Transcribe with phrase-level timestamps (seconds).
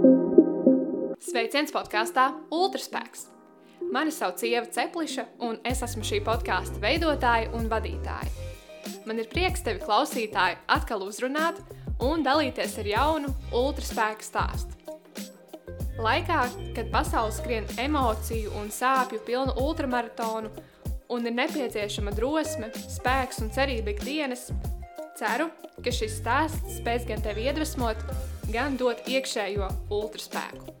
[0.00, 3.26] Sveiciens podkāstā Ultraspēks!
[3.92, 8.30] Mani sauc Ieva Cepliša, un es esmu šī podkāstu veidotāja un vadītāja.
[9.08, 11.60] Man ir prieks tevi, klausītāji, atkal uzrunāt
[12.06, 14.96] un dalīties ar jaunu ultraspēku stāstu.
[16.00, 16.42] Laikā,
[16.76, 20.48] kad pasaule skrien emociju un sāpju pilnu ultramaratonu
[21.12, 24.48] un ir nepieciešama drosme, spēks un cerība ikdienas,
[25.20, 25.50] ceru,
[25.84, 28.00] ka šis stāsts spēs gan tevi iedvesmot,
[28.54, 30.76] gan dot iekšējo ultraspēku.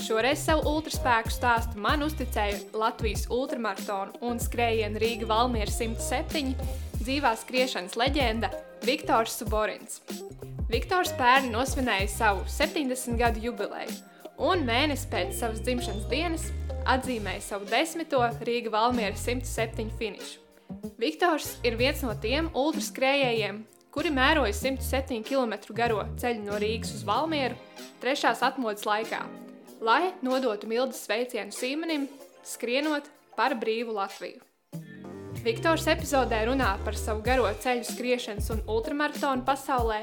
[0.00, 6.54] Šoreiz savu ultraspēku stāstu man uzticēja Latvijas ultramaratonu un skrējienu Rīga Valmiera 107
[7.02, 8.48] dzīvā skriešanas leģenda
[8.86, 10.00] Viktors Suborins.
[10.70, 13.98] Viktors pērni nosvinēja savu 70 gadu jubileju
[14.40, 16.46] un mēnesi pēc savas dzimšanas dienas
[16.88, 20.40] atzīmēja savu desmito Rīga Valmiera 107 finišu.
[21.00, 27.06] Viktors ir viens no tiem ultraskrējējiem, kuri mēroja 107 km garo ceļu no Rīgas uz
[27.06, 27.58] Valmieru
[28.02, 29.24] trešās atmodas laikā,
[29.82, 32.06] lai nodotu mildas sveicienu Sīmenim,
[32.46, 34.40] skrienot par brīvu Latviju.
[35.40, 40.02] Viktors epizodē runā par savu garo ceļu skriešanas un ultramaratonu pasaulē,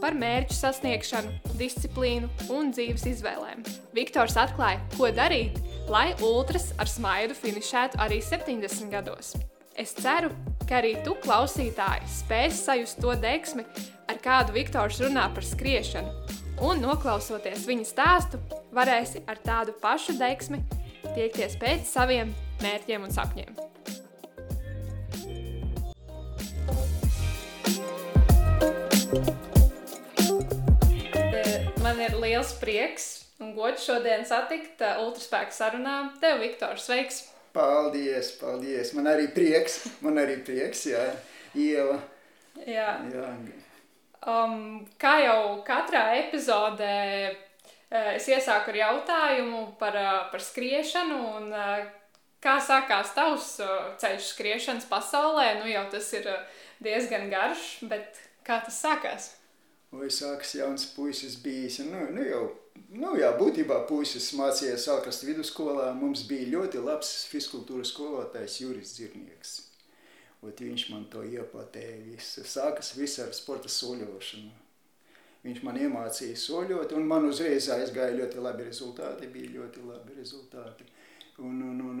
[0.00, 3.64] par mērķu sasniegšanu, disciplīnu un dzīves izvēlēm.
[3.96, 5.58] Viktors atklāja, ko darīt,
[5.90, 9.34] lai ultras ar smaidu finišētu arī 70 gados.
[9.76, 10.30] Es ceru,
[10.64, 13.60] ka arī tu, klausītāji, spēsi sajust to deksmi,
[14.08, 16.14] ar kādu Viktors runā par skriešanu,
[16.64, 18.40] un noklausoties viņa stāstu,
[18.72, 20.62] varēsi ar tādu pašu deksmi
[21.12, 22.32] tiekties pēc saviem
[22.64, 23.52] mērķiem un sapņiem.
[31.84, 33.12] Man ir liels prieks
[33.44, 35.98] un gods šodien satikt uh, ultraspēku sarunā.
[36.24, 37.26] Tev, Viktor, sveiks!
[37.56, 38.92] Paldies, paldies!
[38.92, 41.06] Man arī prieks, man arī prieks, jā,
[41.56, 41.96] Ieva.
[42.66, 42.90] Jā.
[43.12, 43.30] Jā,
[44.26, 51.52] Um, kā jau katrā epizodē, eh, es iesāku ar jautājumu par, eh, par skriešanu un
[51.52, 51.86] eh,
[52.42, 53.60] kā sākās tavs
[54.02, 55.60] ceļš skriešanas pasaulē.
[55.60, 56.26] Nu jau tas ir
[56.82, 59.30] diezgan garš, bet kā tas sākās?
[59.92, 62.50] Vai sāks jauns puisis bijis, nu, nu jau,
[63.00, 69.56] nu jā, būtībā puisis mācījās Alkasta vidusskolā, mums bija ļoti labs fiskultūras skolotājs Juris Dzirnieks.
[70.46, 72.44] Ot viņš man to iepatēja visu.
[72.46, 74.52] Sākas viss ar sporta soļošanu.
[75.46, 80.86] Viņš man iemācīja soļot, un man uzreiz aizgāja ļoti labi rezultāti, bija ļoti labi rezultāti.
[81.38, 81.98] Un, un, un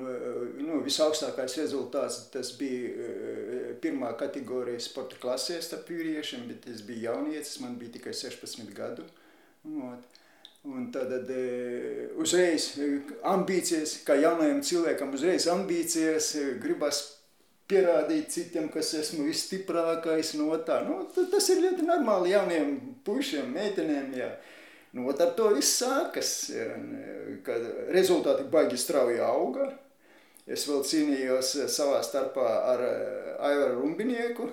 [0.64, 7.04] nu, visaugstākais rezultāts tas bija eh, pirmā kategorija sporta klasē starp vīriešiem, bet es biju
[7.10, 9.04] jaunietis, man bija tikai 16 gadu.
[9.90, 10.15] Ot.
[10.66, 16.32] Un tad eh, uzreiz eh, ambīcijas, kā jaunajam cilvēkam, uzreiz ambīcijas,
[16.62, 17.02] gribas
[17.70, 20.80] pierādīt citiem, kas esmu visstiprākais no tā.
[20.86, 24.32] Nu, ta- tas ir ļoti normāli jauniem pušiem, meitenēm, jā.
[24.96, 26.30] Nu, ar to viss sākas,
[27.46, 29.66] kad rezultāti baigi strauji auga.
[30.46, 34.46] Es vēl cīnījos eh, savā starpā ar eh, Aivaru Rumbinieku,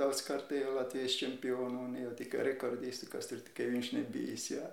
[0.00, 4.64] daudzkārtējo Latvijas čempionu un jau tikai rekordistu, kas tur tikai viņš nebijis, jā.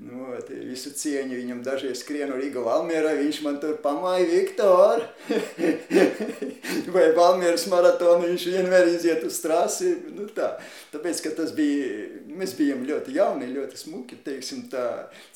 [0.00, 5.02] Nu, visu cieņu viņam dažreiz skrienu Rīga Valmierā, viņš man tur pamāja Viktor.
[6.94, 10.54] Vai Valmieras maratonu viņš vienmēr iziet uz trasi, nu tā.
[10.94, 12.08] Tāpēc, ka tas bija,
[12.38, 14.84] mēs bijām ļoti jauni, ļoti smuki, teiksim tā,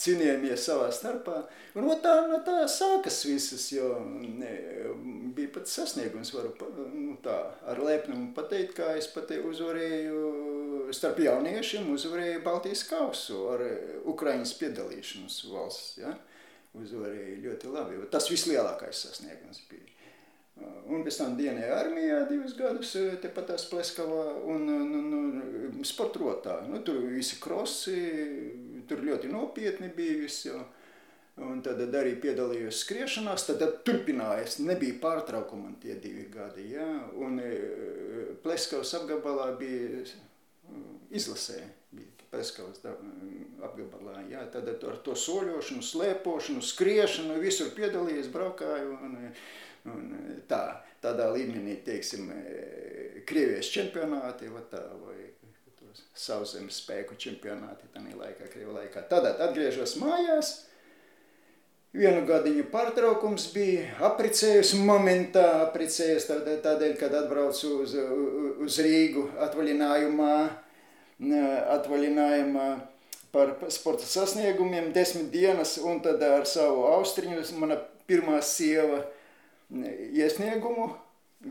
[0.01, 1.43] cīnījāmies savā starpā.
[1.77, 4.53] Un no tā, no tā sākas visas, jo ne,
[5.37, 6.55] bija pat sasniegums, varu
[6.95, 7.37] nu, tā,
[7.69, 14.55] ar lepnumu pateikt, kā es pat uzvarēju starp jauniešiem, uzvarēju Baltijas kausu ar eh, Ukraiņas
[14.61, 16.15] piedalīšanos valsts, ja?
[16.77, 18.01] uzvarēju ļoti labi.
[18.13, 19.96] Tas vislielākais sasniegums bija.
[20.56, 24.22] Un pēc tam dienēja armijā divus gadus, eh, tepat tās Pleskavā
[24.55, 25.17] un, un,
[25.69, 26.61] un sportrotā.
[26.71, 27.97] Nu, tur visi krosi,
[28.89, 30.62] tur ļoti nopietni bija viss jau.
[31.45, 36.87] Un tad arī piedalījos skriešanās, tad turpinājās, nebija pārtraukuma tie divi gadi, jā.
[37.21, 40.06] Un eh, Pleskavas apgabalā bija
[41.12, 41.61] izlasē,
[41.93, 42.81] bija Pleskavas
[43.66, 44.47] apgabalā, jā.
[44.54, 49.21] Tad ar to soļošanu, slēpošanu, skriešanu, visur piedalījies, braukāju un,
[49.92, 50.62] un tā,
[51.03, 55.18] tādā līmenī, teiksim, eh, Krievijas čempionāti, va tā, vai
[56.15, 59.06] sauszemes spēku čempionāti tādā laikā, Krievu laikā.
[59.10, 60.56] Tad atgriežos mājās,
[61.97, 67.94] Vienu gadiņu pārtraukums bija aprecējus momentā, aprecējus tādēļ, tādēļ, kad atbraucu uz,
[68.66, 70.34] uz Rīgu atvaļinājumā,
[71.78, 72.66] atvaļinājumā
[73.32, 77.78] par sporta sasniegumiem desmit dienas, un tad ar savu austriņu mana
[78.10, 79.00] pirmā sieva
[79.71, 80.91] iesniegumu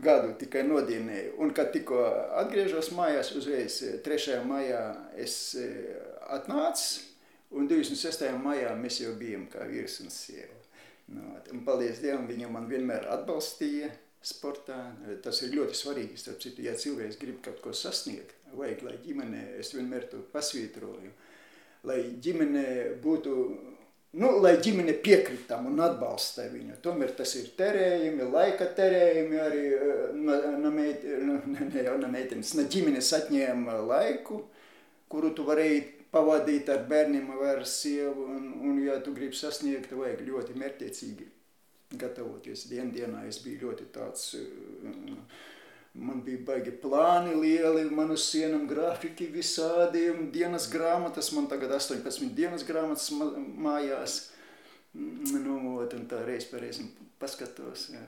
[0.02, 1.36] gadu tikai nodienēju.
[1.42, 2.00] Un, kad tikko
[2.42, 4.40] atgriežos mājās, uzreiz 3.
[4.48, 4.82] maijā
[5.22, 5.36] es
[6.26, 7.04] atnācu
[7.54, 8.26] Un 26.
[8.42, 10.56] maijā mēs jau bijām kā vīrs un sieva.
[11.14, 11.22] Nu,
[11.54, 13.92] un paldies Dievam, viņa man vienmēr atbalstīja
[14.26, 14.78] sportā.
[15.22, 19.44] Tas ir ļoti svarīgi, starp citu, ja cilvēks grib kaut ko sasniegt, vajag, lai ģimenē,
[19.62, 21.12] es vienmēr to pasvītroju,
[21.86, 22.66] lai ģimenē
[23.04, 23.36] būtu
[24.16, 26.78] Nu, lai ģimene piekritam un atbalsta viņu.
[26.84, 29.64] Tomēr tas ir terējumi, laika terējumi arī
[30.16, 34.40] no, no, meit, no, ne no meitenes, no ģimenes atņēma laiku,
[35.12, 35.82] kuru tu varēji
[36.14, 38.24] pavadīt ar bērniem vai ar sievu.
[38.38, 41.28] Un, un ja tu gribi sasniegt, vajag ļoti mērķiecīgi
[42.00, 42.64] gatavoties.
[42.72, 44.32] Dien dienā es biju ļoti tāds...
[44.40, 45.52] Uh,
[45.96, 50.02] Man bija baigi plāni lieli, man uz sienām grafiki visādi,
[50.32, 54.16] dienas grāmatas, man tagad 18 dienas grāmatas mājās.
[54.92, 56.84] Mm, nu, un tā reiz par reizi
[57.20, 58.02] paskatos jā,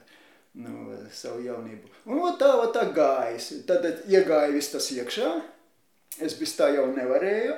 [0.61, 1.89] nu, savu jaunību.
[2.11, 3.49] Un o, tā, o, tā gājis.
[3.69, 5.33] Tad iegāja viss tas iekšā.
[6.25, 7.57] Es bez tā jau nevarēju.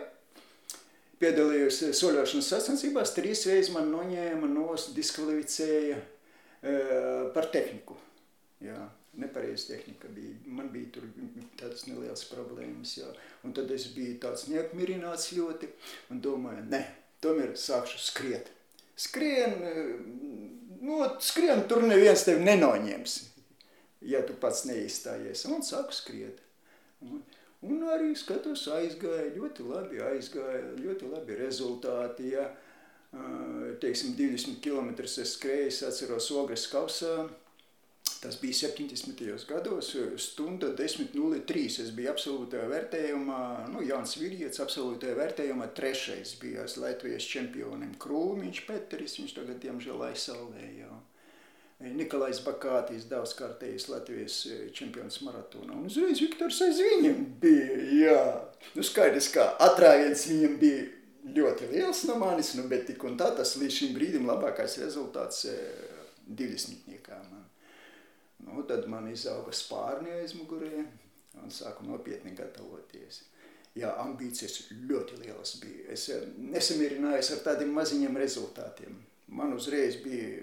[1.20, 6.78] Piedalījos soļošanas sacensībās, trīs reizes man noņēma nos, diskvalificēja e,
[7.34, 7.98] par tehniku.
[8.64, 8.78] Jā
[9.12, 10.36] nepareiza tehnika bija.
[10.46, 11.08] Man bija tur
[11.58, 13.08] tādas nelielas problēmas, jā.
[13.44, 15.70] Un tad es biju tāds neapmierināts ļoti
[16.14, 16.84] un domāju, ne,
[17.24, 18.52] tomēr sākšu skriet.
[19.00, 19.56] Skrien,
[20.84, 23.16] nu, skrien, tur neviens tevi nenoņems,
[24.12, 25.46] ja tu pats neizstājies.
[25.48, 26.42] Un sāku skriet.
[27.00, 27.22] Un,
[27.64, 32.50] un arī skatos, aizgāja, ļoti labi aizgāja, ļoti labi rezultāti, jā.
[33.82, 37.24] Teiksim, 20 km es skrēju, es atceros ogres kausā,
[38.20, 39.46] Tas bija 70.
[39.48, 41.62] gados, stunda 10.03.
[41.84, 49.16] Es biju absolūtajā vērtējumā, nu, Jānis Virjets absolūtajā vērtējumā trešais bijās Latvijas čempionim Krūmiņš Peteris,
[49.22, 50.98] viņš tagad, diemžēl, aizsaulē jau.
[51.80, 54.36] Nikolais Bakātīs daudzkārtējis Latvijas
[54.76, 55.72] čempions maratonā.
[55.78, 58.22] Un uzreiz Viktors aiz viņam bija, jā.
[58.76, 60.82] Nu, skaidrs, kā atrāviens viņam bija
[61.40, 65.46] ļoti liels no manis, nu, bet tik un tā tas līdz šim brīdim labākais rezultāts
[66.28, 67.39] 20-niekā man.
[68.54, 70.84] Nu, tad man izauga spārni aiz mugurē
[71.40, 73.22] un sāku nopietni gatavoties.
[73.78, 75.84] Jā, ambīcijas ļoti lielas bija.
[75.94, 78.96] Es eh, nesamierinājos ar tādiem maziņiem rezultātiem.
[79.30, 80.40] Man uzreiz bija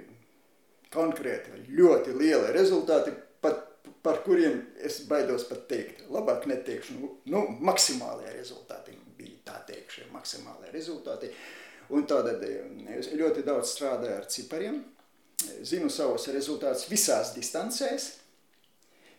[0.93, 3.11] konkrēti ļoti lieli rezultāti,
[3.43, 3.65] pat,
[4.03, 6.05] par kuriem es baidos pat teikt.
[6.13, 11.33] Labāk neteikšu, nu, nu maksimālie rezultāti bija tā teikšie, maksimālie rezultāti.
[11.91, 14.79] Un tādēļ eh, es ļoti daudz strādāju ar cipariem,
[15.61, 18.07] zinu savus rezultātus visās distancēs,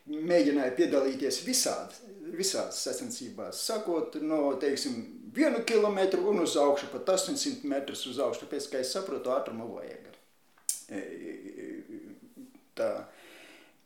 [0.08, 4.98] mēģināju piedalīties visādi, visās sacensībās, sakot no, teiksim,
[5.34, 9.68] vienu kilometru un uz augšu, pat 800 metrus uz augšu, tāpēc, ka es saprotu, ātrumu
[9.76, 10.08] vajag.
[10.88, 11.02] E,
[12.78, 12.90] tā,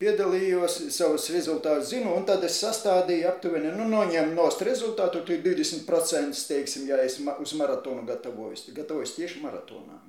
[0.03, 6.47] piedalījos, savus rezultātus zinu, un tad es sastādīju aptuveni, nu, noņēmu nost rezultātu, tu 20%,
[6.49, 10.01] teiksim, ja es uz maratonu gatavojos, gatavojos tieši maratonā.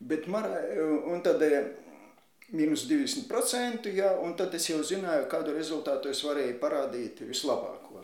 [0.00, 0.54] Bet mara,
[1.12, 1.58] un tad eh,
[2.56, 8.00] mīnus 20%, ja, un tad es jau zināju, kādu rezultātu es varēju parādīt vislabāko.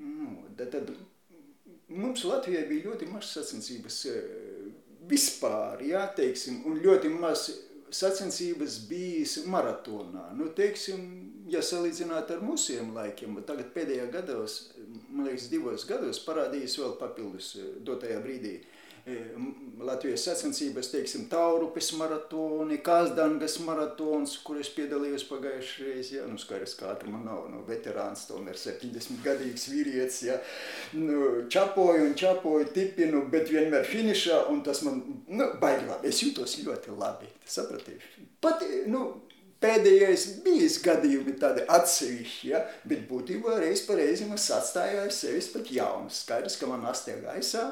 [0.00, 0.92] Nu, tad, tad
[1.90, 4.30] mums Latvijai bija ļoti maz sacensības eh,
[5.10, 7.48] vispār, jā, teiksim, un ļoti maz
[7.90, 10.28] sacensības bijis maratonā.
[10.38, 11.02] Nu, teiksim,
[11.50, 14.60] ja salīdzināt ar mūsiem laikiem, tagad pēdējā gados,
[15.10, 18.60] man liekas, divos gados parādījis vēl papildus eh, dotajā brīdī–
[19.80, 26.18] Latvijas sacensības, teiksim, Taurupes maratoni, Kazdangas maratons, kur es piedalījos pagājušajā reizē.
[26.18, 26.26] Ja?
[26.28, 30.20] Nu, skaidrs, kā tur man nav no veterāns, tomēr 70 gadīgs vīrietis.
[30.28, 30.36] Ja?
[30.98, 36.12] Nu, čapoju un čapoju tipinu, bet vienmēr finišā, un tas man, nu, baigi labi.
[36.12, 38.28] Es jūtos ļoti labi, sapratīju.
[38.44, 39.06] Pat, nu,
[39.60, 42.62] pēdējais bijis gadījumi tādi atsevišķi, ja?
[42.88, 46.22] bet būtībā reiz pa reizim es atstāju sevis pat jaunus.
[46.24, 47.66] Skaidrs, ka man astē gaisā.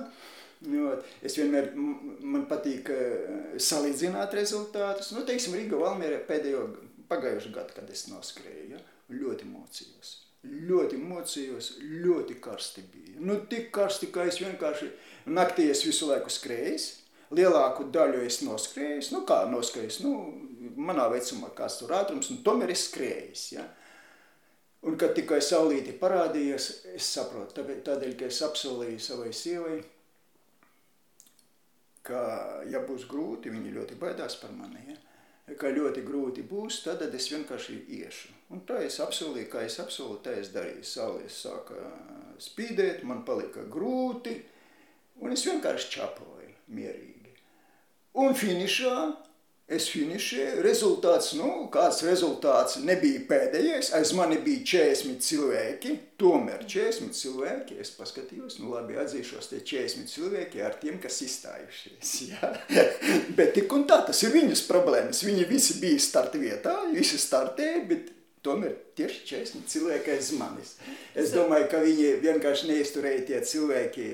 [0.67, 5.13] Jo es vienmēr, man patīk eh, salīdzināt rezultātus.
[5.15, 6.65] Nu, teiksim, Rīga Valmierē pēdējo
[7.11, 8.81] pagājušo gadu, kad es noskrēju, ja,
[9.15, 10.15] ļoti mocījos.
[10.49, 11.73] Ļoti mocījos,
[12.03, 13.19] ļoti karsti bija.
[13.23, 14.91] Nu, tik karsti, ka es vienkārši
[15.35, 16.91] naktī es visu laiku skrējis.
[17.35, 20.13] Lielāku daļu es noskrējis, nu kā noskrējis, nu,
[20.81, 23.67] manā vecumā kāds tur ātrums, un tomēr es skrējis, ja.
[24.89, 29.77] Un kad tikai saulīti parādījās, es saprotu, tādēļ, ka es apsolīju savai sievai,
[32.09, 32.23] ka,
[32.71, 34.97] ja būs grūti, viņi ļoti baidās par mani, ja?
[35.61, 38.35] ka ļoti grūti būs, tad es vienkārši iešu.
[38.53, 40.85] Un tā es apsolīju, kā es apsolīju, tā es darīju.
[40.85, 41.79] Saules sāka
[42.43, 44.35] spīdēt, man palika grūti,
[45.25, 47.33] un es vienkārši čapoju mierīgi.
[48.19, 48.95] Un finišā
[49.69, 57.13] Es finišēju, rezultāts, nu, kāds rezultāts nebija pēdējais, aiz mani bija 40 cilvēki, tomēr 40
[57.19, 62.53] cilvēki, es paskatījos, nu labi, atzīšos tie 40 cilvēki ar tiem, kas izstājušies, jā.
[63.37, 67.85] bet tik un tā, tas ir viņas problēmas, viņi visi bija starta vietā, visi startēja,
[67.93, 68.09] bet
[68.49, 70.77] tomēr tieši 40 cilvēki aiz manis.
[71.13, 74.11] Es domāju, ka viņi vienkārši neizturēja tie cilvēki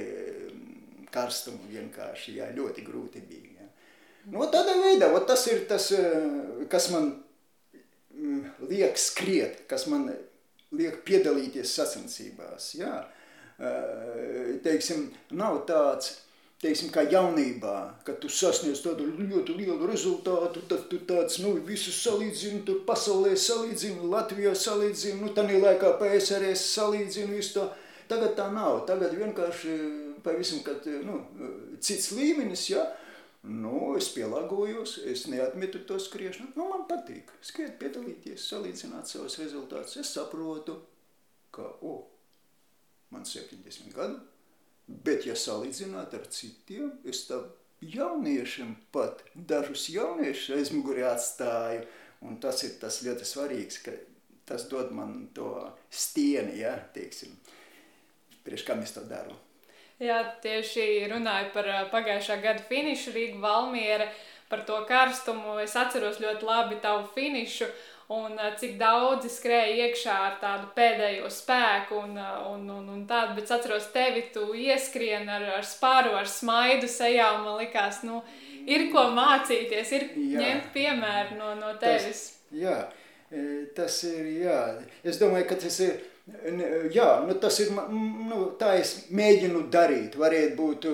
[1.15, 3.44] karstumu vienkārši, jā, ļoti grūti bija.
[4.33, 7.11] Nu, tādā veidā, tas ir tas, eh, kas man
[8.15, 10.09] mm, liek skriet, kas man
[10.73, 12.73] liek piedalīties sacensībās.
[12.79, 13.05] Jā.
[13.61, 16.23] Eh, teiksim, nav tāds,
[16.63, 17.77] teiksim, kā jaunībā,
[18.07, 23.37] kad tu sasniedz tādu ļoti lielu rezultātu, tad tu tāds, nu, visus salīdzini, tur pasaulē
[23.37, 27.71] salīdzini, Latvijā salīdzini, nu, tanī laikā PSRS salīdzini visu to.
[28.09, 29.75] Tagad tā nav, tagad vienkārši
[30.25, 31.23] pavisam, kad, nu,
[31.81, 33.04] cits līmenis, jā, ja?
[33.45, 36.55] Nu, es pielāgojos, es neatmetu to skriešanu.
[36.57, 39.99] Nu, man patīk skriet, piedalīties, salīdzināt savus rezultātus.
[40.01, 40.79] Es saprotu,
[41.53, 41.99] ka, o,
[43.13, 44.23] man 70 gadu,
[44.89, 47.43] bet ja salīdzināt ar citiem, es tā
[47.85, 51.85] jauniešiem pat dažus jauniešus aizmugurē atstāju,
[52.25, 53.93] un tas ir tas ļoti svarīgs, ka
[54.49, 55.51] tas dod man to
[55.93, 57.37] stieni, ja, teiksim,
[58.45, 59.37] priekš kam es to daru.
[60.05, 64.09] Jā, tieši runāju par pagājušā gada finišu Rīga Valmiera,
[64.51, 65.59] par to karstumu.
[65.63, 67.69] Es atceros ļoti labi tavu finišu
[68.13, 72.19] un cik daudzi skrēja iekšā ar tādu pēdējo spēku un,
[72.51, 76.91] un, un, un tādu, bet es atceros tevi, tu ieskrien ar, ar spāru, ar smaidu
[76.91, 78.21] sejā un man likās, nu,
[78.69, 80.43] ir ko mācīties, ir jā.
[80.43, 82.27] ņemt piemēru no, no tevis.
[82.51, 82.79] Tas, jā,
[83.79, 84.61] tas ir, jā,
[85.07, 90.15] es domāju, ka tas ir Jā, nu tas ir, nu, tā es mēģinu darīt.
[90.17, 90.87] Varētu būt,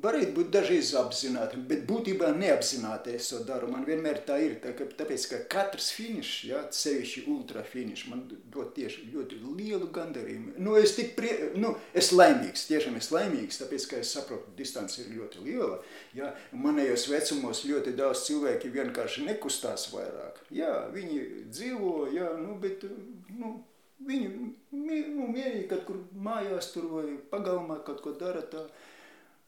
[0.00, 3.68] varētu būt dažreiz apzināti, bet būtībā neapzināti es to daru.
[3.68, 8.24] Man vienmēr tā ir, tā, ka, tāpēc, ka katrs finišs, jā, sevišķi ultra finišs, man
[8.54, 10.54] dod tieši ļoti lielu gandarījumu.
[10.64, 14.96] Nu, es tik prie, nu, es laimīgs, tiešām es laimīgs, tāpēc, ka es saprotu, distance
[15.02, 15.82] ir ļoti liela.
[16.16, 20.40] Jā, manējos vecumos ļoti daudz cilvēki vienkārši nekustās vairāk.
[20.56, 22.88] Jā, viņi dzīvo, jā, nu, bet,
[23.36, 23.58] nu,
[24.06, 28.42] Viņi nu, mierīgi kaut kur mājās tur vai pagalmā kaut ko dara.
[28.48, 28.64] Tā.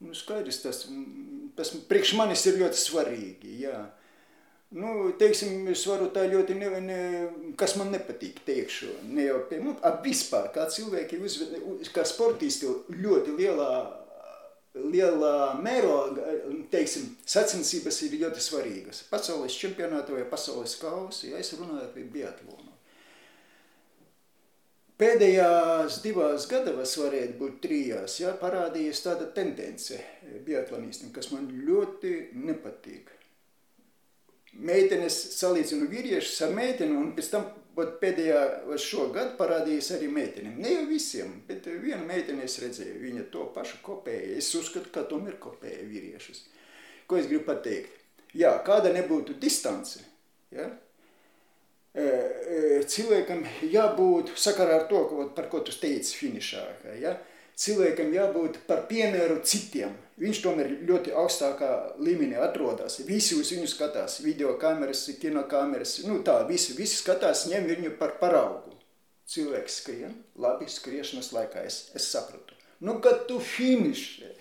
[0.02, 0.84] Nu, skaidrs, tas,
[1.56, 3.56] tas priekš manis ir ļoti svarīgi.
[3.62, 3.78] Jā.
[4.72, 7.00] Nu, teiksim, es varu tā ļoti, ne, ne,
[7.60, 13.36] kas man nepatīk, teikšu, ne jau pie, nu, vispār, kā cilvēki, uzved, kā sportisti ļoti
[13.36, 13.68] lielā,
[14.80, 16.24] lielā mērogā,
[16.72, 19.04] teiksim, sacensības ir ļoti svarīgas.
[19.12, 22.71] Pasaules čempionāta vai pasaules kausi, ja es runāju par biatlonu.
[25.00, 29.98] Pēdējās divās gadavas varētu būt trijās, ja, parādījies tāda tendence
[30.46, 33.10] biatlonistiem, kas man ļoti nepatīk.
[34.52, 38.42] Meitenes salīdzinu vīriešus ar meiteni, un pēc tam ot, pēdējā
[38.84, 40.60] šogad parādījās arī meitenēm.
[40.60, 44.36] Ne jau visiem, bet viena meitene es redzēju, viņa to pašu kopēja.
[44.38, 46.44] Es uzskatu, ka tomēr kopēja vīriešus.
[47.08, 47.96] Ko es gribu pateikt?
[48.36, 50.00] Jā, kāda nebūtu distance,
[50.52, 50.70] ja,
[51.92, 56.64] cilvēkam jābūt sakarā ar to, ko, par ko tu teici finišā.
[57.00, 57.18] Ja?
[57.62, 59.92] Cilvēkam jābūt par piemēru citiem.
[60.22, 63.00] Viņš tomēr ļoti augstākā līmenī atrodas.
[63.04, 67.94] Visi uz viņu skatās, video kameras, kino kameras, nu tā, visi, visi skatās, ņem viņu
[68.00, 68.72] par paraugu.
[69.28, 72.56] Cilvēks skrien, labi, skriešanas laikā es, es sapratu.
[72.82, 74.32] Nu, kad tu finišē,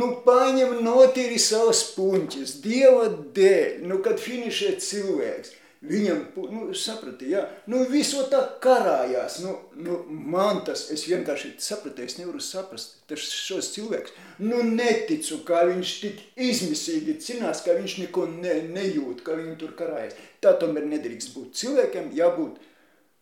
[0.00, 6.18] nu, paņem notīri savas puņķis, Dieva dēļ, nu, kad finišē cilvēks, Viņam,
[6.52, 12.18] nu, saprati, jā, nu, visu tā karājās, nu, nu, man tas, es vienkārši sapratu, es
[12.18, 14.12] nevaru saprast, tas šos cilvēks,
[14.44, 19.72] nu, neticu, kā viņš tik izmisīgi cinās, ka viņš neko ne, nejūt, ka viņu tur
[19.78, 20.18] karājas.
[20.44, 21.54] Tā tomēr nedrīkst būt.
[21.62, 22.58] Cilvēkiem jābūt,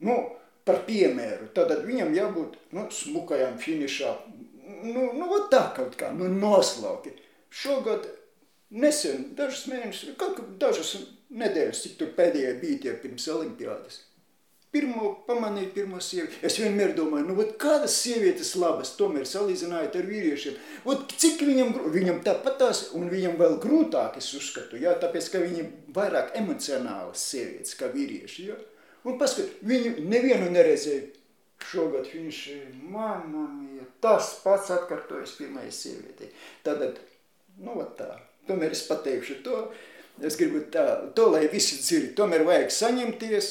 [0.08, 0.16] nu,
[0.66, 4.16] par piemēru, tātad viņam jābūt, nu, smukajām finišā,
[4.82, 7.14] nu, nu, tā kaut kā, nu, noslauki.
[7.54, 8.10] Šogad
[8.74, 10.96] nesen, dažus mēnešus, kaut kā dažus
[11.30, 14.04] nedēļas, cik tur pēdējie bija tie pirms olimpiādas.
[14.68, 16.42] Pirmo pamanīju, pirmo sievieti.
[16.44, 20.58] Es vienmēr domāju, nu, vat kādas sievietes labas, tomēr salīdzinājot ar vīriešiem.
[20.84, 25.64] Vat cik viņam, viņam tāpatās, un viņam vēl grūtāk, es uzskatu, jā, tāpēc, ka viņi
[25.96, 28.58] vairāk emocionālas sievietes kā vīrieši, jā.
[29.08, 31.14] Un paskat, viņu nevienu neredzēju.
[31.68, 32.44] Šogad viņš,
[32.92, 36.28] mamma mia, tas pats atkārtojas pirmajai sievietei.
[36.62, 37.00] Tātad,
[37.58, 38.12] nu, vat tā.
[38.46, 39.64] Tomēr es pateikšu to,
[40.24, 40.84] Es gribu tā,
[41.14, 42.14] to, lai visi dzird.
[42.18, 43.50] Tomēr vajag saņemties,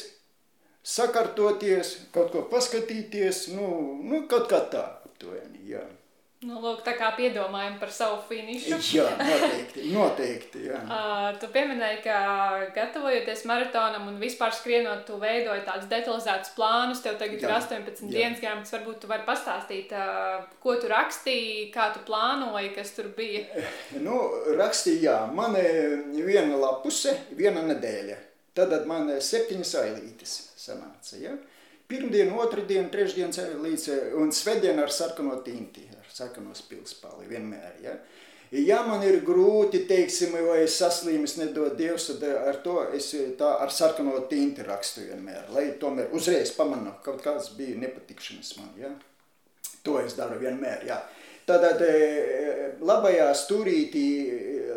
[0.88, 3.68] sakartoties, kaut ko paskatīties, nu,
[4.04, 5.84] nu kaut kā tā aptuveni, jā.
[6.48, 8.78] Nu, lūk, tā kā piedomājam par savu finišu.
[8.96, 9.88] Jā, noteikti.
[9.92, 10.80] noteikti jā.
[10.98, 12.18] Uh, tu pieminēji, ka
[12.76, 17.02] gatavojoties maratonam un vispār skrienot, tu veidoji tādus detalizētus plānus.
[17.04, 17.50] Tev tagad jā.
[17.50, 18.12] ir 18 jā.
[18.14, 18.72] dienas grāmatas.
[18.78, 23.44] Varbūt tu vari pastāstīt, uh, ko tu rakstīji, kā tu plānoji, kas tur bija.
[24.00, 24.22] Nu,
[24.58, 28.18] rakstīju, jā, man viena lapuse, viena nedēļa.
[28.58, 31.20] Tad man septiņas ailītes sanāca.
[31.20, 31.36] Ja?
[31.88, 35.86] Pirmdien, otrdien, trešdien līdz un svētdien ar sarkano tinti
[36.18, 37.78] sarkanos pilspāli vienmēr.
[37.84, 37.98] Ja?
[38.52, 43.10] Ja man ir grūti, teiksim, vai es saslimis, nedod Dievs, tad ar to es
[43.40, 48.72] tā ar sarkano tinti rakstu vienmēr, lai tomēr uzreiz pamanu, kaut kāds bija nepatikšanas man,
[48.80, 48.94] ja?
[49.84, 51.02] To es daru vienmēr, jā.
[51.48, 51.92] Tātad e,
[52.84, 54.08] labajā stūrītī,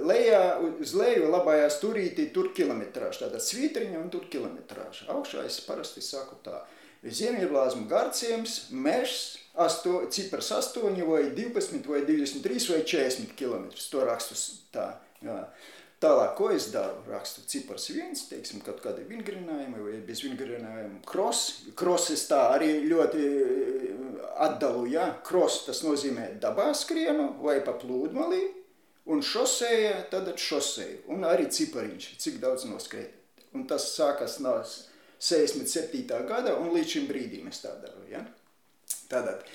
[0.07, 0.43] lejā,
[0.83, 5.09] uz leju labajā stūrītī tur kilometrāža, tātad svītriņa un tur kilometrāža.
[5.15, 6.61] Augšā es parasti saku tā,
[7.01, 13.69] Ziemieblāzmu garciems, mežs, asto, cipars 8 vai 12 vai 23 vai 40 km.
[13.91, 14.35] To rakstu
[14.73, 14.93] tā.
[15.25, 15.45] Jā.
[16.01, 17.03] Tālāk, ko es daru?
[17.13, 21.03] Rakstu cipars viens, teiksim, kaut kādi vingrinājumi vai bez vingrinājuma.
[21.05, 23.91] Cross, cross es tā arī ļoti eh,
[24.47, 25.11] atdalu, jā.
[25.29, 28.41] Cross tas nozīmē dabā skrienu vai pa plūdmalī,
[29.13, 31.03] un šoseja, tad šoseja.
[31.13, 33.13] Un arī cipariņš, cik daudz noskrēt.
[33.53, 34.57] Un tas sākas no
[35.21, 36.01] 67.
[36.31, 38.25] gada un līdz šim brīdim es tā daru, ja.
[39.11, 39.47] Tātad,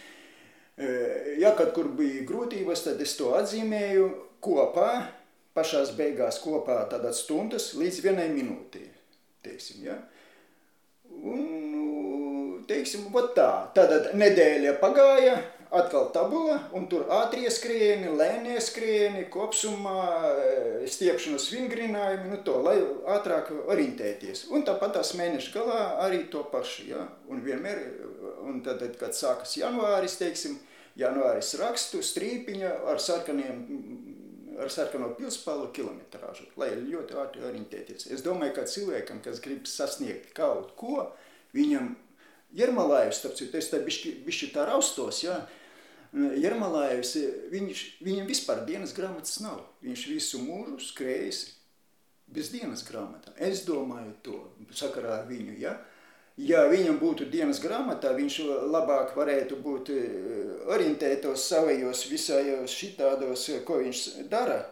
[0.78, 0.90] e,
[1.42, 4.10] ja kaut kur bija grūtības, tad es to atzīmēju
[4.44, 4.90] kopā,
[5.56, 8.84] pašās beigās kopā tādas stundas līdz vienai minūtī,
[9.46, 10.00] teiksim, ja.
[11.16, 15.38] Un, teiksim, tā, tātad nedēļa pagāja,
[15.78, 20.04] atkal tabula, un tur ātrie skrieni, lēnie skrieni, kopsumā,
[20.42, 22.78] e, stiepšanas vingrinājumi, nu to, lai
[23.16, 24.46] ātrāk orientēties.
[24.56, 27.04] Un tāpat tās mēneša galā arī to pašu, ja?
[27.32, 27.82] un vienmēr,
[28.46, 30.58] un tad, kad sākas janvāris, teiksim,
[31.00, 33.66] janvāris rakstu, strīpiņa ar sarkaniem,
[34.62, 38.08] ar sarkano pilspālu kilometrāžu, lai ļoti ātri orientēties.
[38.16, 41.10] Es domāju, ka cilvēkam, kas grib sasniegt kaut ko,
[41.56, 41.94] viņam
[42.56, 45.64] Jermalājus, starp citu, es tā bišķi, bišķi tā raustos, jā, ja?
[46.16, 47.12] Jermalājevs,
[47.52, 49.60] viņš, viņam vispār dienas grāmatas nav.
[49.84, 51.42] Viņš visu mūžu skrējis
[52.32, 53.36] bez dienas grāmatām.
[53.36, 54.40] Es domāju to
[54.76, 55.76] sakarā ar viņu, ja?
[56.36, 60.16] Ja viņam būtu dienas grāmatā, viņš labāk varētu būt eh,
[60.76, 64.02] orientētos savajos visājos šitādos, ko viņš
[64.32, 64.66] dara.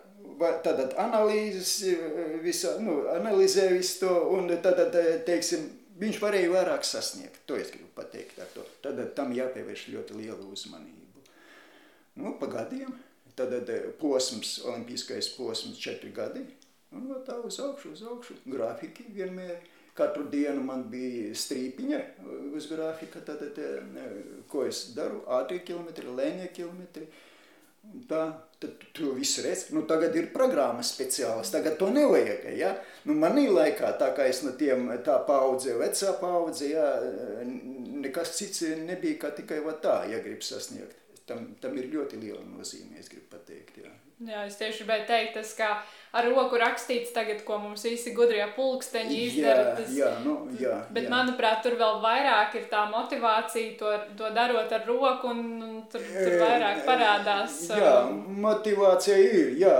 [0.64, 6.84] Tad analīzes, eh, visa, nu, analizē visu to, un tad, eh, teiksim, viņš varēja vairāk
[6.88, 7.46] sasniegt.
[7.48, 8.68] To es gribu pateikt ar to.
[8.84, 11.03] Tad tam jāpievērš ļoti liela uzmanība.
[12.16, 12.94] Nu, pa gadiem,
[13.36, 13.54] tad
[14.00, 16.44] posms, olimpiskais posms četri gadi,
[16.94, 19.58] un no tā uz augšu, uz augšu, grafiki vienmēr.
[19.94, 21.98] Katru dienu man bija strīpiņa
[22.58, 24.00] uz grafika, tad, tad
[24.50, 27.06] ko es daru, ātrie kilometri, lēnie kilometri,
[28.10, 28.24] tā,
[28.62, 29.68] tad tu visu redz.
[29.76, 32.74] Nu, tagad ir programmas speciālas, tagad to nevajag, ja?
[33.06, 36.90] Nu, manī laikā, tā kā es no tiem, tā paudze, vecā paudze, ja,
[37.46, 42.44] nekas cits nebija kā tikai va tā, ja grib sasniegt tam, tam ir ļoti liela
[42.46, 43.78] nozīme, es gribu pateikt.
[43.84, 43.92] Jā,
[44.28, 45.70] jā es tieši gribēju teikt, tas, ka
[46.20, 49.70] ar roku rakstīts tagad, ko mums visi gudrie pulksteņi izdara.
[49.78, 51.14] Tas, jā, nu, jā, bet, jā.
[51.14, 56.04] manuprāt, tur vēl vairāk ir tā motivācija to, to darot ar roku, un, un tur,
[56.12, 57.58] tur vairāk parādās.
[57.72, 57.96] Jā,
[58.44, 59.80] motivācija ir, jā.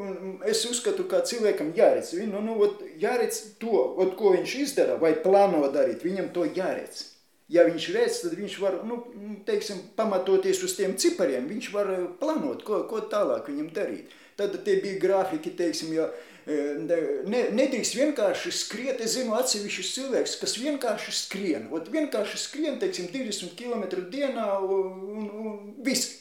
[0.00, 2.56] Un es uzskatu, ka cilvēkam jāredz, nu, nu,
[3.00, 7.09] jāredz to, ot, ko viņš izdara, vai plāno darīt, viņam to jāredz
[7.50, 9.00] ja viņš redz, tad viņš var, nu,
[9.46, 14.14] teiksim, pamatoties uz tiem cipariem, viņš var eh, plānot, ko, ko tālāk viņam darīt.
[14.38, 16.06] Tad tie bija grafiki, teiksim, ja
[16.46, 22.78] eh, ne, nedrīkst vienkārši skriet, es zinu atsevišķus cilvēkus, kas vienkārši skrien, ot vienkārši skrien,
[22.82, 26.16] teiksim, 20 km dienā un, un viss.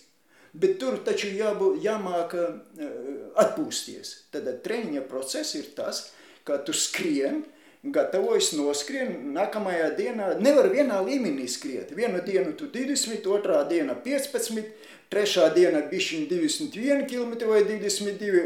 [0.49, 2.89] Bet tur taču jābū, jāmāk eh,
[3.37, 4.15] atpūsties.
[4.33, 6.07] Tad treniņa process ir tas,
[6.47, 7.43] ka tu skrien,
[7.83, 11.93] gatavojas noskrien, nākamajā dienā nevar vienā līmenī skriet.
[11.95, 14.67] Vienu dienu tu 20, otrā diena 15,
[15.09, 18.43] trešā diena bišķiņ 21 km vai 22,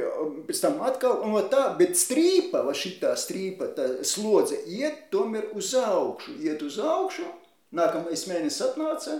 [0.47, 5.73] pēc tam atkal, un tā, bet strīpa, va šitā strīpa, tā slodze iet tomēr uz
[5.81, 7.25] augšu, iet uz augšu,
[7.73, 9.19] nākamais mēnesis atnāca,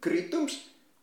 [0.00, 0.56] kritums,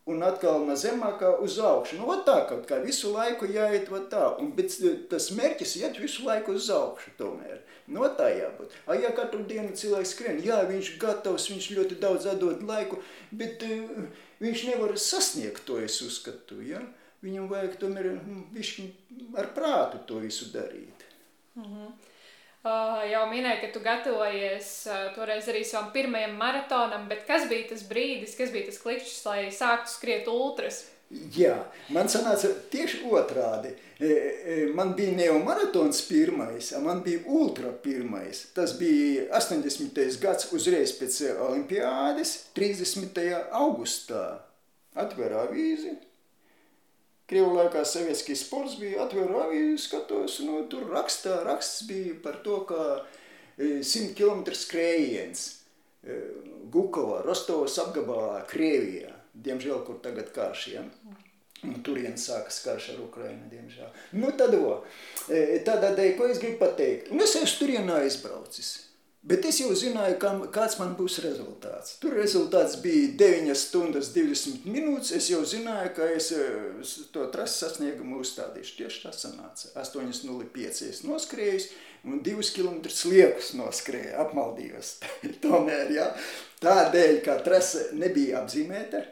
[0.08, 1.98] un atkal no zemākā uz augšu.
[2.00, 4.72] Nu, tā kaut kā visu laiku jāiet tā, un bet
[5.10, 7.60] tas mērķis iet visu laiku uz augšu tomēr.
[7.88, 8.74] No tā jābūt.
[8.86, 13.00] A, ja katru dienu cilvēks skrien, jā, viņš gatavs, viņš ļoti daudz atdod laiku,
[13.32, 14.02] bet uh,
[14.44, 16.82] viņš nevar sasniegt to, es uzskatu, ja?
[17.24, 18.12] Viņam vajag tomēr
[18.54, 18.84] višķi
[19.40, 21.06] ar prātu to visu darīt.
[21.56, 21.88] Mm -hmm.
[22.68, 27.68] Uh, jau minēju, ka tu gatavojies uh, toreiz arī savam pirmajam maratonam, bet kas bija
[27.70, 30.80] tas brīdis, kas bija tas klikšķis, lai sāktu skriet ultras?
[31.08, 31.54] Jā,
[31.96, 33.70] man sanāca tieši otrādi.
[33.98, 38.44] E, e, man bija neomaratons pirmais, man bija ultra pirmais.
[38.52, 40.18] Tas bija 80.
[40.20, 43.22] gads uzreiz pēc olimpiādes, 30.
[43.56, 44.26] augustā.
[44.98, 45.94] Atver avīzi.
[47.28, 52.62] Krievu laikā sovietskis sports bija, atveru avīzi, skatos, nu, tur rakstā, raksts bija par to,
[52.68, 52.84] ka
[53.58, 55.44] 100 km skrējiens
[56.72, 60.84] Gukova, Rostovas apgabalā, Krievijā diemžēl, kur tagad karš, ja?
[61.66, 63.88] Un turien sākas karš ar Ukrainu, diemžēl.
[64.20, 64.76] Nu, tad, o,
[65.26, 67.10] e, tādādēļ, ko es gribu pateikt?
[67.10, 68.76] Un es esmu turien aizbraucis.
[69.28, 71.96] Bet es jau zināju, kam, kāds man būs rezultāts.
[71.98, 75.10] Tur rezultāts bija 9 stundas 20 minūtes.
[75.18, 76.44] Es jau zināju, ka es e,
[77.12, 78.76] to trasi sasniegumu uzstādīšu.
[78.78, 79.72] Tieši tā sanāca.
[79.82, 81.68] 8.05 es noskrējus
[82.06, 82.78] un 2 km
[83.10, 84.94] liekus noskrēju, apmaldījos.
[85.44, 86.08] Tomēr, ja,
[86.62, 89.02] tādēļ, ka trase nebija apzīmēta,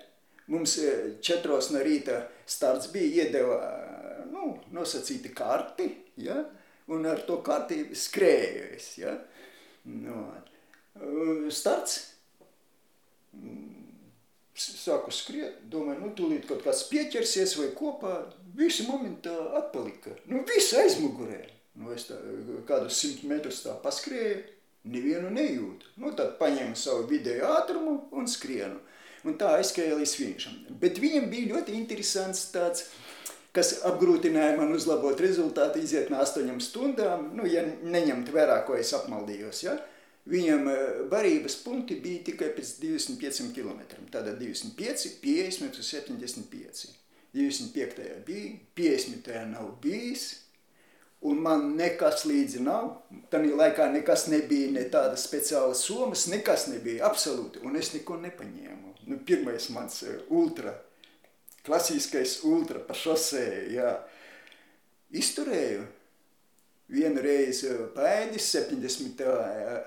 [0.46, 0.90] Mums e,
[1.22, 5.88] četros no rīta starts bija, iedeva e, nu, nosacīti karti,
[6.22, 6.38] ja?
[6.87, 8.92] un ar to karti skrēju es.
[9.00, 9.16] Ja?
[9.90, 10.20] Nu,
[11.50, 11.98] starts,
[14.56, 18.14] sāku skriet, domāju, nu, tūlīt kaut kāds pieķersies vai kopā,
[18.56, 20.14] visi momentā atpalika.
[20.30, 21.42] Nu, visi aizmugurē.
[21.76, 22.16] Nu, es tā,
[22.68, 24.38] kādus simt metrus tā paskrēju,
[24.88, 25.90] nevienu nejūtu.
[26.00, 28.78] Nu, tad paņēmu savu vidēju ātrumu un skrienu
[29.26, 30.62] un tā aizskrēja līdz finišam.
[30.80, 32.86] Bet viņam bija ļoti interesants tāds,
[33.56, 38.92] kas apgrūtināja man uzlabot rezultātu, iziet no astoņām stundām, nu, ja neņemt vērā, ko es
[38.96, 39.76] apmaldījos, ja?
[40.26, 40.66] Viņam
[41.10, 43.84] barības punkti bija tikai pēc 25 km.
[44.10, 46.88] Tātad 25, 50 un 75.
[47.36, 48.08] 25.
[48.26, 49.30] bija, 50.
[49.52, 50.24] nav bijis,
[51.20, 52.90] un man nekas līdzi nav.
[53.30, 58.86] Tanī laikā nekas nebija, ne tādas speciālas somas, nekas nebija, absolūti, un es neko nepaņēmu
[59.06, 60.74] nu, pirmais mans eh, ultra,
[61.66, 63.92] klasiskais ultra pa šosēju, jā.
[65.16, 65.84] Izturēju
[66.90, 69.22] vienu reizi pēdis, 70,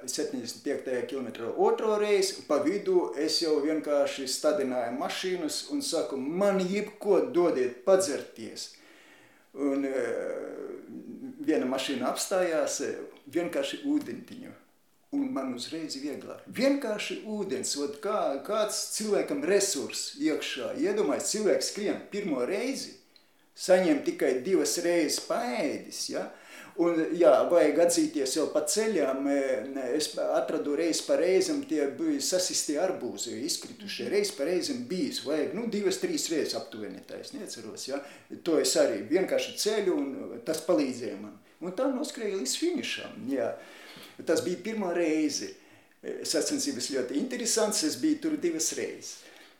[0.07, 0.95] 75.
[1.11, 7.83] km otro reizi, pa vidu es jau vienkārši stadināju mašīnas un saku, man jebko dodiet
[7.87, 8.73] padzerties.
[9.59, 9.93] Un uh,
[11.43, 12.81] viena mašīna apstājās,
[13.31, 14.55] vienkārši ūdentiņu
[15.15, 16.43] un man uzreiz vieglāk.
[16.53, 20.75] Vienkārši ūdens, ot, kā, kāds cilvēkam resurs iekšā.
[20.83, 22.93] Iedomājies, cilvēks skrien pirmo reizi,
[23.57, 26.29] saņem tikai divas reizes paēdis, ja?
[26.79, 29.25] Un, jā, vajag atzīties jau pa ceļām,
[29.97, 34.13] es atradu reizi pa reizam, tie bija sasistie arbūzi, izkritušie, mhm.
[34.13, 37.99] reizi pa reizam bijis, vajag, nu, divas, trīs reizes aptuveni, tā es neceros, ja?
[38.47, 41.35] To es arī vienkārši ceļu un tas palīdzēja man.
[41.59, 43.49] Un tā noskrēja līdz finišam, jā.
[43.57, 43.75] Uh,
[44.27, 45.53] Tas bija pirmā reize.
[45.99, 49.17] Sacensības ļoti interesants, es biju tur divas reizes.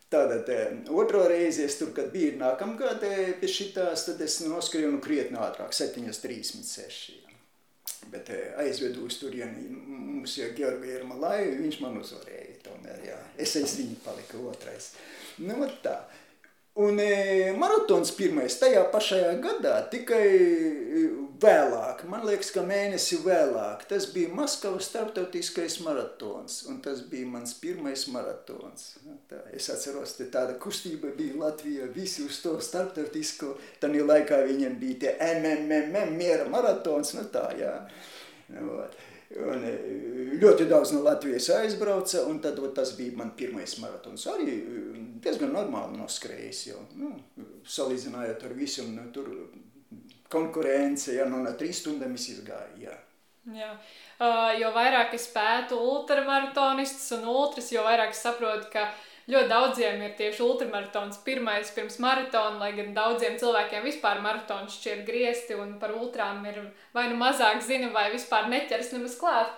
[0.09, 0.47] Tātad
[0.89, 3.03] otro reizi es tur, kad biju nākamgad
[3.41, 7.19] pie šitās, tad es noskrēju nu krietni ātrāk, 7.36.
[8.09, 8.31] Bet
[8.63, 13.19] aizvedu uz turieni mums jau Georgi Irmalai, viņš man uzvarēja tomēr, jā.
[13.37, 14.93] Es aiz viņu paliku otrais.
[15.43, 15.99] Nu, tā.
[16.77, 21.01] Un e, maratons pirmais tajā pašajā gadā, tikai e,
[21.41, 27.55] vēlāk, man liekas, ka mēnesi vēlāk, tas bija Maskavas starptautiskais maratons, un tas bija mans
[27.59, 28.93] pirmais maratons.
[29.31, 34.79] Tā, es atceros, te tāda kustība bija Latvijā, visi uz to starptautisko, tanī laikā viņiem
[34.79, 37.75] bija tie MMM, miera maratons, nu tā, jā.
[38.53, 38.83] Nu,
[39.37, 39.71] Un e,
[40.41, 44.25] ļoti daudz no Latvijas aizbrauca, un tad ot, tas bija man pirmais maratons.
[44.31, 44.85] Arī e,
[45.21, 47.11] diezgan normāli noskrējis jau, nu,
[47.77, 49.29] salīdzinājot ar visu, nu, tur
[50.33, 52.97] konkurence, ja, nu, no trīs stundām es izgāju, jā.
[53.49, 53.69] Jā.
[54.19, 59.49] Uh, jo vairāk es pētu ultramaratonistus un ultras, jo vairāk es saprotu, ka uh, ļoti
[59.51, 65.57] daudziem ir tieši ultramaratons pirmais pirms maratona, lai gan daudziem cilvēkiem vispār maratons šķiet griezti
[65.57, 66.61] un par ultrām ir
[66.95, 69.53] vai nu mazāk zina, vai vispār neķers nemaz klāt.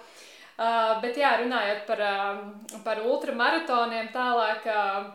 [0.62, 5.10] Uh, bet jā, runājot par, uh, par ultramaratoniem tālāk, uh,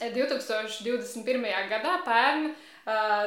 [0.00, 1.48] 2021.
[1.72, 2.69] gadā pērn Uh,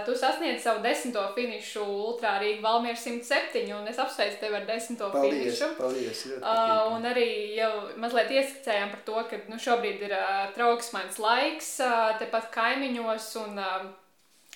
[0.06, 5.10] tu sasniedz savu desmito finišu Ultrā Rīgā Valmiera 107, un es apsveicu tevi ar desmito
[5.14, 5.70] paldies, finišu.
[5.78, 11.20] Paldies, uh, un arī jau mazliet ieskicējām par to, ka nu, šobrīd ir uh, trauksmains
[11.22, 13.86] laiks uh, tepat kaimiņos, un uh,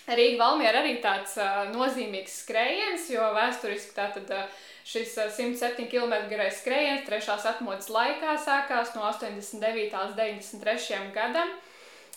[0.07, 6.61] Rīga Valmiera arī tāds uh, nozīmīgs skrējiens, jo vēsturiski tātad uh, šis 107 km garais
[6.61, 9.91] skrējiens trešās atmodas laikā sākās no 89.
[9.91, 11.11] līdz 93.
[11.15, 11.51] gadam.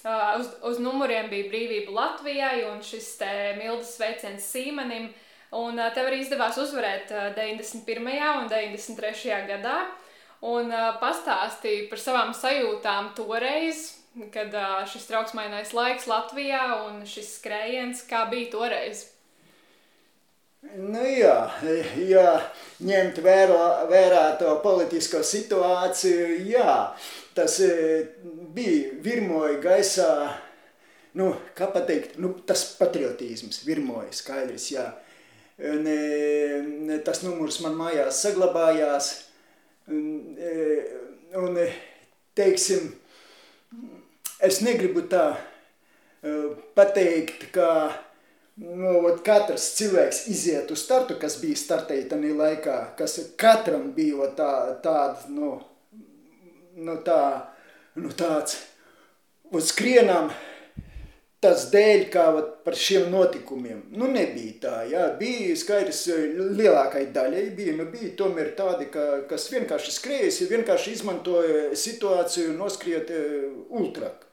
[0.03, 5.11] Uz, uz numuriem bija brīvība Latvijai un šis te mildas sveiciens Sīmanim.
[5.57, 8.11] Un tev arī izdevās uzvarēt uh, 91.
[8.43, 9.41] un 93.
[9.51, 9.79] gadā.
[10.41, 13.83] Un pastāstīja par savām sajūtām toreiz,
[14.33, 14.55] kad
[14.89, 19.03] šis trauksmainais laiks Latvijā un šis skrējiens, kā bija toreiz?
[20.61, 21.37] Nu jā,
[22.05, 22.33] jā,
[22.85, 26.75] ņemt vērā, vērā to politisko situāciju, jā,
[27.37, 27.55] tas
[28.55, 30.11] bija virmoja gaisā,
[31.19, 34.87] nu, kā pateikt, nu, tas patriotisms virmoja skaidrs, jā.
[35.71, 35.85] Un,
[37.05, 39.11] tas numurs man mājās saglabājās,
[39.93, 40.39] un,
[41.37, 41.59] un
[42.39, 42.95] teiksim,
[44.41, 45.25] es negribu tā
[46.77, 47.69] pateikt, ka
[48.61, 54.53] nu, katrs cilvēks iziet uz startu, kas bija startēji tajā laikā, kas katram bija tā,
[54.85, 55.55] tāda, nu,
[56.77, 57.23] nu, tā,
[57.99, 58.61] nu tāds,
[59.51, 60.31] uz skrienam,
[61.41, 62.25] tas dēļ, kā
[62.65, 63.83] par šiem notikumiem.
[63.97, 66.03] Nu, nebija tā, jā, bija skaidrs,
[66.59, 73.13] lielākai daļai bija, nu, bija tomēr tādi, ka, kas vienkārši skrējas, vienkārši izmantoja situāciju noskriet
[73.17, 73.49] uh,
[73.81, 74.27] ultrak.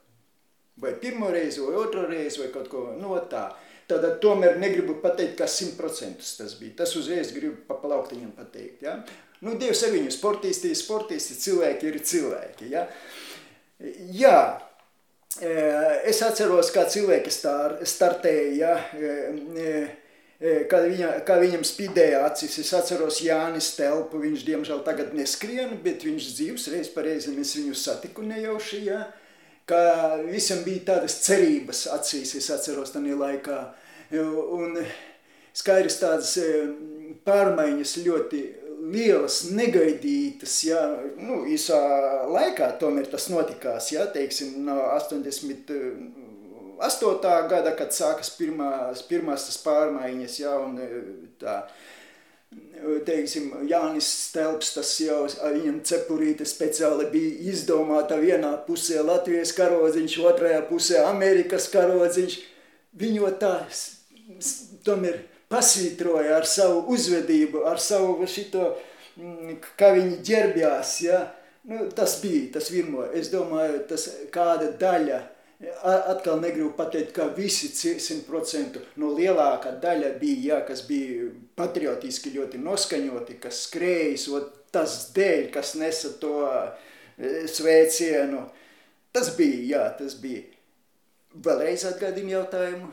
[0.78, 3.48] Vai pirmo reizi, vai otro reizi, vai kaut ko, nu, tā.
[3.88, 6.76] Tad tomēr negribu pateikt, ka 100% tas bija.
[6.84, 8.98] Tas uzreiz gribu pa plauktiņam pateikt, jā.
[9.40, 12.84] Nu, Dievs ar viņu sportisti, sportisti, cilvēki ir cilvēki, jā.
[14.18, 14.38] Jā,
[16.08, 18.72] Es atceros, kā cilvēki star, startēja,
[20.72, 22.58] kad, viņa, kad viņam spīdēja acis.
[22.64, 27.78] Es atceros Jānis Telpu, viņš diemžēl tagad neskrien, bet viņš dzīvs, reiz pareizi es viņu
[27.78, 29.04] satiku nejauši, ja,
[29.70, 29.82] ka
[30.26, 33.60] visam bija tādas cerības acīs, es atceros tajā laikā.
[34.18, 34.80] Un
[35.58, 36.34] skaidrs tādas
[37.28, 38.42] pārmaiņas ļoti
[38.92, 41.80] lielas, negaidītas, ja, nu, īsā
[42.32, 47.50] laikā tomēr tas notikās, ja, teiksim, no 88.
[47.52, 50.72] gada, kad sākas pirmās, pirmās tas pārmaiņas, ja, un
[51.42, 51.56] tā,
[53.08, 60.62] teiksim, Jānis Stelps, tas jau viņam cepurīte speciāli bija izdomāta vienā pusē Latvijas karodziņš, otrajā
[60.70, 62.34] pusē Amerikas karodziņš,
[62.98, 63.56] viņu tā
[64.86, 65.16] tomēr
[65.52, 68.74] pasvītroja ar savu uzvedību, ar savu šito,
[69.16, 71.24] mm, kā viņi ģerbjās, ja?
[71.72, 73.06] nu, tas bija, tas virmo.
[73.16, 75.22] Es domāju, tas kāda daļa,
[76.14, 82.62] atkal negribu pateikt, ka visi 100%, no lielākā daļa bija, ja, kas bija patriotiski ļoti
[82.62, 84.28] noskaņoti, kas skrējas,
[84.76, 88.44] tas dēļ, kas nesa to e, sveicienu.
[89.16, 90.44] Tas bija, jā, tas bija.
[91.34, 92.92] Vēlreiz atgādinu jautājumu.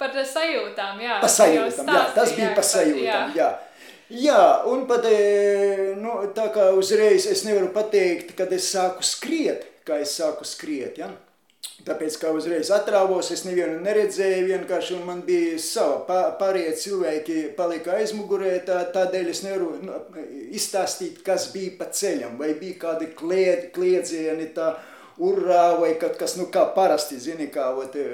[0.00, 1.18] Par sajūtām, jā.
[1.20, 3.50] Par sajūtām, jā, tas bija par sajūtām, jā.
[4.14, 9.64] Jā, un pat e, nu, tā kā uzreiz es nevaru pateikt, kad es sāku skriet,
[9.84, 11.10] kā es sāku skriet, ja?
[11.84, 18.54] Tāpēc, kā uzreiz atrāvos, es nevienu neredzēju, vienkārši man bija sava, pārējie cilvēki palika aizmugurē,
[18.64, 19.98] tā, tādēļ es nevaru nu,
[20.56, 24.70] izstāstīt, kas bija pa ceļam, vai bija kādi klied, kliedzieni, tā
[25.18, 28.08] urrā, vai kaut kas, nu, kā parasti, zini, kā, ot, e,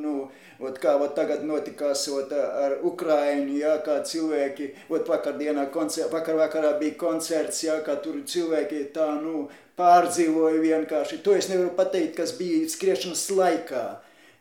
[0.00, 0.24] nu,
[0.62, 6.38] Ot, kā ot, tagad notikās ot, ar Ukraiņu, jā, kā cilvēki, ot, vakardienā, koncer, vakar
[6.38, 11.18] vakarā bija koncerts, jā, kā tur cilvēki tā, nu, pārdzīvoja vienkārši.
[11.26, 13.82] To es nevaru pateikt, kas bija skriešanas laikā.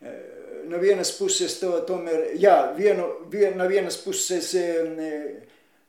[0.06, 0.13] E,
[0.69, 5.10] no vienas puses to tomēr, jā, vienu, vien, no vienas puses, e,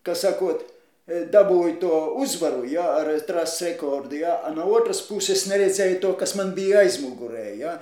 [0.06, 0.73] kā sakot, e,
[1.06, 4.16] dabūju to uzvaru ja, ar trases rekordu.
[4.22, 4.38] Ja.
[4.56, 7.50] No otras puses neredzēju to, kas man bija aizmugurē.
[7.60, 7.76] Ja.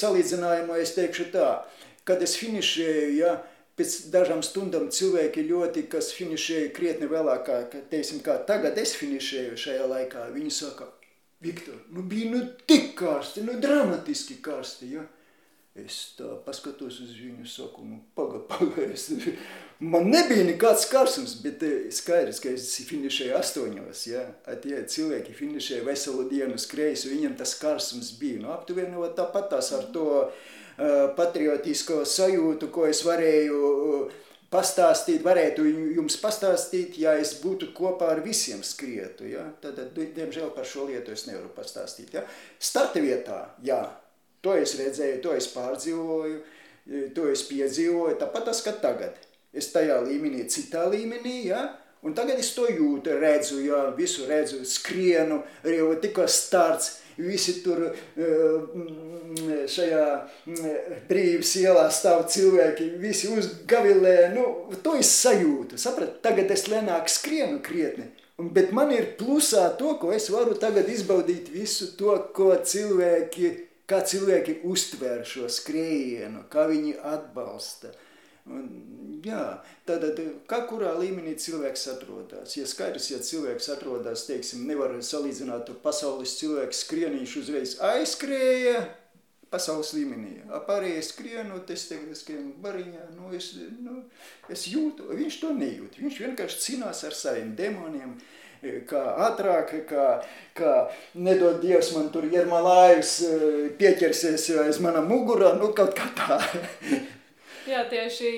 [0.00, 1.50] Salīdzinājumā es teikšu tā,
[2.08, 3.36] kad es finišēju, ja,
[3.78, 9.60] pēc dažām stundām cilvēki ļoti, kas finišēja krietni vēlāk, kā, teiksim, kā tagad es finišēju
[9.60, 10.90] šajā laikā, viņi saka,
[11.40, 15.06] Viktor, nu bija nu tik karsti, nu dramatiski karsti, ja.
[15.78, 19.06] Es tā paskatos uz viņu, saku, nu paga, paga, es,
[19.80, 21.64] man nebija nekāds karsums, bet
[21.96, 24.24] skaidrs, ka es finišēju astoņos, ja.
[24.62, 29.88] Tie cilvēki finišēja veselu dienu skrējus, viņam tas karsums bija, nu aptuveni tāpat tās ar
[29.94, 34.12] to, uh, Eh, patriotisko sajūtu, ko es varēju eh,
[34.48, 39.26] pastāstīt, varētu jums pastāstīt, ja es būtu kopā ar visiem skrietu.
[39.28, 39.44] Ja?
[39.60, 42.14] Tad, diemžēl, par šo lietu es nevaru pastāstīt.
[42.16, 42.24] Ja?
[42.56, 43.82] Starta vietā, jā,
[44.40, 49.20] to es redzēju, to es pārdzīvoju, eh, to es piedzīvoju, tāpat tas, ka tagad.
[49.50, 51.64] Es tajā līmenī, citā līmenī, ja?
[52.06, 53.88] un tagad es to jūtu, redzu, ja?
[53.96, 60.04] visu redzu, skrienu, jau tikko starts, visi tur eh, šajā
[60.46, 64.46] mm, brīvas ielā stāv cilvēki, visi uzgavilē, nu,
[64.84, 68.10] to es sajūtu, saprat, tagad es lēnāk skrienu krietni,
[68.54, 73.50] bet man ir plusā to, ko es varu tagad izbaudīt visu to, ko cilvēki,
[73.90, 77.92] kā cilvēki uztver šo skrējienu, kā viņi atbalsta.
[79.20, 80.16] Jā, tātad,
[80.48, 82.54] kā kurā līmenī cilvēks atrodas.
[82.56, 88.80] Ja skaidrs, ja cilvēks atrodas, teiksim, nevar salīdzināt pasaules cilvēks skrienīšu uzreiz aizskrēja,
[89.52, 90.38] pasaules līmenī.
[90.66, 94.00] Pārējie skrien, un es tagad skrienu bariņā, nu es, nu,
[94.48, 96.00] es jūtu, viņš to nejūt.
[96.00, 98.16] Viņš vienkārši cīnās ar saviem demoniem,
[98.88, 100.08] kā ātrāk, kā,
[100.56, 100.74] kā
[101.16, 103.14] nedod Dievs man tur Jermalājus
[103.80, 106.40] pieķersies aiz mana mugurā, nu kaut kā tā.
[107.70, 108.30] Jā, tieši,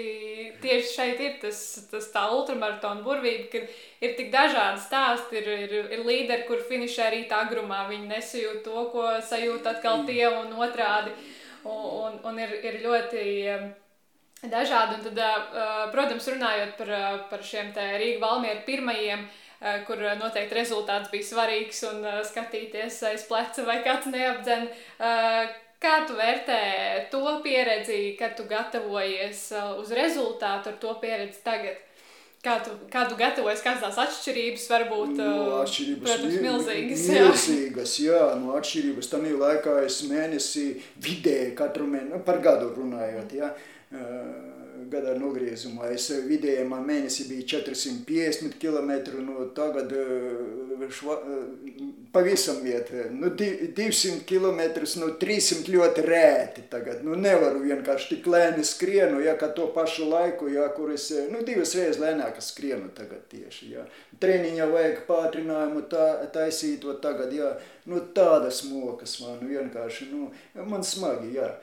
[0.60, 3.60] tieši šeit ir tas, tas tā ultramaratona burvība, ka
[4.04, 5.38] ir tik dažādi stāsti.
[5.40, 7.86] Ir, ir, ir līderi, kur finišē arī tā agrumā.
[7.88, 11.14] Viņi nesajūt to, ko sajūt atkal tie un otrādi.
[11.62, 13.66] Un, un, un ir, ir ļoti um,
[14.52, 14.98] dažādi.
[14.98, 19.28] Un tad, uh, protams, runājot par, uh, par šiem te Rīga Valmieru pirmajiem,
[19.86, 24.64] kur noteikti rezultāts bija svarīgs un skatīties aiz pleca vai kāds neapdzen
[25.82, 26.58] Kā tu vērtē
[27.10, 31.80] to pieredzi, kad tu gatavojies uh, uz rezultātu ar to pieredzi tagad?
[32.42, 35.12] Kā tu, kā tu gatavojies, kādas tās atšķirības var būt?
[35.18, 37.04] No, uh, atšķirības protams, milzīgas.
[37.16, 39.10] Milzīgas, jā, jā no atšķirības.
[39.10, 40.66] Tam laikā es mēnesi
[41.02, 43.52] vidēji katru mēnesi, nu, par gadu runājot, jā.
[43.92, 45.90] Uh, gada nogriezumā.
[45.94, 48.92] Es eh, vidēji man mēnesī bija 450 km,
[49.24, 51.82] nu tagad eh, šva, eh,
[52.14, 54.62] pavisam iet, nu 200 km,
[55.02, 57.04] nu 300 ļoti rēti tagad.
[57.06, 61.44] Nu nevaru vienkārši tik lēni skrienu, ja, ka to pašu laiku, ja, kur es, nu
[61.46, 63.86] divas reizes lēnāk skrienu tagad tieši, ja.
[64.22, 67.54] Treniņā vajag pātrinājumu tā, taisīt, o tagad, ja,
[67.90, 70.28] nu tādas mokas man vienkārši, nu,
[70.68, 71.54] man smagi, jā.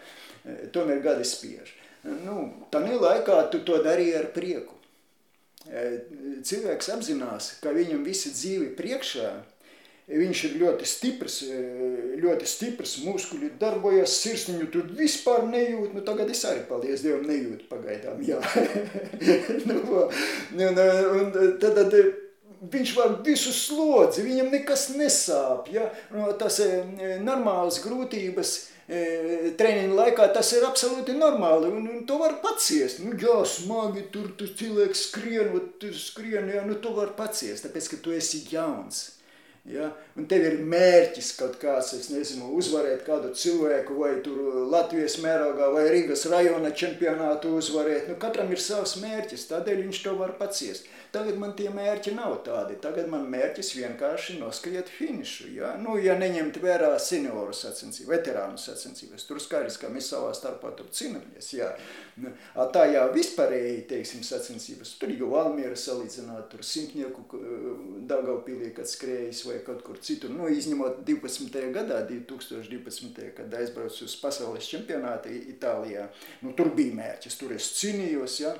[0.74, 1.79] Tomēr gadi spiež.
[2.04, 4.76] Nu, Tanī laikā tu to darīji ar prieku.
[5.68, 5.86] E,
[6.48, 9.32] cilvēks apzinās, ka viņam visa dzīve priekšā,
[10.10, 11.58] viņš ir ļoti stiprs, e,
[12.24, 17.68] ļoti stiprs, muskuļi darbojas, sirsniņu tur vispār nejūt, nu tagad es arī, paldies Dievam, nejūtu
[17.70, 18.24] pagaidām,
[19.70, 19.78] nu,
[20.64, 20.82] un,
[21.20, 22.00] un tad, tad
[22.72, 25.92] viņš var visu slodzi, viņam nekas nesāp, ja?
[26.16, 26.72] no, tas e,
[27.24, 28.56] normālas grūtības,
[28.90, 33.04] treniņa laikā tas ir absolūti normāli, un, un to var paciest.
[33.06, 37.94] Nu, jā, smagi tur, tur cilvēks skrien, tur skrien, jā, nu to var paciest, tāpēc,
[37.94, 39.20] ka tu esi jauns.
[39.70, 39.92] Ja?
[40.18, 44.40] Un tev ir mērķis kaut kāds, es nezinu, uzvarēt kādu cilvēku, vai tur
[44.72, 48.10] Latvijas mērogā, vai Rīgas rajona čempionātu uzvarēt.
[48.10, 50.90] Nu, katram ir savs mērķis, tādēļ viņš to var paciest.
[51.10, 52.76] Tagad man tie mērķi nav tādi.
[52.82, 55.48] Tagad man mērķis vienkārši noskriet finišu.
[55.56, 60.70] Ja, nu, ja neņemt vērā senioru sacensību, veterānu sacensības, tur skaidrs, ka mēs savā starpā
[60.78, 61.50] tur cīnāmies.
[61.58, 61.72] Ja.
[62.22, 62.36] Nu,
[62.76, 67.26] tā jau vispārēji, teiksim, sacensības, tur jau Valmiera salīdzināt, tur simtnieku
[68.10, 70.30] Daugavpilī, kad skrējis vai kaut kur citur.
[70.36, 71.62] Nu, izņemot 12.
[71.74, 73.32] gadā, 2012.
[73.40, 76.06] kad aizbraucu uz pasaules čempionātu Itālijā,
[76.46, 78.54] nu, tur bija mērķis, tur es cīnījos, ja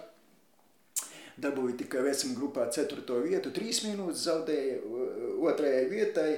[1.44, 3.04] dabūja tikai vecuma grupā 4.
[3.26, 4.80] vietu, 3 minūtes zaudēja
[5.50, 6.30] otrajai vietai.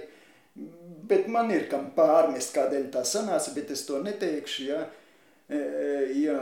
[1.12, 4.66] Bet man ir kam pārmest, kādēļ tā sanāca, bet es to neteikšu.
[4.68, 4.82] Ja?
[5.52, 5.62] E,
[6.22, 6.40] jā,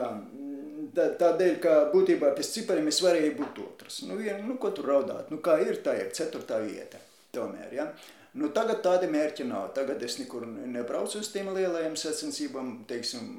[0.97, 4.01] tādēļ, ka būtībā pēc cipariem es varēju būt otrs.
[4.09, 5.29] Nu, vien, nu ko tur raudāt?
[5.33, 7.01] Nu, kā ir, tā ir ceturtā vieta.
[7.33, 7.89] Tomēr, ja?
[8.37, 9.71] Nu, tagad tāda mērķa nav.
[9.77, 13.29] Tagad es nekur nebraucu uz tiem lielajiem sacensībām, teiksim,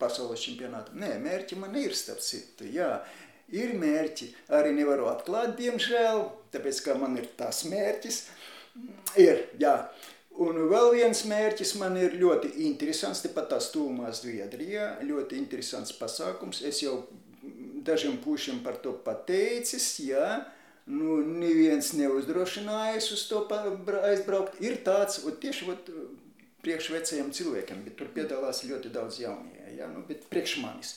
[0.00, 0.98] pasaules čempionātam.
[1.00, 2.98] Nē, mērķi man ir starp citu, jā
[3.54, 4.30] ir mērķi.
[4.56, 8.22] Arī nevaru atklāt, diemžēl, tāpēc, ka man ir tas mērķis.
[9.20, 9.76] Ir, jā.
[10.36, 16.60] Un vēl viens mērķis man ir ļoti interesants, tepat tās tūmā Zviedrijā, ļoti interesants pasākums.
[16.66, 17.06] Es jau
[17.86, 20.42] dažiem pušiem par to pateicis, jā.
[20.86, 23.40] Nu, neviens neuzdrošinājies uz to
[24.06, 24.60] aizbraukt.
[24.62, 25.88] Ir tāds, un tieši ot,
[26.62, 30.94] priekš vecajiem cilvēkiem, bet tur piedalās ļoti daudz jaunie, jā, nu, bet priekš manis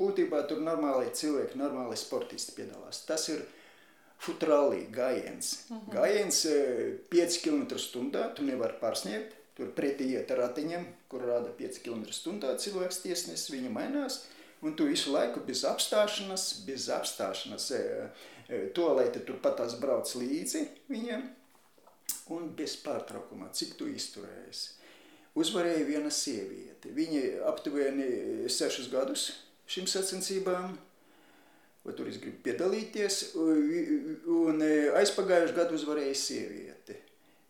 [0.00, 3.04] būtībā tur normāli cilvēki, normāli sportisti piedalās.
[3.08, 3.44] Tas ir
[4.20, 5.66] futrālī gājiens.
[5.68, 5.86] Uh mhm.
[5.86, 5.94] -huh.
[5.94, 6.40] Gājiens
[7.10, 9.36] 5 e, km stundā, tu nevari pārsniegt.
[9.56, 14.24] Tur pretī iet ratiņiem, kur rāda 5 km stundā cilvēks tiesnesis, viņa mainās.
[14.62, 18.10] Un tu visu laiku bez apstāšanās, bez apstāšanās, e,
[18.48, 21.22] e, toalete turpat tās brauc līdzi viņiem.
[22.30, 24.60] Un bez pārtraukumā, cik tu izturējies.
[25.34, 26.90] Uzvarēja viena sieviete.
[26.94, 28.06] Viņa aptuveni
[28.48, 29.30] 6 gadus
[29.70, 30.74] šīm sacensībām,
[31.84, 36.98] vai tur es gribu piedalīties, un e, aizpagājuši gadu uzvarēja sieviete.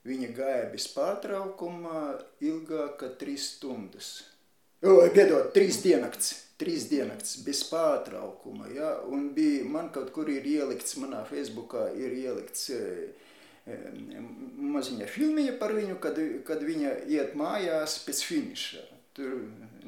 [0.09, 2.05] Viņa gāja bez pārtraukuma
[2.45, 4.13] ilgāk kā trīs stundas.
[4.81, 10.97] Piedod, trīs diennakts, trīs diennakts bez pārtraukuma, ja, un bija, man kaut kur ir ielikts,
[11.01, 12.81] manā Facebookā ir ielikts e,
[13.69, 13.77] e,
[14.77, 16.17] maziņa filmiņa par viņu, kad,
[16.49, 19.37] kad viņa iet mājās pēc finiša tur,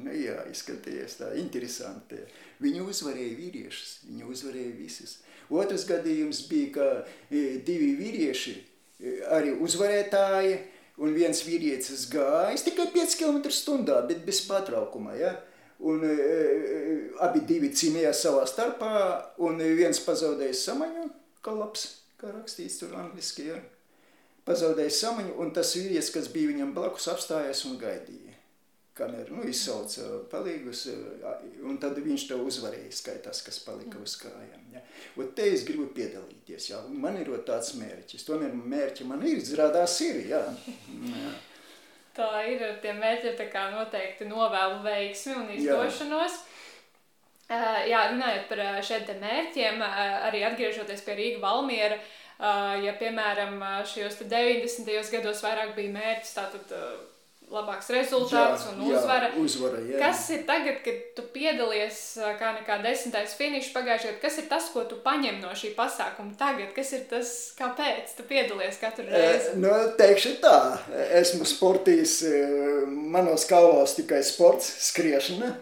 [0.03, 2.19] nu jā, izskatījies tā interesanti.
[2.63, 5.17] Viņi uzvarēja vīriešus, viņi uzvarēja visus.
[5.53, 6.87] Otrs gadījums bija, ka
[7.29, 8.53] e, divi vīrieši,
[8.99, 10.55] e, arī uzvarētāji,
[11.03, 15.35] un viens vīrietis gājis tikai 5 km stundā, bet bez patraukuma, ja?
[15.83, 16.95] Un e, e,
[17.25, 18.95] abi divi cīnījās savā starpā,
[19.43, 21.09] un viens pazaudēja samaņu,
[21.43, 21.89] kolaps,
[22.21, 23.59] kā rakstīts tur angliski, ja?
[24.47, 28.22] pazaudēja samaņu, un tas vīrietis, kas bija viņam blakus, apstājās un gaidīja.
[28.93, 30.83] Kamēr nu, izsauca palīgus,
[31.65, 34.67] un tad viņš to uzvarēja, skaitās, kas palika uz kājām.
[34.75, 34.83] Ja.
[35.17, 36.81] Un te es gribu piedalīties, ja.
[36.93, 38.27] man ir tāds mērķis.
[38.27, 40.43] Tomēr mērķi man ir, izrādās ir, jā.
[41.09, 41.33] jā.
[42.13, 46.37] Tā ir, tie mērķi tā kā noteikti novēlu veiksmi un izdošanos.
[46.37, 46.49] Jā.
[47.53, 49.81] Uh, jā, runājot par šiem mērķiem,
[50.29, 51.97] arī atgriežoties pie Rīga Valmiera,
[52.43, 54.89] Uh, ja, piemēram, šajos 90.
[55.13, 56.95] gados vairāk bija mērķis, tātad uh,
[57.53, 59.29] labāks rezultāts jā, un uzvara.
[59.29, 59.97] Jā, uzvara jā.
[60.01, 61.99] Kas ir tagad, kad tu piedalies
[62.39, 66.33] kā nekā desmitais finišs pagājušajā gadā, kas ir tas, ko tu paņem no šī pasākuma
[66.39, 66.71] tagad?
[66.75, 69.53] Kas ir tas, kāpēc tu piedalies katru reizi?
[69.53, 70.57] E, nu, teikšu tā,
[71.21, 72.17] esmu sportījis,
[73.13, 75.53] manos kalvos tikai sports, skriešana.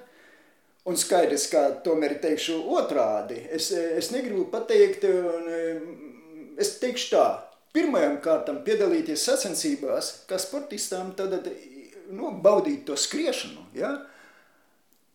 [0.89, 3.37] Un skaidrs, ka tomēr teikšu otrādi.
[3.53, 7.25] Es, es negribu pateikt, un, es teikšu tā,
[7.75, 11.35] pirmajam kārtam piedalīties sacensībās, kā sportistām, tad
[12.13, 13.67] nu, baudīt to skriešanu.
[13.77, 13.93] Ja?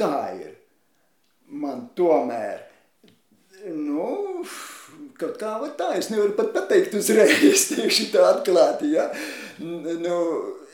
[0.00, 0.54] Tā ir.
[1.46, 2.64] Man tomēr,
[3.70, 4.42] nu,
[5.18, 8.90] kaut kā tā, es nevaru pat pateikt uzreiz, tieši tā atklāti.
[8.96, 9.06] Ja?
[9.62, 10.16] Nu,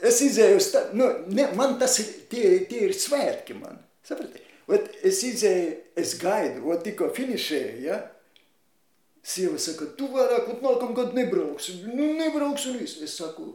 [0.01, 4.41] es izēju uz tā, nu, ne, man tas ir, tie, tie ir svētki man, saprati?
[4.73, 8.01] Ot, es izēju, es gaidu, ot tikko finišēju, ja?
[9.23, 11.77] Sieva saka, tu vairāk pat nākam gadu nebrauksi.
[11.87, 12.99] Nu, nebraukšu un viss.
[13.05, 13.53] Es saku,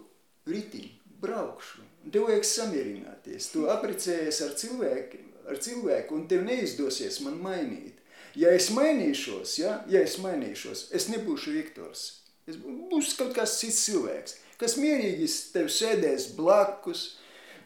[0.47, 0.86] ritī,
[1.20, 1.84] braukšu.
[2.13, 3.51] Tev vajag samierināties.
[3.53, 7.95] Tu aprecējies ar cilvēku, ar cilvēku un tev neizdosies man mainīt.
[8.37, 12.03] Ja es mainīšos, ja, ja es mainīšos, es nebūšu Viktors.
[12.47, 17.09] Es būšu kaut kāds cits cilvēks, kas mierīgi tev sēdēs blakus,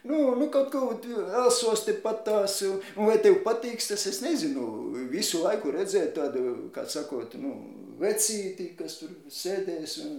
[0.02, 0.88] Nu, nu kaut ko
[1.38, 4.64] elsos te patās, un vai tev patiks tas, es nezinu,
[5.12, 7.52] visu laiku redzēt tādu, kā sakot, nu,
[8.00, 10.16] vecīti, kas tur sēdēs un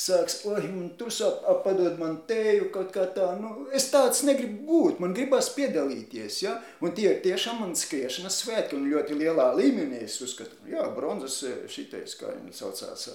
[0.00, 4.64] sāks, oi, un tur sāp, padod man tēju, kaut kā tā, nu, es tāds negribu
[4.68, 9.50] būt, man gribas piedalīties, ja, un tie ir tiešām man skriešanas svētki, un ļoti lielā
[9.58, 11.36] līmenī es uzskatu, jā, bronzas
[11.72, 13.08] šitais, kā viņi saucās,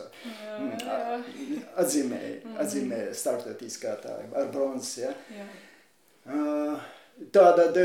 [1.83, 5.15] atzīmēja, atzīmēja startautiskā tā, ar bronzas, ja.
[5.33, 5.47] Jā.
[7.33, 7.77] Tātad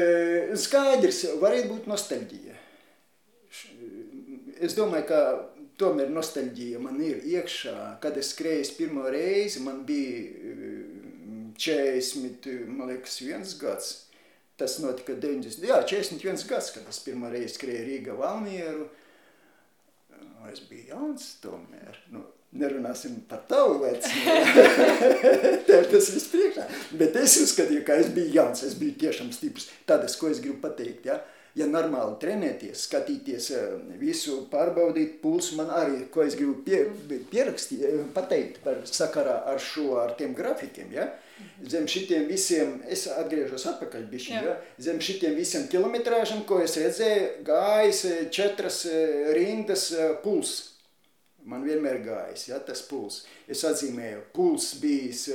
[0.59, 2.57] skaidrs, varētu būt nostalģija.
[4.61, 5.21] Es domāju, ka
[5.81, 7.77] tomēr nostalģija man ir iekšā.
[8.03, 10.29] Kad es skrēju pirmo reizi, man bija
[11.61, 13.93] 40, man liekas, viens gads.
[14.61, 18.91] Tas notika 90, jā, 41 gads, kad es pirmo reizi skrēju Rīga Valmieru.
[20.51, 21.97] Es biju jauns tomēr.
[22.13, 22.25] Nu,
[22.61, 24.37] nerunāsim par tavu vecumu.
[25.69, 26.65] Tev tas viss priekšā.
[27.01, 29.69] Bet es uzskatīju, ka es biju jauns, es biju tiešām stiprs.
[29.89, 31.21] Tādas, ko es gribu pateikt, ja?
[31.59, 33.67] Ja normāli trenēties, skatīties eh,
[34.01, 36.85] visu, pārbaudīt pulsu, man arī, ko es gribu pie,
[37.33, 41.11] pierakstīt, eh, pateikt par sakarā ar šo, ar tiem grafikiem, ja?
[41.65, 44.59] Zem šitiem visiem, es atgriežos atpakaļ bišķi, ja?
[44.81, 48.85] zem šitiem visiem kilometrāžam, ko es redzēju, gājis eh, četras
[49.37, 49.89] rindas
[50.25, 50.71] pulsu
[51.49, 53.23] Man vienmēr gājis, ja, tas puls.
[53.49, 55.27] Es atzīmēju, puls bijis,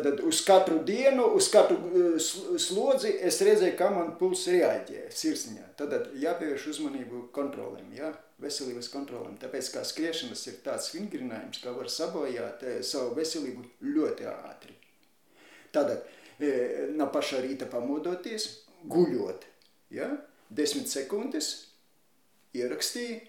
[0.00, 1.76] tad uz katru dienu, uz katru
[2.60, 5.66] slodzi es redzēju, kā man puls reaģē sirsniņā.
[5.78, 8.12] Tad jāpievērš uzmanību kontrolēm, ja,
[8.42, 9.36] veselības kontrolēm.
[9.42, 13.66] Tāpēc kā skriešanas ir tāds vingrinājums, ka var sabojāt savu veselību
[13.98, 14.78] ļoti ātri.
[15.74, 16.06] Tātad,
[16.96, 18.48] no paša rīta pamodoties,
[18.92, 19.46] guļot,
[19.94, 20.10] ja,
[20.52, 21.54] desmit sekundes,
[22.56, 23.20] ierakstīja,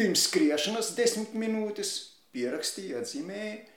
[0.00, 1.90] Pirms skriešanas desmit minūtes
[2.32, 3.69] pierakstīja, atzīmēja, e,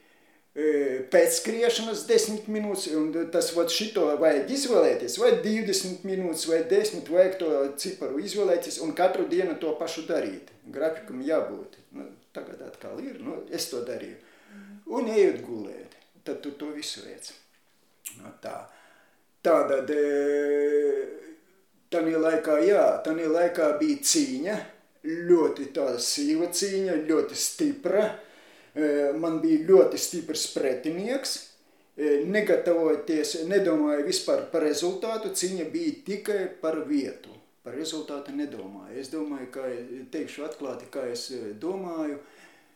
[0.53, 7.09] pēc skriešanas desmit minūtes, un tas vat šito vajag izvēlēties, vai 20 minūtes, vai 10,
[7.09, 10.51] vajag to ciparu izvēlēties, un katru dienu to pašu darīt.
[10.69, 11.79] Grafikam jābūt.
[11.97, 14.19] Nu, tagad atkal ir, nu, es to darīju.
[14.93, 17.33] Un ejot gulēt, tad tu to visu redz.
[18.19, 18.59] No nu, tā.
[19.43, 19.89] Tātad,
[21.91, 24.59] tādā laikā, jā, tādā laikā bija cīņa,
[25.03, 28.05] ļoti tāda sīva cīņa, ļoti stipra.
[28.05, 28.32] E,
[29.19, 31.35] man bija ļoti stiprs pretinieks.
[31.93, 37.29] E, negatavoties, nedomāju vispār par rezultātu, cīņa bija tikai par vietu.
[37.63, 38.97] Par rezultātu nedomāju.
[38.99, 39.67] Es domāju, ka
[40.11, 42.17] teikšu atklāti, kā es e, domāju.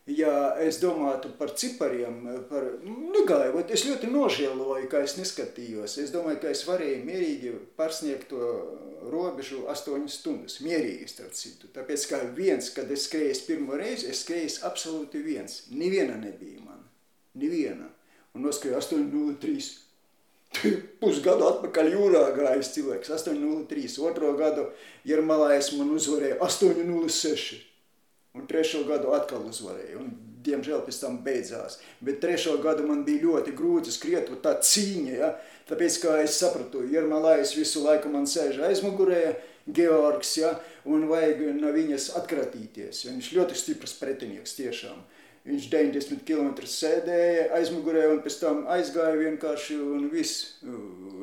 [0.08, 0.32] Ja
[0.64, 5.98] es domātu par cipariem, par negāju, es ļoti nožēloju, ka es neskatījos.
[6.02, 8.52] Es domāju, ka es varēju mierīgi pārsniegt to
[9.12, 10.58] robežu astoņas stundas.
[10.64, 11.68] Mierīgi, starp citu.
[11.74, 15.60] Tāpēc, kā viens, kad es skrēju pirmo reizi, es skrēju absolūti viens.
[15.74, 16.82] Neviena nebija man.
[17.38, 17.92] Neviena.
[18.34, 19.68] Un noskrēju 8.03.
[21.02, 23.12] Pusgadu atpakaļ jūrā gājis cilvēks.
[23.12, 23.88] 8.03.
[24.08, 24.70] Otro gadu
[25.08, 27.67] Jermalājas man uzvarēja 8.06
[28.38, 30.00] un trešo gadu atkal uzvarēju.
[30.00, 30.16] Un,
[30.48, 31.78] diemžēl pēc tam beidzās.
[32.04, 35.34] Bet trešo gadu man bija ļoti grūti skriet, tā cīņa, ja?
[35.68, 39.36] tāpēc, kā es sapratu, Jermalājs visu laiku man sēž aizmugurē,
[39.68, 40.54] Georgs, ja?
[40.88, 43.04] un vajag no viņas atkratīties.
[43.10, 45.02] Viņš ļoti stiprs pretinieks tiešām.
[45.48, 50.58] Viņš 90 km sēdēja aizmugurē un pēc tam aizgāja vienkārši un viss.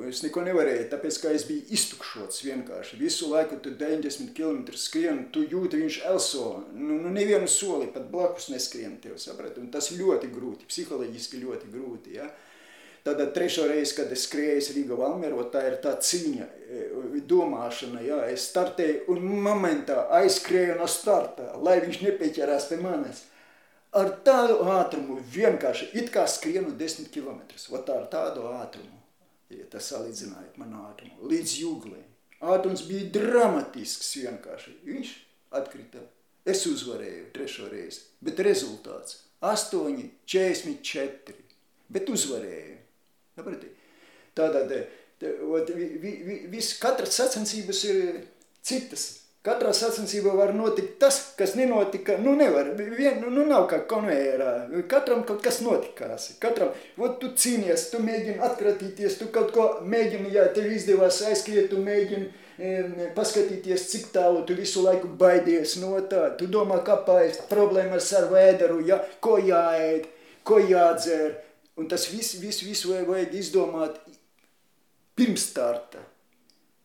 [0.09, 2.97] Es neko nevarēju, tāpēc, ka es biju iztukšots vienkārši.
[2.97, 6.47] Visu laiku tu 90 km skrien, tu jūti viņš elso.
[6.73, 9.59] Nu, nu nevienu soli pat blakus neskrien tev, saprat?
[9.61, 12.25] Un tas ļoti grūti, psiholoģiski ļoti grūti, ja?
[13.05, 18.23] Tad trešo reizi, kad es skrēju Rīga Valmero, tā ir tā cīņa, e, domāšana, jā,
[18.33, 23.27] es startēju un momentā aizskrēju no starta, lai viņš nepieķerās pie manis
[23.95, 27.39] ar tādu ātrumu vienkārši it kā skrienu 10 km.
[27.71, 28.99] Vat ar tādu ātrumu,
[29.53, 32.01] ja tas salīdzinājot manu ātrumu, līdz jūglē.
[32.45, 34.75] Ātrums bija dramatisks vienkārši.
[34.85, 35.13] Viņš
[35.57, 36.03] atkrita.
[36.45, 39.97] Es uzvarēju trešo reizi, bet rezultāts 8,
[40.29, 41.39] 44.
[41.89, 42.75] Bet uzvarēju.
[43.35, 43.71] Saprati?
[44.35, 44.71] Tātad,
[45.21, 48.19] vi, vi, vi, vis, katras sacensības ir
[48.65, 49.24] citas.
[49.45, 52.15] Katrā sacensībā var notikt tas, kas nenotika.
[52.17, 52.71] Nu, nevar.
[52.97, 54.53] Vien, nu, nu nav kā konvejērā.
[54.89, 56.31] Katram kaut kas notikās.
[56.41, 61.69] Katram, ot, tu cīnies, tu mēģini atkratīties, tu kaut ko mēģini, ja tev izdevās aizskriet,
[61.69, 62.25] tu mēģini
[62.57, 66.31] e, paskatīties, cik tālu tu visu laiku baidies no tā.
[66.39, 70.09] Tu domā, kāpēc problēmas ar vēderu, ja, ko jāēd,
[70.41, 71.37] ko jādzer.
[71.77, 74.01] Un tas viss, viss, vajag, vajag izdomāt
[75.13, 76.01] pirms starta.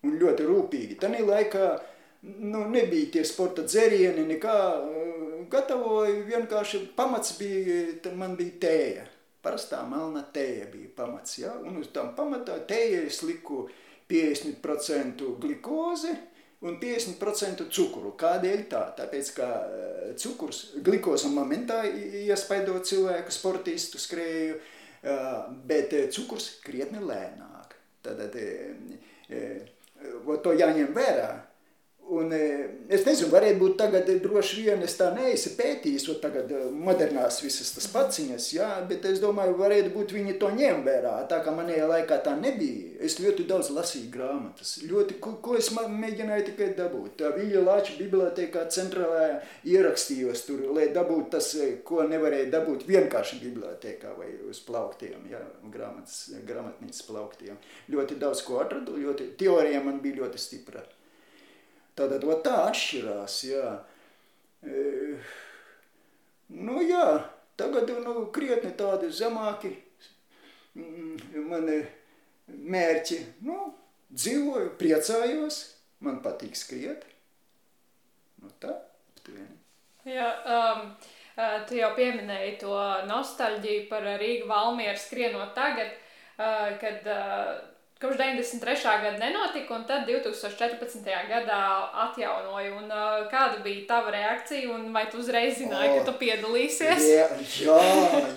[0.04, 1.00] Un ļoti rūpīgi.
[1.00, 1.70] Tanī laikā
[2.22, 4.56] nu, nebija tie sporta dzērieni, nekā
[5.50, 9.06] gatavoju, vienkārši pamats bija, man bija tēja.
[9.40, 11.54] Parastā melna tēja bija pamats, ja?
[11.64, 13.64] un uz tam pamatā tēja es liku
[14.10, 16.12] 50% glikozi
[16.60, 18.12] un 50% cukuru.
[18.20, 18.82] Kādēļ tā?
[18.98, 19.48] Tāpēc, ka
[20.20, 24.58] cukurs, glikoza momentā iespaido cilvēku, sportistu skrēju,
[25.70, 27.78] bet cukurs krietni lēnāk.
[28.04, 28.20] Tad,
[30.44, 31.30] to jāņem vērā.
[32.10, 32.46] Un, e,
[32.90, 36.64] es nezinu, varētu būt tagad e, droši vien, es tā neesi pētījis, un tagad e,
[36.74, 41.38] modernās visas tas paciņas, jā, bet es domāju, varētu būt viņi to ņem vērā, tā
[41.44, 42.96] kā manējā laikā tā nebija.
[43.06, 47.14] Es ļoti daudz lasīju grāmatas, ļoti, ko, ko es mēģināju tikai dabūt.
[47.22, 49.40] Tā Viļa Lāča bibliotēkā centrālajā
[49.70, 51.54] ierakstījos tur, lai dabūtu tas,
[51.86, 57.66] ko nevarēja dabūt vienkārši bibliotēkā vai uz plauktiem, jā, grāmatas, grāmatnīcas plauktiem.
[57.94, 60.82] Ļoti daudz ko atradu, ļoti, teorija man bija ļoti stipra.
[62.00, 63.66] Tātad tā atšķirās, jā.
[64.64, 64.84] E,
[66.56, 67.04] nu jā,
[67.60, 69.74] tagad nu, krietni tādi zemāki
[70.78, 71.82] mm, mani
[72.48, 73.20] mērķi.
[73.44, 73.74] Nu,
[74.08, 75.60] dzīvoju, priecājos,
[76.00, 77.04] man patīk skriet.
[78.40, 78.72] Nu tā,
[79.12, 79.58] aptuveni.
[80.08, 80.86] Jā, um,
[81.68, 82.76] tu jau pieminēji to
[83.10, 85.92] nostalģiju par Rīgu Valmieru skrienot tagad,
[86.40, 87.58] uh, kad uh,
[88.00, 89.02] Kopš 93.
[89.02, 91.04] gada nenotika, un tad 2014.
[91.28, 91.60] gadā
[92.06, 92.70] atjaunoja.
[92.78, 97.04] Un, uh, kāda bija tava reakcija, un vai tu uzreiz zināji, oh, ka tu piedalīsies?
[97.04, 97.26] Jā,
[97.60, 97.80] jā,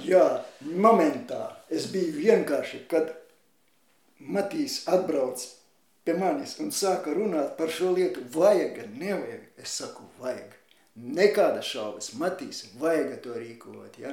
[0.04, 0.26] jā,
[0.68, 3.14] momentā es biju vienkārši, kad
[4.24, 5.42] Matīs atbrauc
[6.04, 8.24] pie manis un sāka runāt par šo lietu.
[8.36, 9.48] Vajag, nevajag.
[9.64, 10.54] Es saku, vajag.
[10.96, 12.12] Nekāda šaubas.
[12.20, 14.00] Matīs, vajag to rīkot.
[14.00, 14.12] Ja?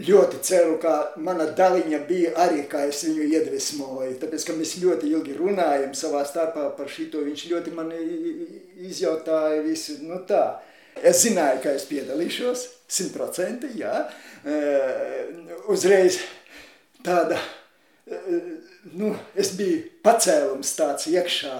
[0.00, 4.16] Ļoti ceru, ka mana daļiņa bija arī, kā es viņu iedvesmoju.
[4.22, 9.98] Tāpēc, ka mēs ļoti ilgi runājam savā starpā par šito, viņš ļoti man izjautāja visu,
[10.06, 10.60] nu tā.
[10.96, 14.06] Es zināju, ka es piedalīšos, simtprocenti, jā.
[14.40, 16.18] Uh, uzreiz
[17.04, 18.40] tāda, uh,
[18.96, 21.54] nu, es biju pacēlums tāds iekšā.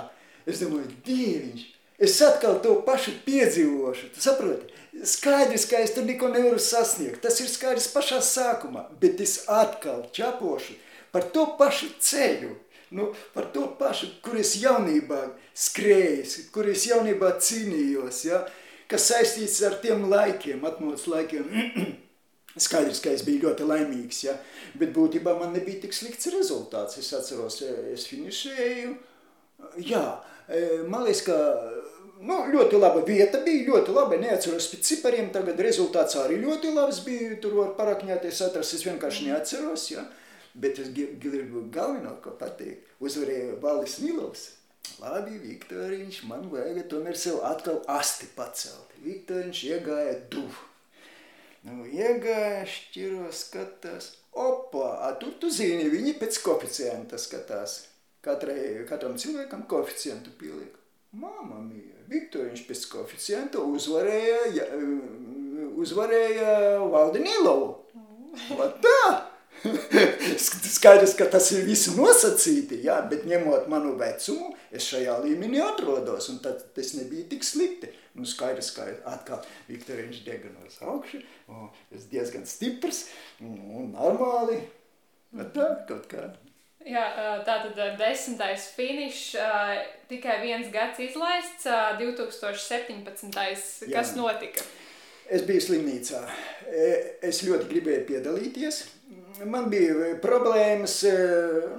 [0.49, 1.65] Es domāju, dieviņš,
[2.01, 4.80] es atkal to pašu piedzīvošu, tu saproti?
[4.91, 7.21] Skaidrs, ka es tur neko nevaru sasniegt.
[7.23, 10.75] Tas ir skaidrs pašā sākumā, bet es atkal čapošu
[11.15, 12.51] par to pašu ceļu,
[12.99, 15.23] nu, par to pašu, kur es jaunībā
[15.59, 18.45] skrēju, kur es jaunībā cīnījos, ja,
[18.91, 21.51] kas saistīts ar tiem laikiem, atmodas laikiem.
[22.67, 24.35] Skaidrs, ka es biju ļoti laimīgs, ja,
[24.79, 26.99] bet būtībā man nebija tik slikts rezultāts.
[26.99, 27.61] Es atceros,
[27.95, 28.97] es finišēju,
[29.87, 30.07] jā,
[30.89, 31.37] Man liekas, ka
[32.21, 34.21] nu, ļoti laba vieta bija, ļoti labi.
[34.23, 37.35] Neatceros pēc cipariem, tagad rezultāts arī ļoti labs bija.
[37.43, 39.91] Tur var parakņāties, atrast, es vienkārši neatceros.
[39.95, 40.07] Ja?
[40.55, 42.89] Bet es gribu galveno, ko pateikt.
[43.01, 44.49] Uzvarēja Valdis Milovs.
[45.01, 48.97] Labi, Viktoriņš, man vajag tomēr sev atkal asti pacelt.
[49.05, 50.67] Viktoriņš iegāja duvu.
[51.69, 54.15] Nu, iegāja, šķiro, skatās.
[54.33, 57.83] Opa, a tur tu zini, viņi pēc koeficienta skatās.
[58.25, 60.77] Katrai, katram cilvēkam koeficientu pieliek.
[61.17, 64.69] Māma mīja, Viktoriņš pēc koeficienta uzvarēja, ja,
[65.79, 66.55] uzvarēja
[66.91, 67.75] Valdi Nilovu.
[68.59, 69.03] Va tā!
[70.75, 76.31] Skaidrs, ka tas ir visu nosacīti, jā, bet ņemot manu vecumu, es šajā līmenī atrodos,
[76.33, 77.91] un tad tas nebija tik slikti.
[78.17, 81.21] Nu, skaidrs, ka atkal Viktoriņš dega no augšu,
[81.95, 83.05] es diezgan stiprs
[83.39, 84.63] un, un normāli,
[85.37, 86.31] bet tā kaut kā.
[86.89, 87.05] Jā,
[87.45, 89.35] tā tad desmitais finišs,
[90.11, 91.67] tikai viens gads izlaists,
[92.01, 93.31] 2017.
[93.35, 94.07] Kas Jā.
[94.19, 94.65] notika?
[95.31, 96.25] Es biju slimnīcā.
[97.23, 98.81] Es ļoti gribēju piedalīties.
[99.47, 100.99] Man bija problēmas,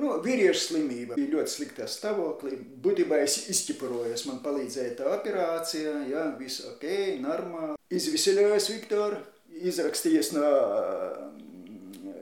[0.01, 1.19] nu, vīriešu slimība.
[1.19, 2.55] Bija ļoti sliktā stāvoklī.
[2.81, 6.87] Būtībā es izķiparojos, man palīdzēja tā operācija, jā, viss ok,
[7.21, 7.77] normāli.
[7.93, 9.21] Izviseļojos Viktoru,
[9.61, 10.49] izrakstījies no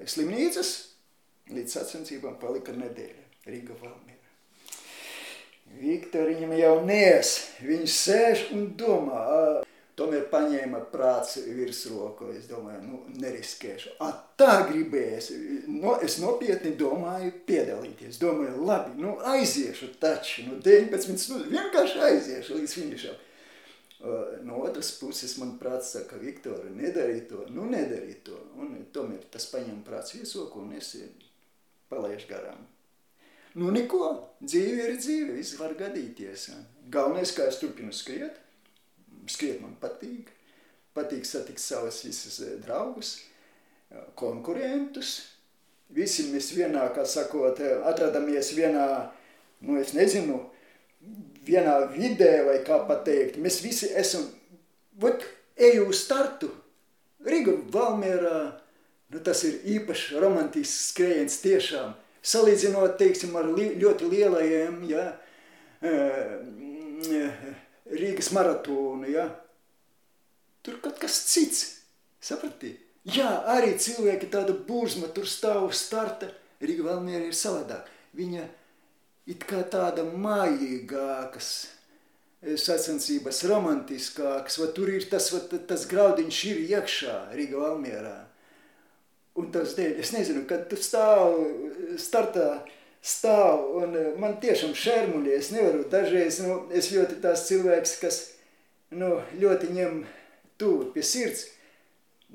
[0.09, 0.75] slimnīcas,
[1.49, 4.08] Līdz sacensībām palika nedēļa Rīga Valmiera.
[5.79, 9.19] Viktoriņam jau nies, viņš sēž un domā,
[9.99, 13.95] tomēr paņēma prāts virsroku, es domāju, nu, neriskēšu.
[14.03, 15.31] A, tā gribēs,
[15.67, 22.59] no, es nopietni domāju piedalīties, domāju, labi, nu, aiziešu taču, nu, 19 stundas, vienkārši aiziešu
[22.59, 23.25] līdz finišam.
[24.47, 29.47] No otras puses, man prāts saka, Viktora, nedarī to, nu, nedarī to, un tomēr tas
[29.51, 30.93] paņem prāts virsroku un es
[31.91, 32.63] palaiž garām.
[33.57, 34.11] Nu, neko,
[34.43, 36.49] dzīve ir dzīve, viss var gadīties.
[36.93, 38.37] Galvenais, kā es turpinu skriet,
[39.29, 40.29] skriet man patīk,
[40.97, 43.15] patīk satikt savus visus eh, draugus,
[44.19, 45.17] konkurentus.
[45.89, 47.57] Visi mēs vienā, kā sakot,
[47.89, 48.85] atradamies vienā,
[49.65, 50.43] nu, es nezinu,
[51.47, 53.39] vienā vidē vai kā pateikt.
[53.41, 54.27] Mēs visi esam,
[55.01, 55.25] vat,
[55.57, 56.51] eju uz startu,
[57.25, 58.37] Riga, Valmērā,
[59.09, 61.95] Nu, tas ir īpašs romantisks skrējiens tiešām.
[62.25, 65.05] Salīdzinot, teiksim, ar li ļoti lielajiem, ja,
[67.89, 69.29] Rīgas maratonu, ja,
[70.65, 71.63] tur kaut kas cits,
[72.21, 72.75] saprati?
[73.07, 76.27] Jā, arī cilvēki tāda burzma tur stāv starta,
[76.59, 77.87] Rīga Valmiera ir savādāk.
[78.19, 78.43] Viņa
[79.31, 81.49] it kā tāda mājīgākas,
[82.59, 88.17] sacensības romantiskākas, va tur ir tas, va, tas graudiņš ir iekšā Rīga Valmierā.
[89.39, 91.37] Un tas dēļ, es nezinu, kad tu stāv
[92.01, 92.49] startā,
[92.99, 98.21] stāv, un eh, man tiešām šermuļi, es nevaru, dažreiz, nu, es ļoti tās cilvēks, kas,
[98.91, 100.01] nu, ļoti ņem
[100.59, 101.47] tuvu pie sirds.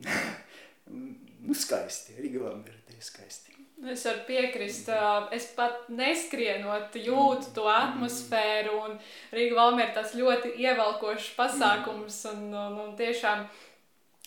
[1.47, 3.53] nu, skaisti, Rigavām ir tie skaisti.
[3.91, 4.87] Es varu piekrist,
[5.35, 8.79] es pat neskrienot, jūtu to atmosfēru,
[9.35, 13.45] Rīga Valmiera tas ļoti ievelkošs pasākums, un, un, un tiešām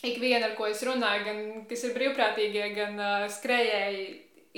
[0.06, 4.08] ikviena, ar ko es runāju, gan kas ir brīvprātīgie, gan uh, skrejēji,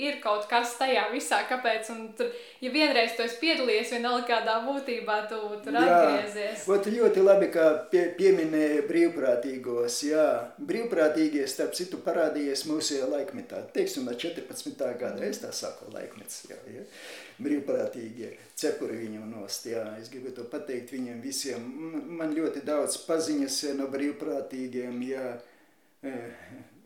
[0.00, 1.90] ir kaut kas tajā visā, kāpēc.
[1.94, 2.30] Un tur,
[2.62, 6.66] ja vienreiz tu esi piedalījies vienalga kādā būtībā, tu tur jā, atgriezies.
[6.72, 10.00] Ot, ļoti labi, ka pie, pieminēja brīvprātīgos.
[10.08, 10.26] Jā,
[10.70, 13.64] brīvprātīgie, starp citu, parādījies mūsējā laikmetā.
[13.76, 14.86] Teiksim, no 14.
[15.00, 16.44] gada, es tā saku, laikmets.
[16.50, 16.86] Jā, jā.
[17.40, 21.64] Brīvprātīgie cepuri viņam nost, jā, es gribu to pateikt viņiem visiem.
[22.18, 25.24] Man ļoti daudz paziņas no brīvprātīgiem, jā,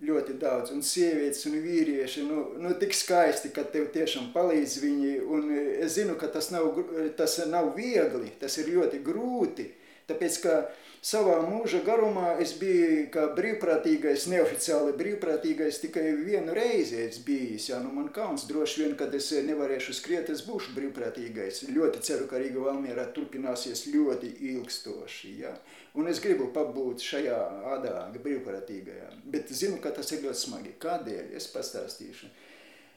[0.04, 5.12] ļoti daudz, un sievietes un vīrieši, nu, nu tik skaisti, ka tev tiešām palīdz viņi,
[5.30, 6.80] un es zinu, ka tas nav,
[7.18, 9.68] tas nav viegli, tas ir ļoti grūti,
[10.10, 10.56] tāpēc, ka
[11.04, 17.80] savā mūža garumā es biju kā brīvprātīgais, neoficiāli brīvprātīgais tikai vienu reizi es bijis, jā,
[17.84, 22.40] nu man kauns droši vien, kad es nevarēšu skriet, es būšu brīvprātīgais, ļoti ceru, ka
[22.40, 25.52] Rīga Valmierā turpināsies ļoti ilgstoši, jā.
[25.94, 27.36] Un es gribu pabūt šajā
[27.76, 30.74] ādā brīvprātīgajā, bet zinu, ka tas ir ļoti smagi.
[30.82, 31.36] Kādēļ?
[31.38, 32.32] Es pastāstīšu.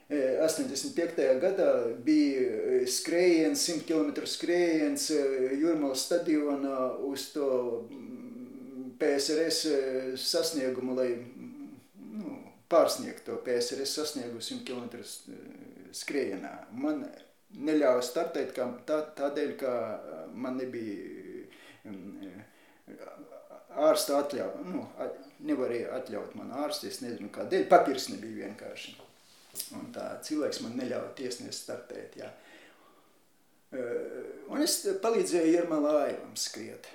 [0.10, 1.20] 85.
[1.20, 1.72] E, gadā
[2.04, 5.24] bija e, skrējiens, 100 km skrējiens e,
[5.60, 7.48] Jurmalas stadionā uz to
[7.92, 9.66] mm, PSRS
[10.24, 12.38] sasniegumu, lai nu,
[12.72, 14.88] pārsniegtu to PSRS sasniegumu 100 km
[15.92, 16.54] skrējienā.
[16.72, 17.04] Man
[17.60, 19.74] neļāva startēt kā, tā, tādēļ, ka
[20.32, 21.44] man nebija
[21.84, 22.46] mm,
[23.90, 24.86] ārsta atļauja, nu,
[25.52, 28.96] nevarēja atļaut man ārsti, es nezinu kādēļ, papīrs nebija vienkārši.
[29.78, 32.30] Un tā cilvēks man neļauja tiesnieks startēt, jā.
[34.48, 36.88] Un es palīdzēju Irmala Aivam skriet.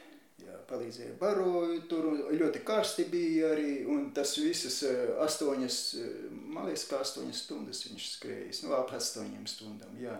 [0.42, 4.80] Jā, palīdzēju baroju, tur ļoti karsti bija arī, un tas visas
[5.22, 5.76] astoņas,
[6.32, 10.16] man liekas, kā astoņas stundas viņš skrējis, nu, ap astoņiem stundām, jā.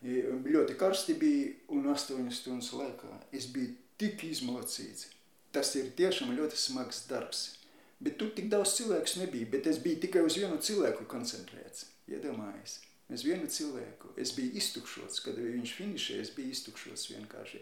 [0.00, 5.10] Ļoti karsti bija, un astoņas stundas laikā es biju tik izmocīts.
[5.52, 7.59] Tas ir tiešām ļoti smags darbs.
[8.00, 12.78] Bet tur tik daudz cilvēku nebija, bet es biju tikai uz vienu cilvēku koncentrēts, iedomājies.
[13.10, 14.14] Uz vienu cilvēku.
[14.20, 17.60] Es biju iztukšots, kad viņš finišēja, es biju iztukšots vienkārši.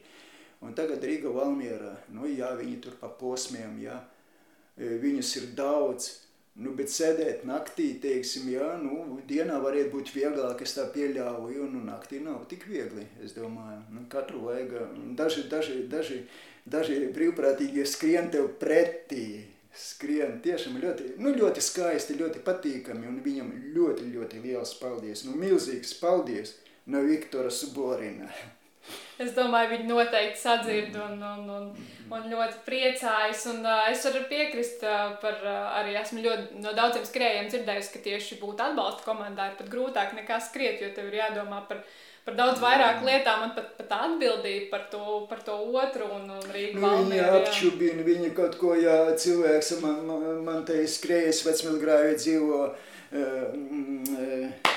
[0.62, 3.99] Un tagad Rīga Valmiera, nu jā, viņi tur pa posmiem, jā,
[4.78, 6.09] viņus ir daudz,
[6.59, 11.82] nu, bet sēdēt naktī, teiksim, jā, nu, dienā varētu būt vieglāk, es tā pieļauju, nu,
[11.86, 14.74] naktī nav tik viegli, es domāju, nu, katru vajag,
[15.18, 16.18] daži, daži, daži,
[16.66, 23.50] daži brīvprātīgie skrien tev pretī, skrien tiešām ļoti, nu, ļoti skaisti, ļoti patīkami, un viņam
[23.76, 26.56] ļoti, ļoti liels paldies, nu, milzīgs paldies
[26.88, 28.30] no Viktora Suborina.
[29.20, 31.64] Es domāju, viņi noteikti sadzird un, un, un,
[32.14, 33.42] un ļoti priecājas.
[33.50, 37.90] Un, uh, es varu piekrist uh, par, uh, arī esmu ļoti no daudziem skrējiem dzirdējusi,
[37.92, 41.82] ka tieši būt atbalsta komandā ir pat grūtāk nekā skriet, jo tev ir jādomā par
[41.82, 46.26] viņu par daudz vairāk lietām un pat, pat atbildību par to, par to otru un,
[46.36, 51.40] un Rīgu nu, Viņi apčubina, viņi kaut ko, ja cilvēks man, man, man te skrējas
[51.46, 54.68] vecmilgrāvi dzīvo uh, uh,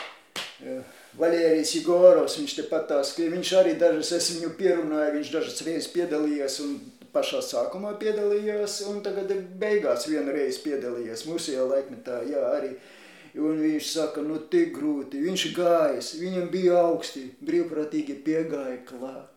[0.63, 5.59] uh, Valērijas Igorovs, viņš te patās, ka viņš arī dažas, es viņu pierunāju, viņš dažas
[5.67, 6.79] reizes piedalījies un
[7.11, 12.71] pašā sākumā piedalījās un tagad beigās vienu reizi piedalījies mūsējā laikmetā, jā, arī.
[12.77, 12.97] Uh,
[13.39, 19.29] Un viņš saka, nu tik grūti, viņš gājas, viņam bija augsti, brīvprātīgi piegāja klāt.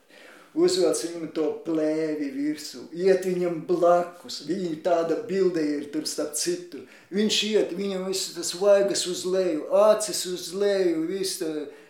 [0.55, 6.82] Uzvelc viņam to plēvi virsū, iet viņam blakus, viņa tāda bilde ir tur starp citu.
[7.14, 11.42] Viņš iet, viņam viss tas vaigas uz leju, acis uz leju, viss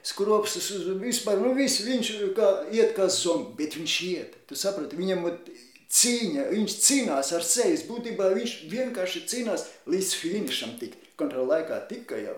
[0.05, 4.97] skropstas uz, vispār, nu viss, viņš kā, iet kā zombi, bet viņš iet, tu saprati,
[4.97, 5.25] viņam
[5.95, 12.19] cīņa, viņš cīnās ar sejas, būtībā viņš vienkārši cīnās līdz finišam tikt kontrola laikā tika
[12.21, 12.37] jau.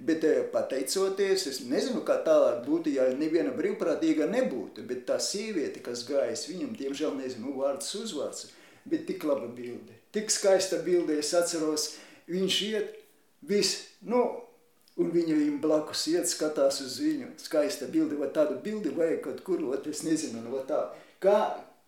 [0.00, 5.82] Bet eh, pateicoties, es nezinu, kā tālāk būtu, ja neviena brīvprātīga nebūtu, bet tā sieviete,
[5.84, 8.46] kas gājas, viņam, diemžēl, nezinu, vārds uzvārds,
[8.88, 11.90] bet tik laba bilde, tik skaista bilde, es atceros,
[12.32, 12.96] viņš iet,
[13.44, 14.24] viss, nu,
[14.96, 19.44] un viņa viņam blakus iet, skatās uz viņu, skaista bilde, vai tādu bildi vajag kaut
[19.44, 20.80] kur, ot, es nezinu, no tā,
[21.20, 21.38] kā,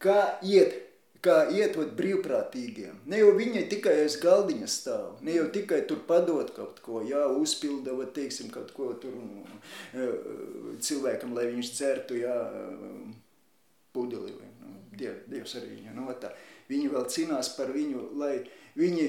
[0.05, 0.83] kā iet,
[1.23, 3.03] kā ietot brīvprātīgiem.
[3.11, 7.23] Ne jau viņi tikai aiz galdiņa stāv, ne jau tikai tur padot kaut ko, jā,
[7.39, 9.15] uzpilda, vai teiksim, kaut ko tur
[9.95, 10.17] eh,
[10.83, 12.39] cilvēkam, lai viņš dzertu, jā,
[13.95, 16.33] pudeli, vai, nu, diev, Dievs ar viņu, nu, tā.
[16.73, 18.35] Viņi vēl cīnās par viņu, lai
[18.79, 19.09] viņi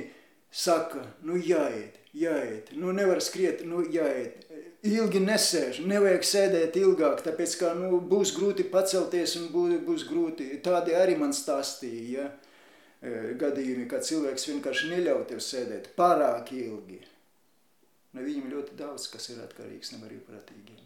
[0.53, 4.42] saka, nu jāiet, jāiet, nu nevar skriet, nu jāiet,
[4.83, 10.49] ilgi nesēž, nevajag sēdēt ilgāk, tāpēc kā nu, būs grūti pacelties un būs, būs grūti.
[10.63, 12.29] Tādi arī man stāstīja ja?
[13.03, 17.01] E, gadījumi, kad cilvēks vienkārši neļauj tev sēdēt pārāk ilgi.
[18.13, 20.79] No viņam ļoti daudz, kas ir atkarīgs no brīvprātīgiem.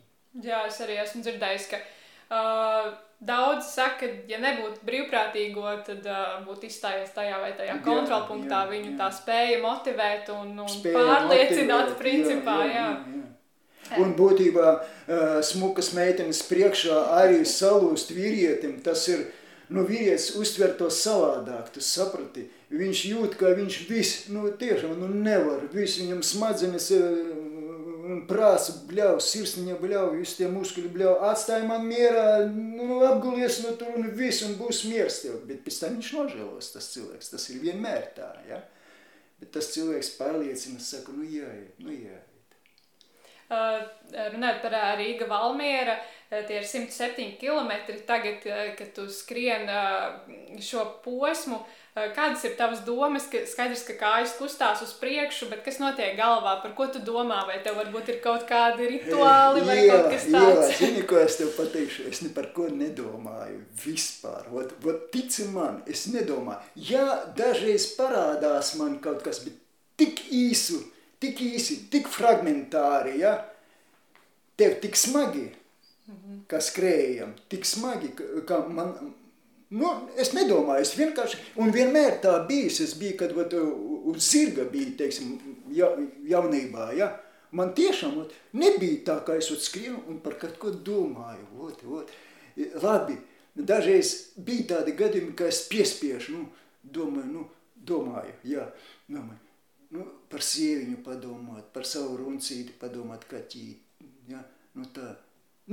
[0.45, 6.37] Jā, es arī esmu dzirdējis, ka uh, daudzi saka, ka, ja nebūtu brīvprātīgo, tad uh,
[6.45, 8.63] būtu izstājies tajā vai tajā kontrolpunktā.
[8.71, 8.97] Viņu jā.
[9.01, 12.59] tā spēja motivēt un, un spēja pārliecināt, motivēt, principā.
[12.63, 13.17] Jā, jā, jā.
[13.17, 13.36] Jā.
[13.95, 14.73] Un būtībā
[15.47, 19.27] smukas meitenes priekšā arī salūst vīrietim, tas ir,
[19.71, 22.49] nu vīrietis uztver to savādāk, tu saprati.
[22.67, 26.91] Viņš jūt, ka viņš viss, nu tiešām, nu nevar, viss viņam smadzenes
[28.07, 33.73] un prāts bļauj, sirsniņa bļauj, visi tie muskuļi bļauj, atstāj man mierā, nu apgulies no
[33.79, 35.41] tur un viss, un būs miers tev.
[35.49, 38.61] Bet pēc tam viņš nožēlos, tas cilvēks, tas ir vienmēr tā, ja?
[39.41, 42.26] Bet tas cilvēks pārliecina, saka, nu jāiet, nu jāiet.
[43.47, 43.79] Uh,
[44.33, 45.93] runājot par uh, Rīga Valmiera,
[46.27, 47.71] tie ir 107 km
[48.07, 48.43] tagad,
[48.75, 49.69] kad tu skrien
[50.59, 51.61] šo posmu.
[51.95, 53.25] Kādas ir tavas domas?
[53.31, 56.57] Ka skaidrs, ka kājas kustās uz priekšu, bet kas notiek galvā?
[56.61, 57.39] Par ko tu domā?
[57.47, 60.67] Vai tev varbūt ir kaut kādi rituāli vai jā, kaut kas tāds?
[60.67, 62.05] Jā, zini, ko es tev pateikšu?
[62.11, 64.51] Es ne par ko nedomāju vispār.
[64.51, 66.59] Ot, ot, tici man, es nedomāju.
[66.91, 67.07] Jā,
[67.39, 69.57] dažreiz parādās man kaut kas, bet
[69.97, 70.83] tik īsu
[71.19, 73.37] tik īsi, tik fragmentāri, ja?
[74.57, 75.47] tev tik smagi,
[76.07, 76.41] -hmm.
[76.49, 78.11] kā skrējam, tik smagi,
[78.47, 78.93] kā man,
[79.69, 84.67] nu, es nedomāju, es vienkārši, un vienmēr tā bijis, es biju, kad vat, uz zirga
[84.71, 85.37] bija, teiksim,
[85.75, 85.91] ja,
[86.31, 87.11] jaunībā, ja?
[87.51, 91.83] man tiešām ot, nebija tā, kā es ot skrienu un par kaut ko domāju, ot,
[91.99, 92.15] ot,
[92.83, 93.17] labi,
[93.55, 96.47] dažreiz bija tādi gadījumi, ka es piespiešu, nu,
[96.83, 97.45] domāju, nu,
[97.87, 98.67] domāju, jā,
[99.07, 99.46] domāju,
[99.95, 104.03] nu, par sieviņu padomāt, par savu runcīti padomāt, kaķīt.
[104.31, 104.43] Ja?
[104.77, 105.13] Nu tā.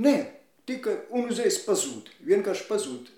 [0.01, 0.15] Nē,
[0.67, 3.11] tikai un uzreiz pazūd, vienkārši pazūd.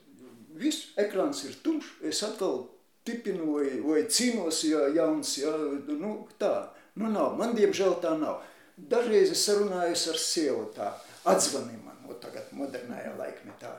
[0.57, 2.65] Viss ekrāns ir tumšs, es atkal
[3.07, 5.53] tipinu vai, vai cīnos, ja jauns, ja,
[6.01, 6.53] nu tā,
[6.97, 8.41] nu nav, man diemžēl tā nav.
[8.77, 10.91] Dažreiz es sarunājos ar sievu tā,
[11.29, 13.71] atzvani man, o tagad modernajā laikmetā,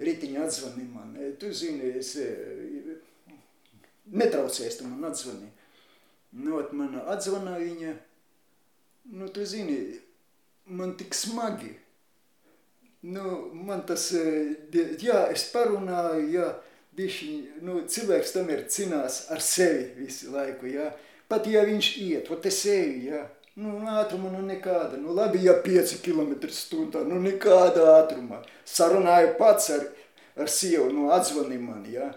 [0.00, 2.14] ritiņa atzvani man, tu zini, es,
[4.10, 5.52] netraucēs tu man atzvani.
[6.30, 7.94] Nu, ot man atzvana viņa,
[9.18, 9.80] nu, tu zini,
[10.70, 11.72] man tik smagi,
[13.02, 14.56] Nu, man tas, e,
[15.00, 16.48] jā, es parunāju, jā,
[16.96, 17.28] bišķi,
[17.64, 20.90] nu, cilvēks tomēr cinās ar sevi visu laiku, jā.
[21.30, 23.22] Pat ja viņš iet, ot es eju, jā,
[23.62, 28.42] nu, ātruma nu nekāda, nu, labi, ja 5 km stundā, nu, nekāda ātruma.
[28.68, 29.88] Sarunāju pats ar,
[30.36, 32.10] ar sievu, nu, atzvani man, jā.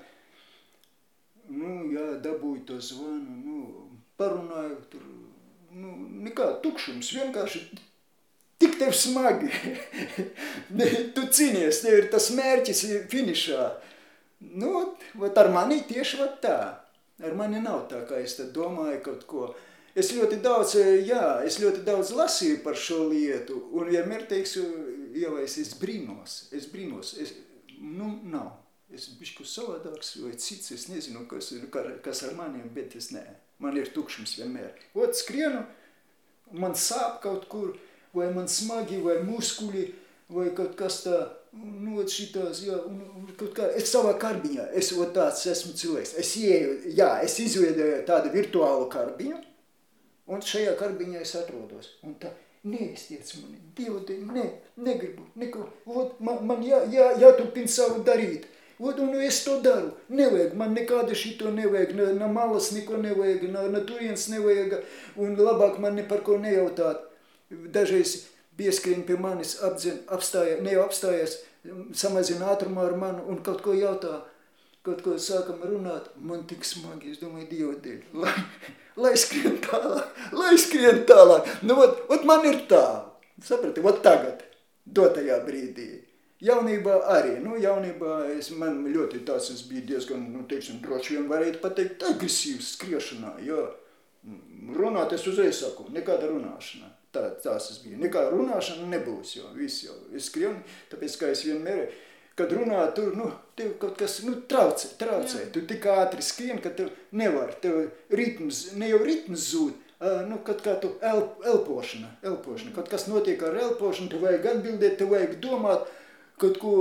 [1.47, 3.82] Nu, jā, dabūju to zvanu, nu,
[4.19, 5.07] parunāju tur,
[5.73, 5.95] nu,
[6.27, 7.65] nekā tukšums, vienkārši
[8.63, 9.49] Tik tev smagi.
[11.15, 13.65] tu cīnies, tev ir tas mērķis finišā.
[14.59, 14.71] Nu,
[15.19, 16.57] vat ar mani tieši vat tā.
[17.23, 19.49] Ar mani nav tā, kā es domāju kaut ko.
[19.99, 24.63] Es ļoti daudz, jā, es ļoti daudz lasīju par šo lietu, un vienmēr teikšu,
[25.13, 27.35] ievais, es brīnos, es brīnos, es,
[27.77, 28.55] nu, nav.
[28.93, 31.51] Es bišku savādāks vai cits, es nezinu, kas,
[32.05, 33.23] kas ar maniem, bet es nē.
[33.63, 34.73] Man ir tukšums vienmēr.
[34.99, 35.63] Ot, skrienu,
[36.59, 37.73] man sāp kaut kur,
[38.13, 39.85] vai man smagi, vai muskuļi,
[40.33, 41.17] vai kaut kas tā,
[41.53, 46.15] nu, šitās, jā, un, un kaut kā, es savā karbiņā, es ot tāds esmu cilvēks,
[46.21, 49.41] es ieju, jā, es izveidoju tādu virtuālu karbiņu,
[50.33, 52.31] un šajā karbiņā es atrodos, un tā,
[52.63, 54.01] neiztiec mani, Dievu,
[54.31, 54.45] ne,
[54.79, 58.47] negribu, neko, ot, man, man jā, jā, jāturpina savu darīt,
[58.83, 59.93] Ot, un es to daru.
[60.11, 64.75] Nevajag, man nekāda šito nevajag, ne, ne malas neko nevajag, ne, ne turienes nevajag,
[65.23, 67.05] un labāk man ne par ko nejautāt
[67.71, 68.17] dažreiz
[68.57, 71.39] pieskrien pie manis, apdzen, apstāja, ne jau apstājas,
[71.95, 74.19] samazina ātrumu ar mani un kaut ko jautā,
[74.83, 78.35] kaut ko sākam runāt, man tik smagi, es domāju, Dievu dēļ, lai,
[79.05, 81.47] lai skrien tālāk, lai skrien tālāk.
[81.63, 82.83] Nu, ot, ot man ir tā,
[83.39, 84.43] saprati, ot tagad,
[84.83, 85.91] dotajā brīdī.
[86.43, 91.29] Jaunībā arī, nu, jaunībā es, man ļoti tāds, es biju diezgan, nu, teiksim, droši vien
[91.29, 93.61] varētu pateikt, agresīvs skriešanā, jā.
[94.75, 96.89] Runāt es uzreiz saku, nekāda runāšana.
[97.13, 97.99] Tā, tās es biju.
[98.01, 101.85] Nekā runāšana nebūs, jo viss jau ir skrieni, tāpēc, kā es vienmēr,
[102.39, 103.29] kad runā, tur, nu,
[103.59, 105.43] tev kaut kas, nu, traucē, traucē.
[105.45, 105.49] Jā.
[105.53, 109.91] Tu tik ātri skrien, ka tev nevar, tev ritms, ne jau ritms zūd,
[110.27, 111.21] nu, kaut kā tu el,
[111.53, 112.73] elpošana, elpošana.
[112.75, 115.85] Kaut kas notiek ar elpošanu, tu vajag atbildēt, tu vajag domāt,
[116.43, 116.73] kaut ko,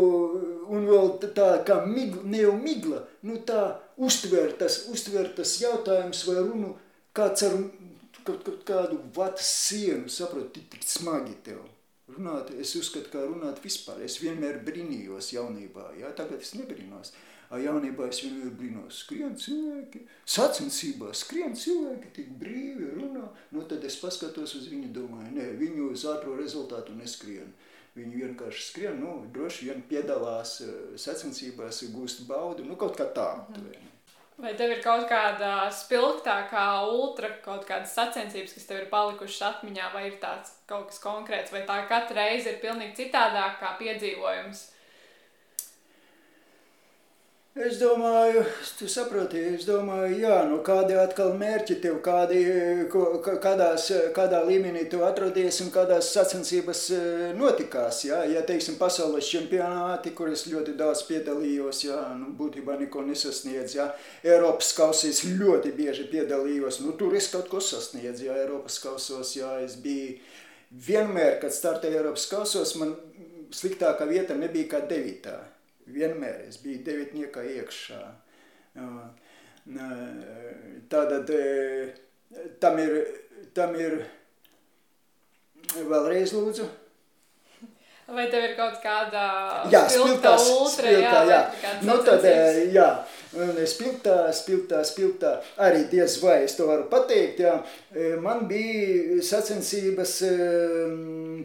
[0.74, 3.62] un vēl tā kā migla, ne jau migla, nu tā
[3.96, 6.74] uztver tas, uztver tas jautājums vai runu,
[7.16, 7.56] kāds ar
[8.26, 11.62] kaut, kaut kādu vatas sienu, saproti, tik smagi tev.
[12.12, 14.02] Runāt, es uzskatu, kā runāt vispār.
[14.04, 17.14] Es vienmēr brīnījos jaunībā, jā, tagad es nebrīnos.
[17.62, 23.26] Jaunībā es vienmēr brīnos, skrien cilvēki, sacensībā skrien cilvēki, tik brīvi runā.
[23.52, 27.52] Nu, tad es paskatos uz viņu, domāju, nē, viņu uz ātro rezultātu neskrien.
[27.92, 33.30] Viņi vienkārši skrien, nu, droši vien piedalās eh, sacensībās, gūst baudu, nu, kaut kā tā.
[33.52, 33.90] Mhm.
[34.42, 39.90] Vai tev ir kaut kāda spilgtākā, ultra kaut kādas sacensības, kas tev ir palikušas atmiņā,
[39.92, 44.64] vai ir tāds kaut kas konkrēts, vai tā katra reize ir pilnīgi citādāk kā piedzīvojums?
[47.52, 48.46] Es domāju,
[48.78, 52.40] tu saproti, es domāju, jā, nu kādi atkal mērķi tev, kādi,
[53.44, 57.02] kādās, kādā līmenī tu atrodies un kādās sacensības e,
[57.36, 63.04] notikās, jā, ja teiksim pasaules čempionāti, kur es ļoti daudz piedalījos, jā, nu būtībā neko
[63.12, 63.90] nesasniedz, jā,
[64.24, 69.58] Eiropas kausīs ļoti bieži piedalījos, nu tur es kaut ko sasniedz, jā, Eiropas kausos, jā,
[69.60, 70.16] es biju.
[70.72, 72.96] Vienmēr, kad startēju Eiropas kausos, man
[73.52, 75.42] sliktākā vieta nebija kā devītā
[75.94, 78.02] vienmēr es biju devitniekā iekšā.
[80.92, 81.32] Tātad
[82.60, 82.94] tam ir,
[83.54, 83.98] tam ir
[85.76, 86.70] vēlreiz lūdzu.
[88.12, 89.20] Vai tev ir kaut kāda
[89.72, 91.70] jā, spilgtā, ultra, spilgtā, jā, jā.
[91.86, 92.26] Nu tad,
[92.74, 92.88] jā,
[93.70, 95.30] spilgtā, spilgtā, spilgtā,
[95.64, 97.54] arī diez vai es to varu pateikt, jā.
[98.20, 100.16] Man bija sacensības,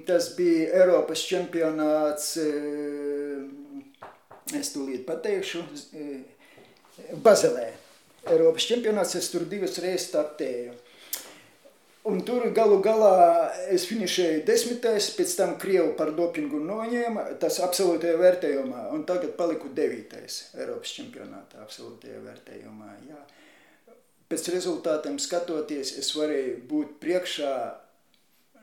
[0.09, 2.33] tas bija Eiropas čempionāts
[4.55, 6.07] es tūlīt pateikšu, e,
[7.23, 7.69] Bazelē.
[8.27, 10.75] Eiropas čempionāts es tur divas reizes startēju.
[12.07, 18.15] Un tur galu galā es finišēju desmitais, pēc tam Krievu par dopingu noņēma, tas absolūtajā
[18.21, 22.93] vērtējumā, un tagad paliku devītais Eiropas čempionātā absolūtajā vērtējumā.
[23.09, 23.19] Jā.
[24.31, 27.53] Pēc rezultātiem skatoties, es varēju būt priekšā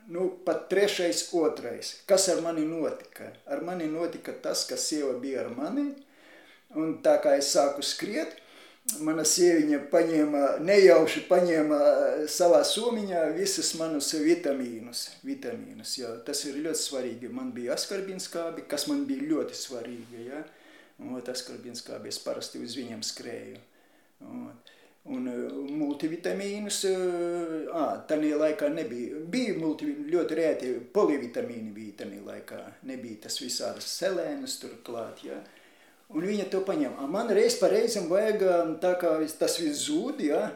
[0.07, 1.95] nu, pat trešais, otrais.
[2.05, 3.31] Kas ar mani notika?
[3.45, 5.91] Ar mani notika tas, ka sieva bija ar mani,
[6.75, 8.35] un tā kā es sāku skriet,
[9.01, 11.79] mana sieviņa paņēma, nejauši paņēma
[12.29, 17.31] savā somiņā visas manus vitamīnus, vitamīnus, jo tas ir ļoti svarīgi.
[17.33, 20.43] Man bija askarbinskābi, kas man bija ļoti svarīgi, ja?
[21.01, 23.57] un askarbinskābi es parasti uz viņiem skrēju.
[24.25, 24.51] Un,
[25.05, 25.27] Un
[25.77, 29.19] multivitamīnus, ā, tanī laikā nebija.
[29.29, 32.61] Bija ļoti rēti polivitamīni bija tanī laikā.
[32.89, 35.37] Nebija tas visādas selēnas turklāt, ja.
[36.09, 36.97] Un viņa to paņem.
[37.13, 38.47] Man reiz pa reizam vajag,
[38.81, 40.47] tā kā tas viss zūd, ja,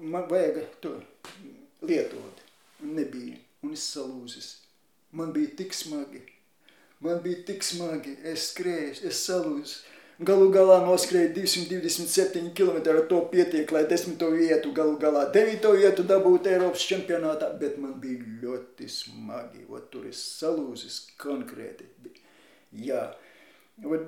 [0.00, 0.94] man vajag to
[1.84, 2.40] lietot.
[2.80, 3.36] Un nebija.
[3.64, 4.48] Un es salūzis.
[5.16, 6.20] Man bija tik smagi.
[7.00, 8.16] Man bija tik smagi.
[8.24, 9.80] Es skrēju, es salūzis.
[10.16, 16.48] Galu galā noskrēja 227 km, to pietiek, lai desmito vietu, galu galā devīto vietu dabūtu
[16.54, 21.90] Eiropas čempionātā, bet man bija ļoti smagi, ot, tur es salūzis konkrēti.
[22.80, 23.02] Jā,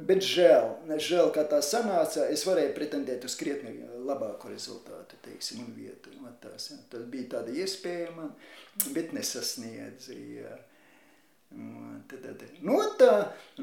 [0.09, 3.77] bet žēl, žēl, kā tā sanāca, es varēju pretendēt uz krietni
[4.09, 6.15] labāku rezultātu, teiksim, un vietu.
[6.17, 6.33] Ja.
[6.41, 6.71] Tas
[7.13, 8.33] bija tāda iespēja man,
[8.97, 10.57] bet nesasniedz, jā.
[10.57, 10.68] Tad, tad,
[12.63, 13.13] nu, tā,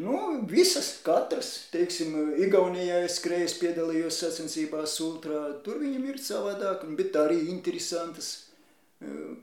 [0.01, 0.17] nu,
[0.49, 7.45] visas, katras, teiksim, Igaunijā es skrēju, piedalījos sacensībās ultrā, tur viņam ir savādāk, bet arī
[7.53, 8.31] interesantas.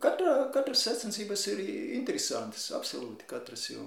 [0.02, 1.60] Katra, katras sacensības ir
[1.98, 3.84] interesantas, absolūti katras, jo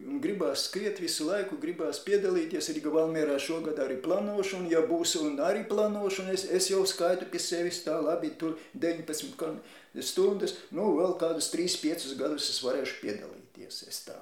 [0.00, 5.18] un gribās skriet visu laiku, gribās piedalīties, arī Valmierā šogad arī plānošu, un ja būs
[5.20, 9.60] un arī plānošu, un es, es jau skaitu pie sevis tā labi, tur 19
[10.00, 13.88] stundas, nu, vēl kādus 3-5 gadus es varēšu piedalīt piedalīties.
[13.88, 14.18] Es tā.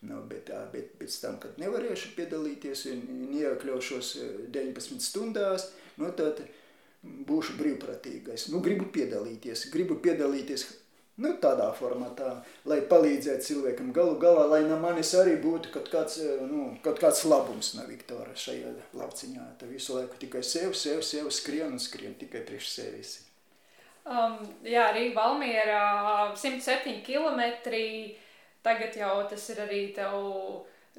[0.00, 3.02] Nu, bet, bet pēc tam, kad nevarēšu piedalīties un
[3.34, 4.16] neiekļaušos
[4.48, 6.40] 19 eh, stundās, nu, tad
[7.02, 8.48] būšu brīvprātīgais.
[8.50, 10.64] Nu, gribu piedalīties, gribu piedalīties
[11.20, 13.92] nu, tādā formatā, lai palīdzētu cilvēkam.
[13.92, 16.16] Galu galā, lai no manis arī būtu kaut kāds,
[16.48, 19.50] nu, kaut kāds labums no Viktora šajā lauciņā.
[19.60, 23.18] Tā visu laiku tikai sev, sev, sev skrien un skrien tikai priekš sevis.
[24.08, 27.42] Um, jā, arī Valmiera 107 km
[28.66, 30.16] Tagad jau tas ir arī tev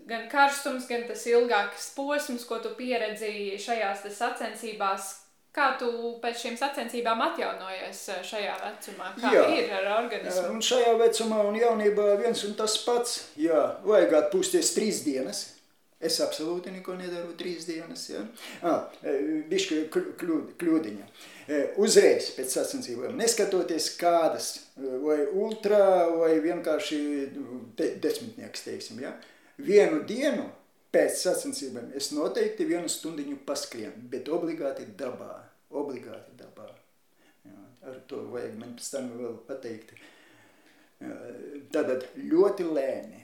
[0.10, 5.18] gan karstums, gan tas ilgāks posms, ko tu pieredzīji šajās sacensībās.
[5.52, 5.88] Kā tu
[6.24, 9.10] pēc šīm sacensībām atjaunojies eh, šajā vecumā?
[9.20, 9.42] Kā jā.
[9.60, 10.46] ir ar organismu?
[10.56, 13.18] Un šajā vecumā un jaunībā viens un tas pats.
[13.36, 15.44] Jā, vajag atpūsties trīs dienas.
[16.02, 18.08] Es absolūti neko nedaru trīs dienas.
[18.10, 18.24] Ja?
[18.66, 18.88] Ah,
[19.52, 21.10] bišķi kļūdiņa.
[21.82, 24.48] Uzreiz pēc sacensībām, neskatoties kādas,
[24.78, 25.84] vai ultrā,
[26.16, 27.00] vai vienkārši
[27.78, 29.14] te, desmitnieks, teiksim, ja?
[29.62, 30.48] vienu dienu
[30.94, 35.34] pēc sacensībām es noteikti vienu stundiņu paskrienu, bet obligāti dabā,
[35.70, 36.70] obligāti dabā.
[37.46, 37.58] Ja?
[37.92, 39.94] Ar to vajag man pēc tam vēl pateikt.
[41.74, 43.24] Tātad ļoti lēni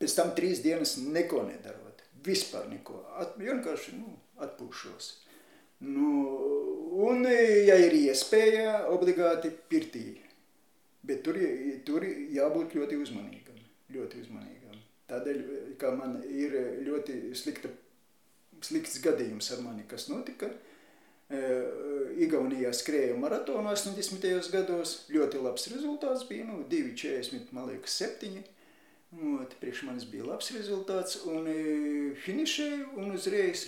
[0.00, 2.00] Pēc tam trīs dienas neko nedarot.
[2.24, 3.02] Vispār neko.
[3.20, 5.10] At, vienkārši nu, atpūšos.
[5.84, 6.08] Nu,
[7.08, 10.06] un, ja ir iespēja, obligāti pirtī.
[11.04, 11.36] Bet tur,
[11.84, 13.60] tur jābūt ļoti uzmanīgam.
[13.92, 14.80] Ļoti uzmanīgam.
[15.10, 15.38] Tādēļ,
[15.80, 17.70] kā man ir ļoti slikta,
[18.64, 20.50] slikts gadījums ar mani, kas notika.
[21.30, 21.40] E,
[22.24, 24.48] Igaunijā skrēja maratonu 80.
[24.52, 24.94] gados.
[25.12, 28.44] Ļoti labs rezultāts bija, nu, 2,40, man liekas, 7.
[29.10, 31.48] Ot, priekš manis bija labs rezultāts, un
[32.22, 33.64] finišēju, un uzreiz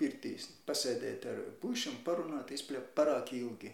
[0.00, 3.70] pirtīs pasēdēt ar pušam, parunāt, izpļāt parāk ilgi.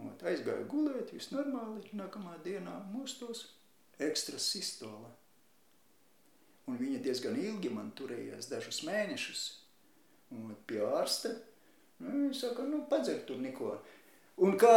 [0.00, 3.46] Ot, aizgāju gulēt, viss normāli, nākamā dienā mostos
[4.00, 5.12] ekstra sistola.
[6.66, 9.42] Un viņa diezgan ilgi man turējās, dažus mēnešus,
[10.34, 11.34] un pie ārsta.
[12.00, 13.76] Nu, viņa saka, nu, padzer tur neko.
[14.44, 14.74] Un kā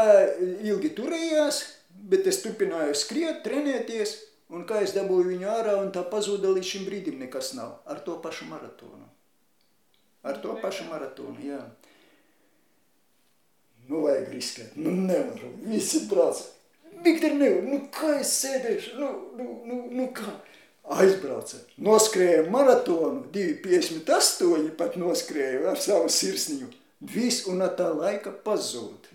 [0.63, 1.63] ilgi turējās,
[2.11, 4.15] bet es turpināju skriet, trenēties,
[4.49, 7.79] Un kā es dabūju viņu ārā, un tā pazuda līdz šim brīdim nekas nav.
[7.85, 9.05] Ar to pašu maratonu.
[10.25, 11.59] Ar to pašu maratonu, jā.
[13.89, 14.77] Nu, vajag riskēt.
[14.77, 15.53] Nu, nevaru.
[15.69, 16.41] Visi brauc.
[17.05, 17.63] Viktor, nevar.
[17.65, 18.97] Nu, kā es sēdēšu?
[18.99, 20.33] Nu, nu, nu, nu kā?
[20.89, 21.61] Aizbrauca.
[21.85, 23.27] Noskrēja maratonu.
[23.33, 26.69] 2,58 pat noskrēja ar savu sirsniņu.
[27.13, 29.07] Viss un tā laika pazūd.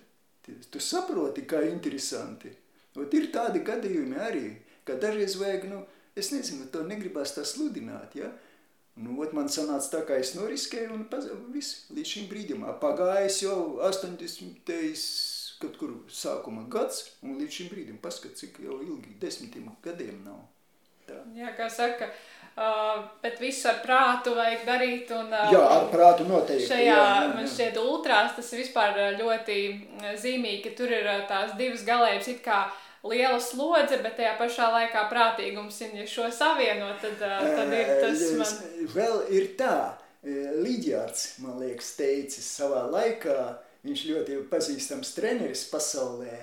[0.44, 2.52] Tu saproti, kā interesanti.
[3.00, 4.44] Ot ir tādi gadījumi arī
[4.88, 5.82] ka dažreiz vajag, nu,
[6.16, 8.32] es nezinu, to negribas tā sludināt, ja?
[8.94, 11.06] Nu, ot man sanāca tā, kā es noriskēju un
[11.50, 12.62] viss līdz šim brīdim.
[12.82, 14.70] Pagājis jau 80.
[15.58, 20.44] kaut kur sākuma gads un līdz šim brīdim paskat, cik jau ilgi desmitiem gadiem nav.
[21.08, 21.18] Tā.
[21.36, 22.12] Jā, kā saka,
[22.54, 25.08] Uh, bet visu ar prātu vajag darīt.
[25.10, 26.68] Un, uh, jā, ar prātu noteikti.
[26.68, 27.32] Šajā, jā, jā, jā.
[27.32, 29.56] man šķiet, ultrās tas ir vispār ļoti
[30.22, 32.60] zīmīgi, ka tur ir tās divas galējības it kā
[33.04, 38.88] liela slodze, bet tajā pašā laikā prātīgums, ja šo savienot, tad, tad ir tas man.
[38.94, 39.76] Vēl ir tā,
[40.24, 46.38] Līdjārds, man liekas, teicis savā laikā, viņš ļoti pazīstams treneris pasaulē,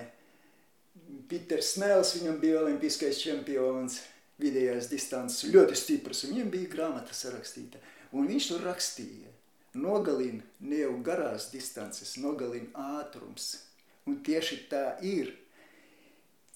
[1.26, 3.98] Piters Snēls, viņam bija olimpiskais čempions,
[4.42, 7.80] vidējās distances, ļoti stiprs, un viņam bija grāmata sarakstīta.
[8.14, 9.30] Un viņš tur rakstīja,
[9.74, 13.64] nogalina ne jau garās distances, nogalina ātrums.
[14.06, 15.34] Un tieši tā ir.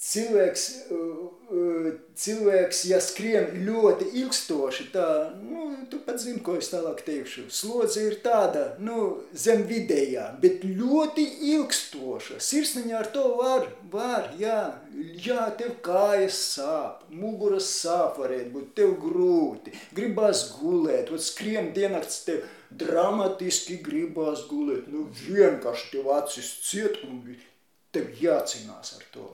[0.07, 0.65] Cilvēks,
[2.15, 5.07] cilvēks, ja skrien ļoti ilgstoši, tā,
[5.41, 7.47] nu, tu pat zini, ko es tālāk teikšu.
[7.51, 11.25] Slodze ir tāda, nu, zem vidējā, bet ļoti
[11.57, 12.39] ilgstoša.
[12.39, 14.61] Sirsniņā ar to var, var, jā,
[15.27, 22.23] jā, tev kājas sāp, muguras sāp varētu būt, tev grūti, gribās gulēt, ot skrien dienakts
[22.29, 27.23] tev dramatiski gribās gulēt, nu, vienkārši tev acis ciet un
[27.95, 29.31] tev jācinās ar to,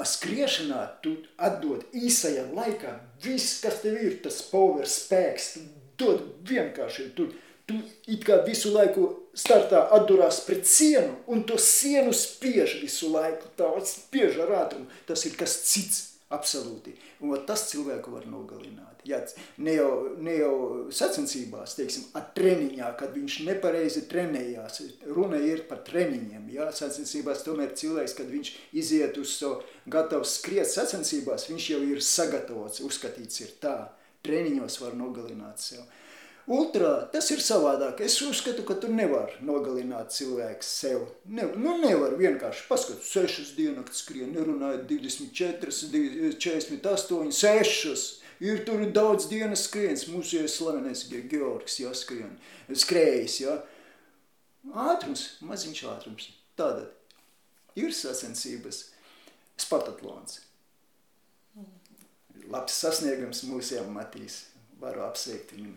[0.00, 5.66] skriešanā tu atdod īsajā laikā viss, kas tev ir, tas power spēks, tu
[6.00, 7.28] dod vienkārši, tu,
[7.68, 13.52] tu it kā visu laiku startā atdurās pret sienu, un to sienu spiež visu laiku,
[13.56, 16.00] tā spiež ar ātrumu, tas ir kas cits,
[16.32, 19.20] absolūti, un tas cilvēku var nogalināt ja,
[19.56, 20.54] ne, jau, ne jau
[20.94, 24.82] sacensībās, teiksim, ar treniņā, kad viņš nepareizi trenējās.
[25.10, 26.46] Runa ir par treniņiem.
[26.54, 29.56] Ja, sacensībās tomēr cilvēks, kad viņš iziet uz to
[29.90, 33.76] gatavs skriet sacensībās, viņš jau ir sagatavots, uzskatīts ir tā.
[34.22, 35.82] Treniņos var nogalināt sev.
[36.50, 38.00] Ultrā tas ir savādāk.
[38.02, 41.04] Es uzskatu, ka tu nevari nogalināt cilvēku sev.
[41.30, 45.70] Ne, nu, nevar vienkārši paskatīt, 6 dienas skrien, nerunājot 24,
[46.42, 52.34] 48, 6 ir tur daudz dienas skriens, mūsu slavenais Georgs, jā, skrien,
[52.68, 53.58] skrējis, jā.
[54.74, 56.28] Ātrums, maziņš ātrums.
[56.58, 56.90] Tātad
[57.78, 58.88] ir sacensības
[59.62, 60.40] Spartatlons.
[62.50, 64.42] Labs sasniegums mūsiem matīs,
[64.82, 65.76] varu apsveikt viņu.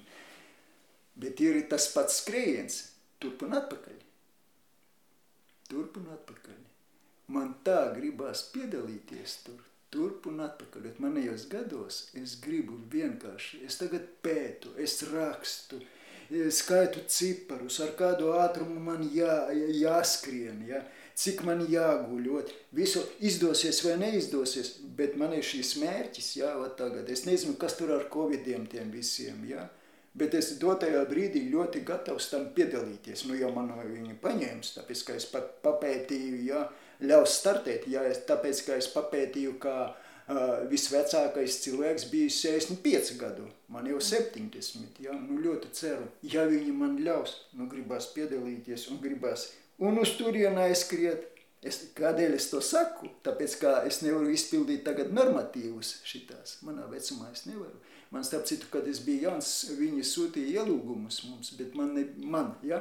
[1.16, 2.82] Bet ir tas pats skrējiens,
[3.24, 4.02] turp un atpakaļ.
[5.70, 6.60] Turp un atpakaļ.
[7.36, 9.64] Man tā gribās piedalīties tur
[9.96, 10.88] turp un atpakaļ.
[10.90, 15.80] Bet manējos gados es gribu vienkārši, es tagad pētu, es rakstu,
[16.58, 20.84] skaitu ciparus, ar kādu ātrumu man jā, jāskrien, ja?
[21.16, 27.08] cik man jāguļot, visu izdosies vai neizdosies, bet man ir šīs mērķis, jā, tagad.
[27.08, 29.64] Es nezinu, kas tur ar covidiem tiem visiem, jā.
[30.16, 33.26] Bet es dotajā brīdī ļoti gatavs tam piedalīties.
[33.28, 36.62] Nu, jau man viņi paņēmis, tāpēc, ka es pat papētīju, ja,
[37.04, 37.90] ļaus startēt.
[37.92, 44.00] Ja es, tāpēc, ka es papētīju, ka uh, visvecākais cilvēks bija 65 gadu, man jau
[44.00, 45.04] 70.
[45.04, 45.18] Ja?
[45.20, 49.50] Nu, ļoti ceru, ja viņi man ļaus, nu, gribās piedalīties un gribās
[49.84, 51.32] un uz turienā aizskriet.
[51.66, 53.10] Es, kādēļ es to saku?
[53.26, 56.60] Tāpēc, ka es nevaru izpildīt tagad normatīvus šitās.
[56.68, 57.80] Manā vecumā es nevaru.
[58.16, 62.54] Man, starp citu, kad es biju jauns, viņi sūtīja ielūgumus mums, bet man, ne, man
[62.64, 62.80] ja,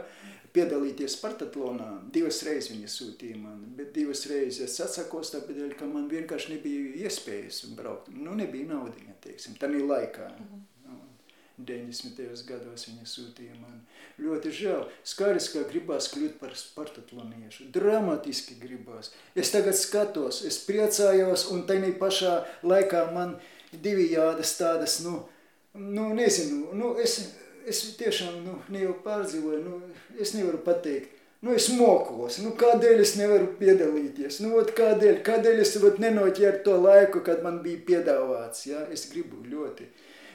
[0.55, 1.89] piedalīties Spartatlonā.
[2.15, 7.09] Divas reizes viņa sūtīja man, bet divas reizes es atsakos tāpēc, ka man vienkārši nebija
[7.09, 8.13] iespējas braukt.
[8.15, 10.31] Nu, nebija naudiņa, teiksim, tam ir laikā.
[10.39, 10.63] -hmm.
[11.59, 12.43] 90.
[12.49, 13.79] gados viņa sūtīja man.
[14.19, 14.89] Ļoti žēl.
[15.07, 17.69] Skaidrs, ka gribās kļūt par spartatloniešu.
[17.75, 19.13] Dramatiski gribās.
[19.39, 22.35] Es tagad skatos, es priecājos, un tajā pašā
[22.67, 23.54] laikā man divi
[24.13, 25.23] jādas tādas, nu,
[25.75, 27.19] nu nezinu, nu, es,
[27.67, 29.81] es tiešām nu, ne jau pārdzīvoju, nu,
[30.21, 31.11] es nevaru pateikt.
[31.45, 34.39] Nu, es mokos, nu, kādēļ es nevaru piedalīties?
[34.41, 38.63] Nu, ot, kādēļ, kādēļ es ot, nenoķēru to laiku, kad man bija piedāvāts?
[38.71, 38.87] Ja?
[38.95, 39.85] Es gribu ļoti.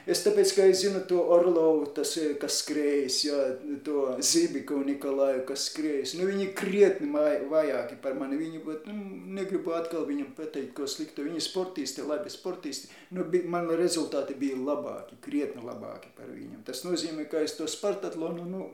[0.08, 3.38] Es tāpēc, ka es zinu to Orlovu, tas, kas skrējas, jā,
[3.84, 6.14] to Zibiku un Nikolaju, kas skrējas.
[6.16, 7.10] Nu, viņi krietni
[7.50, 8.38] vajāki par mani.
[8.40, 11.26] Viņi, bet, nu, negribu atkal viņam pateikt, ko sliktu.
[11.28, 12.88] Viņi sportisti, labi sportisti.
[13.16, 16.62] Nu, bi, man rezultāti bija labāki, krietni labāki par viņam.
[16.68, 18.68] Tas nozīmē, ka es to Spartatlonu, nu,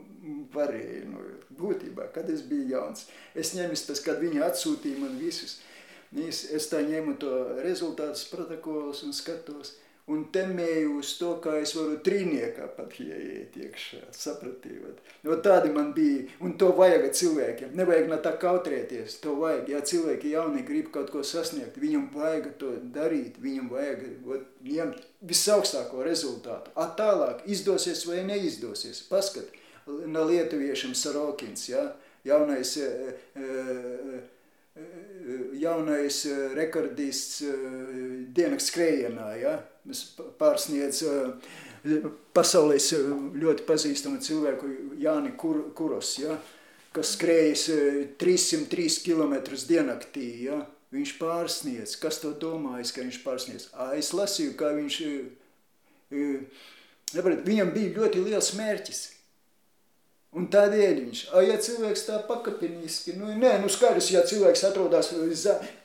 [0.55, 1.25] varēju, nu,
[1.59, 3.09] būtībā, kad es biju jauns.
[3.35, 5.59] Es ņemis tas, kad viņi atsūtīja man visus.
[6.15, 7.33] Es, es tā ņemu to
[7.65, 9.75] rezultātus protokolus un skatos
[10.07, 15.01] un temēju uz to, kā es varu trīniekā pat ieiet iekšā, sapratīvat.
[15.27, 17.73] No tādi man bija, un to vajag cilvēkiem.
[17.75, 19.67] Nevajag no tā kautrēties, to vajag.
[19.73, 25.03] Ja cilvēki jauni grib kaut ko sasniegt, viņam vajag to darīt, viņam vajag ot, ņemt
[25.27, 26.71] visaugstāko rezultātu.
[26.79, 29.51] A tālāk, izdosies vai neizdosies, paskat,
[29.87, 31.83] no lietuviešiem Sarokins, ja?
[32.27, 32.87] jaunais e,
[33.35, 34.19] e,
[35.59, 36.17] jaunais
[36.55, 37.43] rekordists
[38.35, 39.57] dienas skrējienā, ja?
[40.39, 41.03] Pārsniedz
[42.35, 42.77] pasaulē
[43.37, 44.69] ļoti pazīstamu cilvēku
[45.01, 46.37] Jāni Kur, Kuros, ja,
[46.95, 47.67] kas skrējas
[48.19, 49.37] 303 km
[49.67, 50.31] diennaktī.
[50.47, 50.63] Ja.
[50.87, 51.97] Viņš pārsniedz.
[51.99, 53.67] Kas to domājas, ka viņš pārsniedz?
[53.97, 54.99] Es lasīju, ka viņš,
[57.11, 59.01] nevarat, viņam bija ļoti liels mērķis.
[60.37, 65.09] Un tādēļ viņš, a, ja cilvēks tā pakapiniski, nu, nē, nu skaidrs, ja cilvēks atrodas,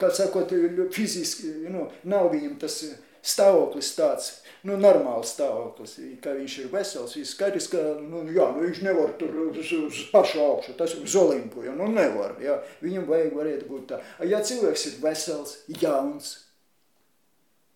[0.01, 0.51] kā sakot,
[0.93, 2.81] fiziski, nu, nav viņam tas
[3.23, 4.29] stāvoklis tāds,
[4.67, 9.15] nu, normāls stāvoklis, ka viņš ir vesels, viss skaidrs, ka, nu, jā, nu, viņš nevar
[9.21, 13.71] tur uz, uz pašu augšu, tas uz Olimpu, ja, nu, nevar, jā, viņam vajag varētu
[13.71, 14.01] būt tā.
[14.29, 16.35] Ja cilvēks ir vesels, jauns,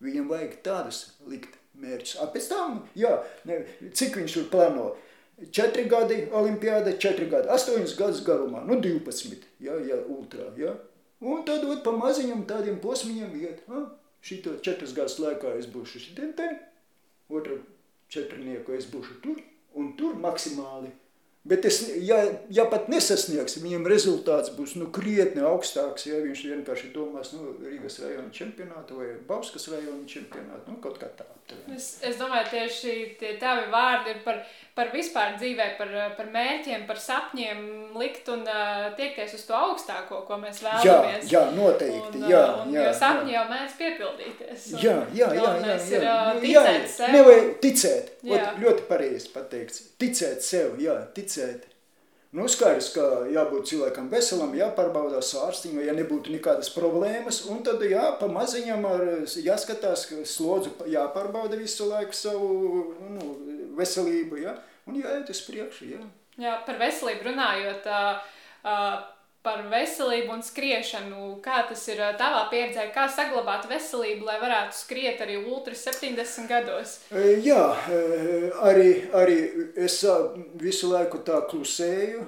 [0.05, 2.19] viņam vajag tādus likt mērķus.
[2.23, 3.19] A, pēc tam, jā,
[3.49, 3.63] ne,
[3.95, 4.95] cik viņš tur plāno,
[5.53, 10.73] Četri gadi olimpiāda, četri gadi, astoņas gadus garumā, nu 12, ja, ja ultrā, ja.
[11.21, 13.83] Un tad ot pa maziņam tādiem posmiņiem iet, ha?
[14.27, 16.49] Šito četras gadus laikā es būšu šitien te,
[17.31, 17.61] otru
[18.13, 19.43] četrnieku es būšu tur
[19.77, 20.93] un tur maksimāli.
[21.47, 22.17] Bet es, ja,
[22.51, 28.01] ja pat nesasniegs, viņam rezultāts būs nu, krietni augstāks, ja viņš vienkārši domās nu, Rīgas
[28.03, 31.29] rajona čempionātu vai Bauskas rajona čempionātu, nu, kaut kā tā.
[31.71, 34.43] Es, es domāju, tieši tie tavi vārdi ir par
[34.77, 37.61] par vispār dzīvē, par, par mērķiem, par sapņiem
[37.97, 41.31] likt un uh, tiekties uz to augstāko, ko mēs vēlamies.
[41.31, 42.21] Jā, jā noteikti.
[42.21, 43.39] Un, jā, un, jā, jo sapņi jā.
[43.39, 44.67] jau mēdz piepildīties.
[44.75, 45.47] Un jā, jā, jā.
[45.47, 45.79] jā, jā.
[45.97, 47.17] Ir, uh, ticēt jā, sev.
[47.17, 48.13] Nevajag ticēt.
[48.27, 49.89] Ot, ļoti pareizi pateikts.
[50.03, 51.73] Ticēt sev, jā, ticēt.
[52.37, 58.11] Nu, skaidrs, ka jābūt cilvēkam veselam, jāpārbaudās ārstiņu, ja nebūtu nekādas problēmas, un tad jā,
[58.21, 59.05] pa maziņam ar,
[59.41, 62.51] jāskatās, ka slodzu jāpārbauda visu laiku savu
[63.15, 63.31] nu,
[63.79, 64.57] veselību, ja?
[64.87, 65.91] un jāiet uz priekšu.
[65.91, 66.07] Ja?
[66.41, 68.97] Jā, par veselību runājot, uh,
[69.47, 75.23] par veselību un skriešanu, kā tas ir tavā pieredzē, kā saglabāt veselību, lai varētu skriet
[75.23, 76.97] arī ultras 70 gados?
[77.47, 77.63] Jā,
[78.67, 79.39] arī, arī
[79.87, 80.01] es
[80.59, 82.27] visu laiku tā klusēju,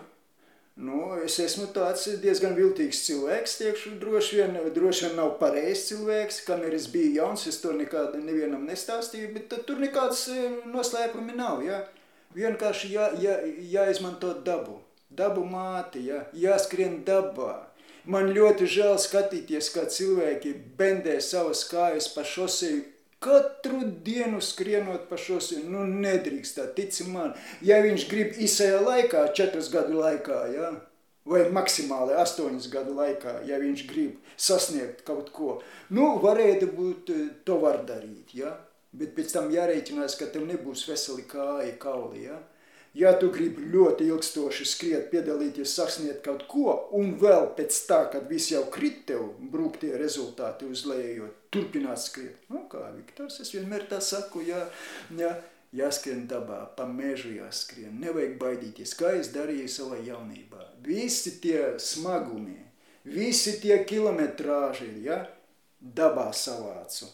[0.79, 6.45] Nu, es esmu tāds diezgan viltīgs cilvēks, tiekšu, droši vien, droši vien nav pareizs cilvēks,
[6.47, 11.65] kamēr es biju jauns, es to nekad nevienam nestāstīju, bet tur nekāds e, noslēpumi nav,
[11.67, 11.81] ja?
[12.37, 13.35] Vienkārši jā, jā,
[13.73, 14.77] jāizmanto dabu,
[15.11, 16.23] dabu māti, ja?
[16.47, 17.57] jāskrien dabā.
[18.07, 22.85] Man ļoti žēl skatīties, kā cilvēki bendē savas kājas pa šoseju
[23.19, 27.33] Katru dienu skrienot pa šos, nu nedrīkst tā, tici man.
[27.67, 30.69] Ja viņš grib īsajā laikā, četras gadu laikā, ja,
[31.29, 35.57] vai maksimāli astoņas gadu laikā, ja viņš grib sasniegt kaut ko,
[35.91, 38.55] nu varētu būt, eh, to var darīt, ja.
[38.93, 42.39] Bet pēc tam jārēķinās, ka tev nebūs veseli kāja kauli, ja.
[42.95, 48.31] Ja tu gribi ļoti ilgstoši skriet, piedalīties, sasniegt kaut ko, un vēl pēc tā, kad
[48.31, 52.41] viss jau krit tev, brūk tie rezultāti uz leju, turpināt skriet.
[52.53, 54.61] Nu, kā Viktors, es vienmēr tā saku, jā,
[55.17, 55.33] jā,
[55.77, 60.65] jāskrien dabā, pa mežu jāskrien, nevajag baidīties, kā es darīju savā jaunībā.
[60.85, 62.59] Visi tie smagumi,
[63.09, 65.23] visi tie kilometrāži, ja,
[65.81, 67.09] dabā savācu.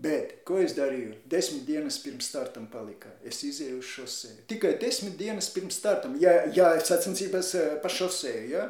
[0.00, 1.16] Bet, ko es darīju?
[1.28, 3.10] Desmit dienas pirms startam palika.
[3.26, 4.44] Es izēju uz šosēju.
[4.48, 6.14] Tikai desmit dienas pirms startam.
[6.22, 8.68] Ja, ja sacensības eh, pa šosēju, ja?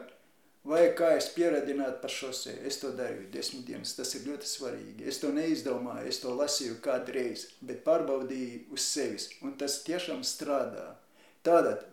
[0.65, 2.65] Vai kā es pieradinātu pa šosēju.
[2.69, 3.95] Es to darīju desmit dienas.
[3.99, 5.07] Tas ir ļoti svarīgi.
[5.09, 9.31] Es to neizdomāju, es to lasīju kādreiz, bet pārbaudīju uz sevis.
[9.45, 10.93] Un tas tiešām strādā.
[11.47, 11.87] Tātad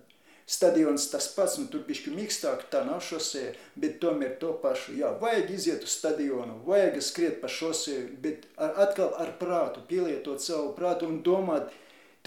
[0.47, 3.49] Stadions tas pats, nu tur bišķi mīkstāk, tā nav šosē,
[3.83, 4.93] bet tomēr to pašu.
[4.95, 10.39] Jā, vajag iziet uz stadionu, vajag skriet pa šosē, bet ar, atkal ar prātu, pielietot
[10.39, 11.75] savu prātu un domāt,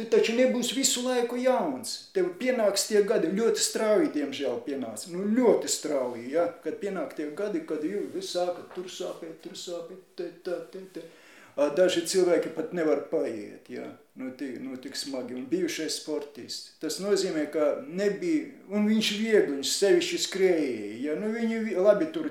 [0.00, 1.94] tu taču nebūsi visu laiku jauns.
[2.16, 5.12] Tev pienāks tie gadi, ļoti strauji, diemžēl, pienāca.
[5.12, 6.46] Nu, ļoti strauji, ja?
[6.64, 10.84] kad pienāk tie gadi, kad jau viss sāka tur sāpēt, tur sāpēt, te, te, te,
[10.94, 11.04] te.
[11.56, 13.88] Daži cilvēki pat nevar paiet, ja?
[14.20, 16.74] nu, tik, nu, tik smagi, un bijušais sportists.
[16.80, 21.16] Tas nozīmē, ka nebija, un viņš viegli, viņš sevišķi skrēja, ja?
[21.20, 22.30] nu, viņi labi tur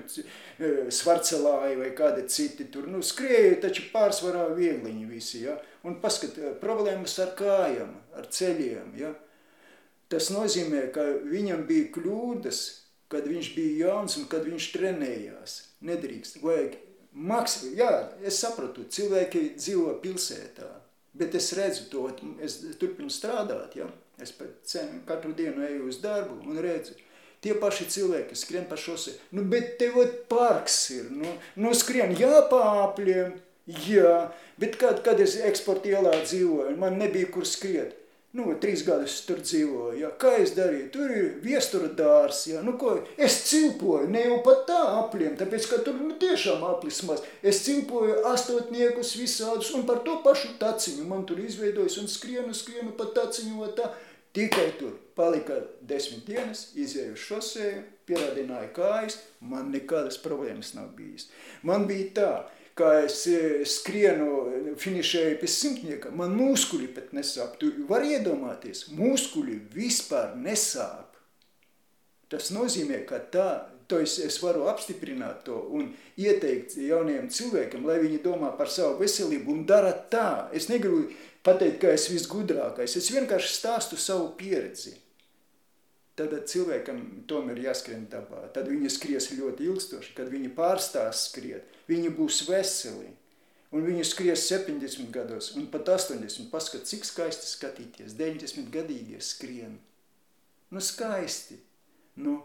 [0.93, 5.59] svarcelāja vai kādi citi tur, nu, skrēja, taču pārsvarā viegliņi visi, ja?
[5.83, 9.13] un paskat, problēmas ar kājām, ar ceļiem, ja?
[10.09, 12.61] Tas nozīmē, ka viņam bija kļūdas,
[13.13, 15.57] kad viņš bija jauns un kad viņš trenējās.
[15.85, 16.79] Nedrīkst, vajag
[17.19, 17.89] Maks, jā,
[18.23, 20.69] es sapratu, cilvēki dzīvo pilsētā,
[21.19, 22.05] bet es redzu to,
[22.39, 23.89] es turpinu strādāt, ja?
[24.19, 24.33] es
[24.67, 26.95] cenu, katru dienu eju uz darbu un redzu,
[27.43, 29.99] tie paši cilvēki skrien pa šose, nu, bet tev
[30.31, 33.35] parks ir, nu, nu skrien, jā, pa apļiem,
[33.87, 34.15] jā,
[34.59, 37.98] bet kad, kad es eksporta ielā dzīvoju, man nebija kur skriet,
[38.37, 40.11] Nu, trīs gadus tur dzīvoju, ja.
[40.21, 42.59] kā es darīju, tur ir viestura dārs, ja.
[42.61, 47.01] nu, ko, es cilpoju, ne jau pat tā apliem, tāpēc, ka tur nu, tiešām aplis
[47.07, 52.53] maz, es cilpoju astotniekus visādus, un par to pašu taciņu man tur izveidojas, un skrienu,
[52.53, 53.89] skrienu pa taciņu, tā,
[54.37, 55.57] tikai tur palika
[55.89, 61.31] desmit dienas, izēju šosēju, pierādināju kājas, man nekādas problēmas nav bijis.
[61.65, 62.31] Man bija tā,
[62.79, 63.23] kā es
[63.73, 67.57] skrienu, finišēju pie simtnieka, man muskuļi pat nesāp.
[67.61, 71.17] Tu vari iedomāties, muskuļi vispār nesāp.
[72.29, 73.47] Tas nozīmē, ka tā,
[73.89, 75.89] to es, es varu apstiprināt to un
[76.19, 80.49] ieteikt jauniem cilvēkiem, lai viņi domā par savu veselību un dara tā.
[80.53, 81.07] Es negribu
[81.45, 84.93] pateikt, ka es visgudrākais, es vienkārši stāstu savu pieredzi.
[86.19, 87.01] Tad cilvēkam
[87.31, 88.43] tomēr jāskrien dabā.
[88.53, 93.15] Tad viņi skries ļoti ilgstoši, kad viņi pārstās skriet viņi būs veseli.
[93.69, 96.47] Un viņi skries 70 gados, un pat 80.
[96.49, 98.15] Paskat, cik skaisti skatīties.
[98.17, 99.75] 90 gadīgie skrien.
[100.73, 101.59] Nu, skaisti.
[102.17, 102.39] Nu,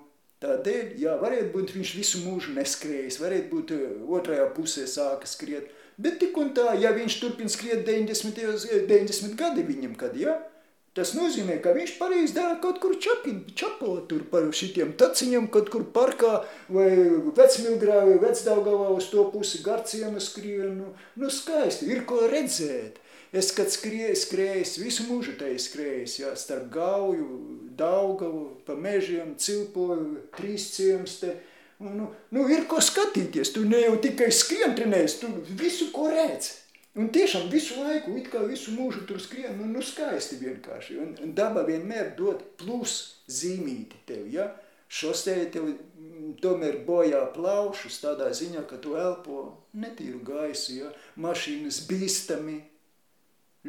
[0.44, 3.72] tādēļ, jā, varētu būt viņš visu mūžu neskrējis, varētu būt
[4.18, 5.72] otrajā pusē sāka skriet.
[5.96, 10.53] Bet tik un tā, ja viņš turpin skriet 90, 90 gadi viņam, kad, jā, ja,
[10.94, 15.82] Tas nozīmē, ka viņš pareizi dara kaut kur čapo tur par šitiem taciņiem, kaut kur
[15.96, 16.90] parkā vai
[17.34, 20.84] vecmilgrā vai vecdaugavā uz to pusi garciema skrien.
[21.18, 23.02] Nu, skaisti, ir ko redzēt.
[23.34, 27.26] Es, kad skrēju, skrējis, visu mūžu te skrējis, jā, starp gauju,
[27.74, 31.34] daugavu, pa mežiem, cilpoju, trīs ciems te.
[31.82, 36.52] Nu, nu, ir ko skatīties, tu ne jau tikai skrien trenēs, tu visu ko redz.
[36.94, 40.98] Un tiešām visu laiku, it kā visu mūžu tur skrien, nu, nu skaisti vienkārši.
[41.02, 44.52] Un, un daba vienmēr dod plus zīmīti tev, ja?
[44.94, 49.40] Šosēja tev mm, tomēr bojā plaušus tādā ziņā, ka tu elpo
[49.74, 50.92] netīru gaisu, ja?
[51.18, 52.60] Mašīnas bīstami,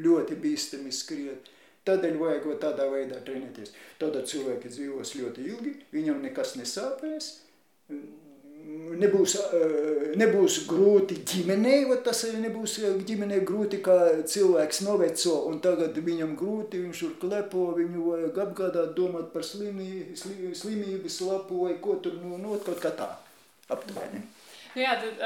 [0.06, 1.50] ļoti bīstami skriet.
[1.86, 3.74] Tādēļ vajag tādā veidā trenēties.
[4.02, 7.34] Tādā cilvēki dzīvos ļoti ilgi, viņam nekas nesāpēs,
[9.00, 13.98] nebūs, eh, nebūs grūti ģimenei, vai tas nebūs eh, ģimenei grūti, kā
[14.28, 20.16] cilvēks noveco, un tagad viņam grūti, viņš tur klepo, viņu vajag apgādāt, domāt par slimī,
[20.18, 23.10] sli, slimības lapu vai ko tur, nu, nu kaut kā tā,
[23.70, 24.24] aptuveni.
[24.76, 25.22] Jā, tad,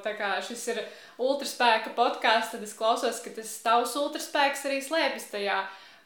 [0.00, 0.78] tā kā šis ir
[1.20, 5.58] ultraspēka podkāsts, tad es klausos, ka tas tavs ultraspēks arī slēpjas tajā,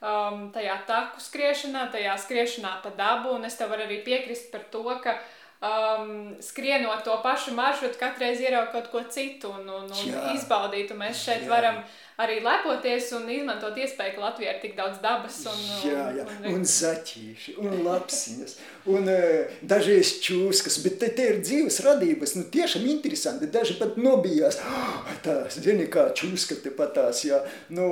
[0.03, 4.67] um, tajā taku skriešanā, tajā skriešanā pa dabu, un es tev varu arī piekrist par
[4.73, 5.15] to, ka
[5.61, 10.93] um, skrienot to pašu maršrutu, katreiz ieraugot kaut ko citu un, un, un izbaudīt.
[10.95, 11.51] Un mēs šeit Jā.
[11.53, 11.83] varam
[12.19, 16.25] arī lepoties un izmantot iespēju, ka Latvijā ir tik daudz dabas un, jā, jā.
[16.27, 18.57] un, un zaķīši, un lapsiņas,
[18.91, 24.01] un uh, dažreiz čūskas, bet te, te ir dzīves radības, nu tiešām interesanti, daži pat
[24.03, 27.39] nobijās, oh, tā, zini, kā čūska te patās, jā,
[27.71, 27.87] nu,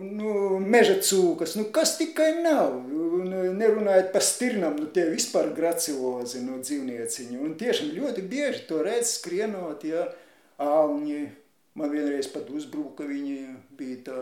[0.00, 0.32] nu,
[0.64, 2.78] meža cūkas, nu kas tikai nav,
[3.20, 8.80] un nerunājot par stirnam, nu tie vispār graciozi, nu, dzīvnieciņi, un tiešām ļoti bieži to
[8.86, 10.08] redz skrienot, jā,
[10.60, 11.20] alņi,
[11.80, 13.36] Man vienreiz pat uzbruka, viņi
[13.78, 14.20] bija tā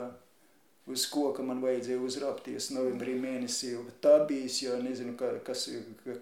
[0.88, 3.74] uz koka, man vajadzēja uzrapties novembrī mēnesī.
[4.04, 5.66] Tā bijis, jo nezinu, kā, kas,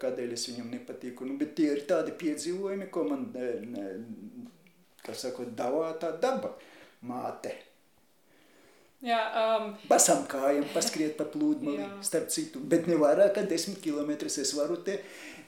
[0.03, 1.29] kādēļ es viņam nepatīku.
[1.29, 3.87] Nu, bet tie ir tādi piedzīvojumi, ko man, ne,
[5.05, 6.57] kā sakot, davā tā daba
[7.07, 7.55] māte.
[9.05, 14.15] Jā, um, Basām kājām paskriet pa plūdmali, starp citu, bet ne vairāk kā 10 km
[14.25, 14.97] es varu te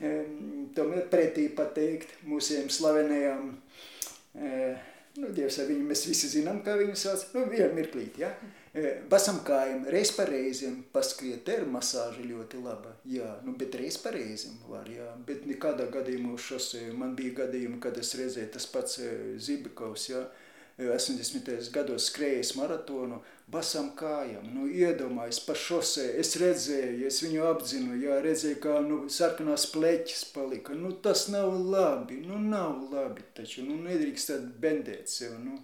[0.05, 4.85] um, tomēr pretī pateikt mūsiem slavenajām uh,
[5.19, 7.25] Nu, Dievs ar viņu mēs visi zinām, kā viņu sauc.
[7.35, 8.31] Nu, vienu mirklīt, ja?
[8.71, 12.95] E, basam kājam, reiz pa reizim paskriet, te ir masāža ļoti laba.
[13.09, 15.09] Jā, nu, bet reiz pa reizim var, jā.
[15.27, 20.11] Bet nekādā gadījumā uz šosē, man bija gadījumi, kad es redzēju tas pats e, Zibikovs,
[20.13, 20.23] jā.
[20.23, 20.48] Ja?
[20.79, 21.71] 80.
[21.75, 23.19] gados skrējis maratonu
[23.51, 24.47] basām kājām.
[24.55, 30.29] Nu, iedomājies pa šosē, es redzēju, es viņu apzinu, jā, redzēju, kā nu, sarkanās pleķis
[30.35, 30.77] palika.
[30.79, 35.59] Nu, tas nav labi, nu nav labi taču, nu nedrīkst tad bendēt sev, nu,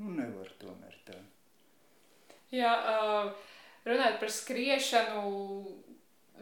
[0.00, 1.16] nu nevar tomēr tā.
[2.52, 3.54] Jā, uh,
[3.86, 5.24] runājot par skriešanu,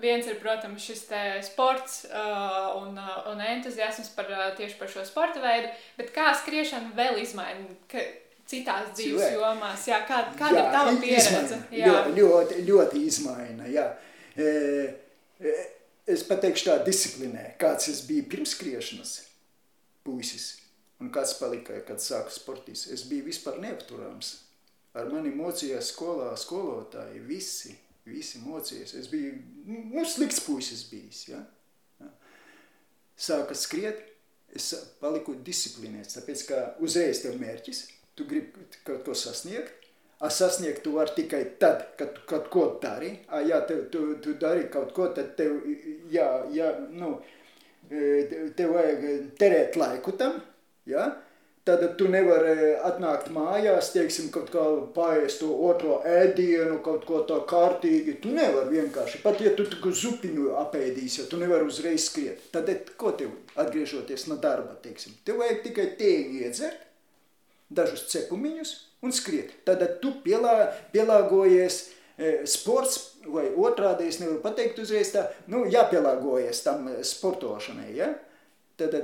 [0.01, 1.05] viens ir, protams, šis
[1.49, 6.31] sports uh, un, uh, un entuziasms par, uh, tieši par šo sporta veidu, bet kā
[6.39, 7.67] skriešana vēl izmaina
[8.49, 9.41] citās dzīves Cilvēki.
[9.41, 9.89] jomās?
[9.91, 11.59] Jā, kā, kāda jā, ir tava pieredze?
[11.75, 11.97] Jā.
[12.17, 13.89] Ļoti, ļoti izmaina, jā.
[14.39, 14.53] E,
[15.43, 15.57] e,
[16.09, 19.17] es pateikšu tā disciplinē, kāds es biju pirms skriešanas
[20.07, 20.55] puisis
[21.03, 22.87] un kāds palika, kad sāku sportīs.
[22.95, 24.39] Es biju vispār neapturams.
[24.97, 27.77] Ar mani mocījās skolā skolotāji visi–
[28.09, 28.95] visi mocījies.
[28.99, 29.35] Es biju,
[29.69, 31.43] nu, slikts puisis bijis, ja?
[32.03, 32.13] ja.
[33.19, 34.01] Sāka skriet,
[34.55, 34.71] es
[35.03, 37.85] paliku disciplinēts, tāpēc, ka uzreiz tev mērķis,
[38.19, 39.79] tu gribi kaut ko sasniegt,
[40.19, 43.13] A sasniegt tu vari tikai tad, kad tu kaut ko dari.
[43.31, 45.61] A, jā, tu, tu, tu dari kaut ko, tad tev,
[46.11, 47.13] jā, jā, nu,
[48.59, 49.05] tev vajag
[49.39, 50.41] terēt laiku tam,
[50.91, 51.07] jā.
[51.69, 54.63] Tad tu nevari atnākt mājās, teiksim, kaut kā
[54.95, 58.15] paēst to otro ēdienu, kaut ko tā kārtīgi.
[58.23, 62.47] Tu nevari vienkārši, pat ja tu tu zupiņu apēdīsi, tu nevari uzreiz skriet.
[62.55, 66.87] Tad ko tev atgriežoties no darba, teiksim, tev vajag tikai tēju iedzert,
[67.69, 68.73] dažus cepumiņus
[69.05, 69.53] un skriet.
[69.69, 70.55] Tad tu pielā,
[70.95, 77.93] pielāgojies e, sports, vai otrādi es nevaru pateikt uzreiz tā, nu, jāpielāgojies tam e, sportošanai,
[77.99, 78.15] ja?
[78.81, 78.97] Tad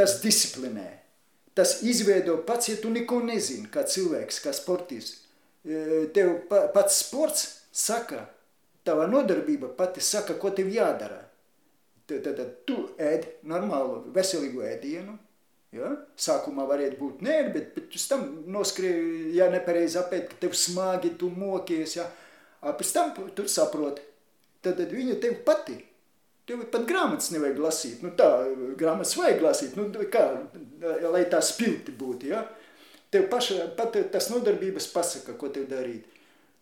[0.00, 0.88] tas disciplinē.
[1.60, 5.18] Tas izveido pats, ja tu neko nezini, kā cilvēks, kā sportists.
[5.60, 8.22] E, tev pats sports saka,
[8.86, 11.20] tava nodarbība pati saka, ko tev jādara.
[12.08, 15.18] Tad, tad, tu ēd normālu, veselīgu ēdienu,
[15.70, 15.92] Ja?
[16.18, 21.12] Sākumā varētu būt nē, bet, bet pēc tam noskrēja, ja nepareizi apēt, ka tev smagi,
[21.18, 22.08] tu mokies, ja?
[22.60, 24.02] A, pēc tam tu saproti,
[24.64, 25.76] tad, tad viņa tev pati.
[26.50, 28.26] Tev pat grāmatas nevajag lasīt, nu tā,
[28.78, 30.24] grāmatas vajag lasīt, nu kā,
[31.06, 32.40] lai tā spilti būtu, ja?
[33.14, 36.08] Tev paša, pat tas nodarbības pasaka, ko tev darīt.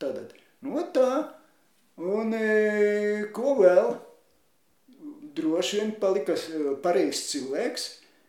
[0.01, 0.35] Tātad,
[0.65, 1.09] nu tā,
[1.97, 3.95] un e, ko vēl?
[5.39, 6.37] Droši vien palika
[6.85, 7.89] pareizs cilvēks,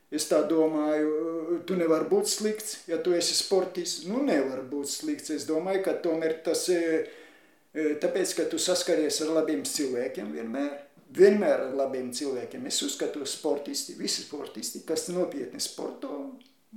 [0.10, 4.08] Es tā domāju, tu nevari būt slikts, ja tu esi sportists.
[4.10, 5.30] Nu, nevar būt slikts.
[5.36, 10.72] Es domāju, ka tomēr tas ir e, tāpēc, ka tu saskaries ar labiem cilvēkiem vienmēr.
[11.16, 12.68] Vienmēr ar labiem cilvēkiem.
[12.70, 16.12] Es uzskatu, sportisti, visi sportisti, kas nopietni sporto,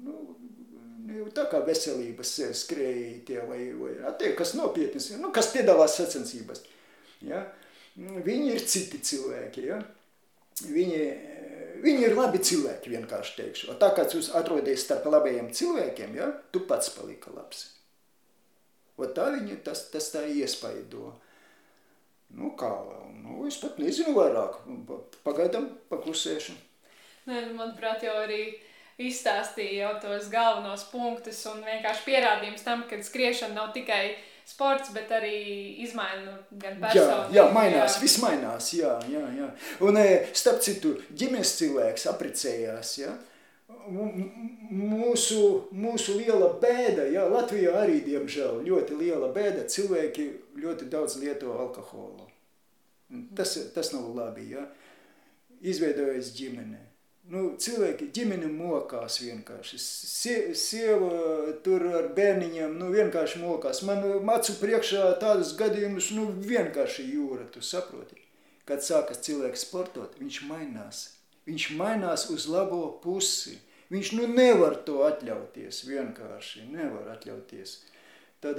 [0.00, 0.14] nu,
[1.08, 6.64] nu tā kā veselības skrējēji vai, vai tie, kas nopietni, nu, kas piedalās sacensībās.
[7.28, 7.44] Ja?
[7.96, 9.68] Viņi ir citi cilvēki.
[9.68, 9.82] Ja?
[10.64, 11.02] Viņi
[11.82, 13.74] Viņi ir labi cilvēki, vienkārši teikšu.
[13.80, 17.64] Tā kā jūs atrodaties starp labajiem cilvēkiem, ja, tu pats palika labs.
[19.00, 21.16] O tā viņi tas, tas tā iespaido.
[22.38, 23.06] Nu, kā vēl?
[23.22, 24.60] Nu, es pat nezinu vairāk.
[25.26, 26.56] Pagaidām paklusēšu.
[27.28, 28.42] Nē, nu, manuprāt, jau arī
[29.02, 34.16] izstāstīja jau tos galvenos punktus un vienkārši pierādījums tam, ka skriešana nav tikai
[34.48, 35.36] sports, bet arī
[35.84, 37.28] izmaina gan personu.
[37.32, 38.02] Jā, jā, mainās, jā.
[38.02, 39.50] viss mainās, jā, jā, jā.
[39.86, 40.06] Un e,
[40.36, 43.12] starp citu, ģimenes cilvēks aprecējās, jā.
[44.72, 45.40] Mūsu,
[45.74, 50.28] mūsu liela bēda, jā, Latvijā arī, diemžēl, ļoti liela bēda, cilvēki
[50.62, 52.28] ļoti daudz lieto alkoholu.
[53.36, 54.64] Tas, tas nav labi, jā.
[55.62, 56.92] Izveidojas ģimene
[57.30, 59.78] nu, cilvēki, ģimene mokās vienkārši.
[59.82, 63.82] Sie, sieva tur ar bērniņiem, nu, vienkārši mokās.
[63.86, 68.18] Man macu priekšā tādus gadījumus, nu, vienkārši jūra, tu saproti.
[68.68, 71.04] Kad sākas cilvēks sportot, viņš mainās.
[71.48, 73.56] Viņš mainās uz labo pusi.
[73.92, 77.80] Viņš nu nevar to atļauties, vienkārši nevar atļauties.
[78.42, 78.58] Tad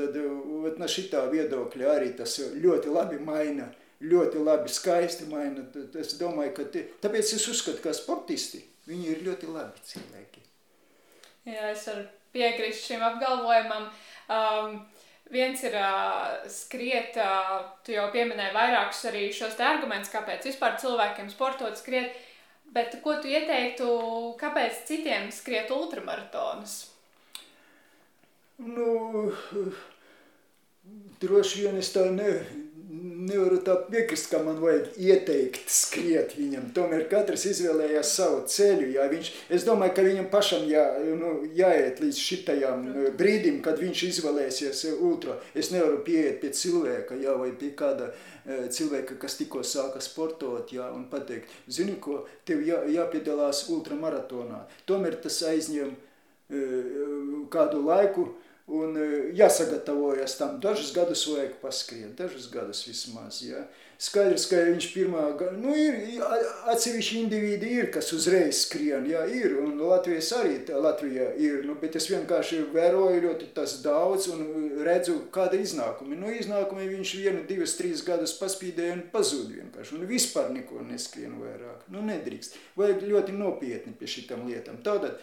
[0.79, 3.71] no šitā viedokļa arī tas ļoti labi maina
[4.03, 5.65] ļoti labi, skaisti maina.
[5.99, 10.43] Es domāju, ka tie, tāpēc es uzskatu, ka sportisti, viņi ir ļoti labi cilvēki.
[11.47, 12.05] Jā, es varu
[12.35, 13.87] piekrist šim apgalvojumam.
[14.31, 14.77] Um,
[15.31, 20.77] viens ir uh, skriet, uh, tu jau pieminēji vairākus arī šos te argumentus, kāpēc vispār
[20.81, 22.15] cilvēkiem sportot skriet,
[22.73, 23.87] bet ko tu ieteiktu,
[24.41, 26.75] kāpēc citiem skriet ultramaratonus?
[28.63, 29.31] Nu,
[31.21, 32.31] droši vien es tā ne,
[33.27, 36.69] nevaru tā piekrist, ka man vajag ieteikt skriet viņam.
[36.75, 38.89] Tomēr katrs izvēlējās savu ceļu.
[38.95, 40.83] Jā, viņš, es domāju, ka viņam pašam jā,
[41.19, 45.37] nu, jāiet līdz šitajam nu, brīdim, kad viņš izvēlēsies ultra.
[45.55, 50.71] Es nevaru pieiet pie cilvēka, jā, vai pie kāda uh, cilvēka, kas tikko sāka sportot,
[50.75, 54.65] jā, un pateikt, zini ko, tev jā, jāpiedalās ultramaratonā.
[54.89, 58.31] Tomēr tas aizņem uh, kādu laiku,
[58.71, 60.59] Un e, jāsagatavojas tam.
[60.63, 63.41] Dažus gadus vajag paskriet, dažus gadus vismaz.
[63.43, 63.65] Ja.
[64.03, 66.23] Skaidrs, ka viņš pirmā gada, nu ir
[66.71, 71.95] atsevišķi individi ir, kas uzreiz skrien, jā, ir, un Latvijas arī, Latvijā ir, nu, bet
[71.99, 74.41] es vienkārši vēroju ļoti tas daudz un
[74.83, 76.17] redzu, kāda iznākumi.
[76.19, 81.37] Nu, iznākumi viņš vienu, divas, trīs gadus paspīdēja un pazūd vienkārši, un vispār neko neskrien
[81.39, 81.85] vairāk.
[81.93, 82.59] Nu, nedrīkst.
[82.79, 84.81] Vajag ļoti nopietni pie šitām lietām.
[84.83, 85.21] Tātad,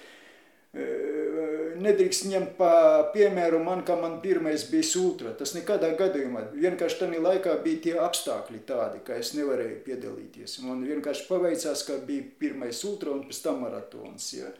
[0.71, 2.73] nedrīkst ņemt pa
[3.15, 5.33] piemēru man, ka man pirmais bija ultra.
[5.35, 6.47] Tas nekādā gadījumā.
[6.55, 10.61] Vienkārši tajā laikā bija tie apstākļi tādi, ka es nevarēju piedalīties.
[10.67, 14.33] Man vienkārši paveicās, ka bija pirmais ultra un pēc tam maratons.
[14.39, 14.53] Ja.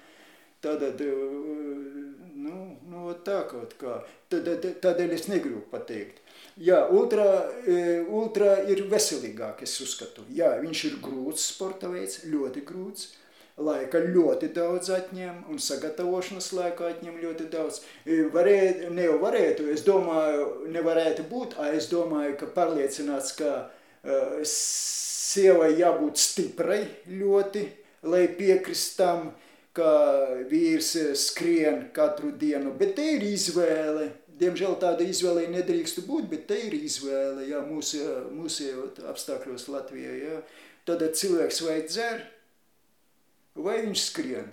[0.61, 1.07] Tādēļ,
[2.37, 2.57] nu,
[2.91, 4.01] nu, tā kaut kā.
[4.31, 6.19] Tādēļ es negribu pateikt.
[6.61, 7.25] Jā, ultra,
[8.11, 10.27] ultra ir veselīgāk, es uzskatu.
[10.35, 13.09] Jā, viņš ir grūts sporta veids, ļoti grūts
[13.61, 17.83] laika ļoti daudz atņem un sagatavošanas laika atņem ļoti daudz.
[18.35, 25.75] Varētu, ne jau varētu, es domāju, nevarētu būt, es domāju, ka pārliecināts, ka uh, sievai
[25.79, 26.81] jābūt stiprai
[27.11, 27.67] ļoti,
[28.11, 29.31] lai piekrist tam,
[29.77, 29.91] ka
[30.51, 34.11] vīrs skrien katru dienu, bet te ir izvēle.
[34.41, 38.01] Diemžēl tāda izvēle nedrīkst būt, bet te ir izvēle, jā, mūsu,
[38.33, 38.71] mūsu
[39.11, 40.39] apstākļos Latvijā, jā.
[40.89, 42.23] Tad cilvēks vai dzer,
[43.55, 44.51] vai viņš skrien.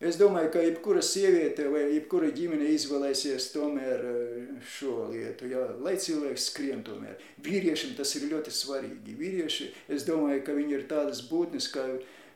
[0.00, 5.98] Es domāju, ka jebkura sieviete vai jebkura ģimene izvēlēsies tomēr eh, šo lietu, jā, lai
[6.00, 7.18] cilvēks skrien tomēr.
[7.44, 9.16] Vīriešiem tas ir ļoti svarīgi.
[9.18, 11.84] Vīrieši, es domāju, ka viņi ir tādas būtnes, ka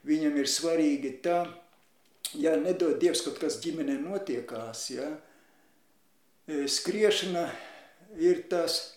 [0.04, 1.38] viņam ir svarīgi tā,
[2.36, 5.08] ja nedod Dievs kaut kas ģimenē notiekās, jā,
[6.44, 7.46] eh, skriešana
[8.20, 8.93] ir tas,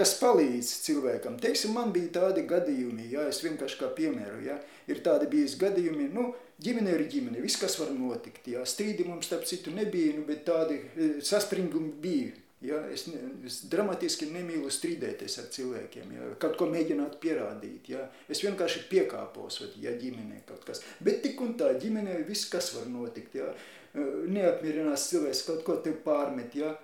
[0.00, 1.36] kas palīdz cilvēkam.
[1.40, 4.56] Teiksim, man bija tādi gadījumi, ja es vienkārši kā piemēru, ja
[4.90, 6.30] ir tādi bijis gadījumi, nu,
[6.62, 10.46] ģimene ir ģimene, viss, kas var notikt, ja strīdi mums, starp citu, nebija, nu, bet
[10.48, 12.36] tādi e, saspringumi bija.
[12.60, 13.16] Ja, es, ne,
[13.48, 17.88] es dramatiski nemīlu strīdēties ar cilvēkiem, ja, kaut ko mēģināt pierādīt.
[17.88, 18.02] Ja.
[18.28, 20.84] Es vienkārši piekāpos, ja ģimenē kaut kas.
[21.00, 23.38] Bet tik un tā, ģimenē viss, kas var notikt.
[23.40, 23.48] Ja.
[23.96, 26.52] E, neapmierinās cilvēks, kaut ko tev pārmet.
[26.60, 26.74] Ja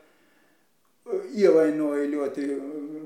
[1.37, 2.47] ievainoja ļoti,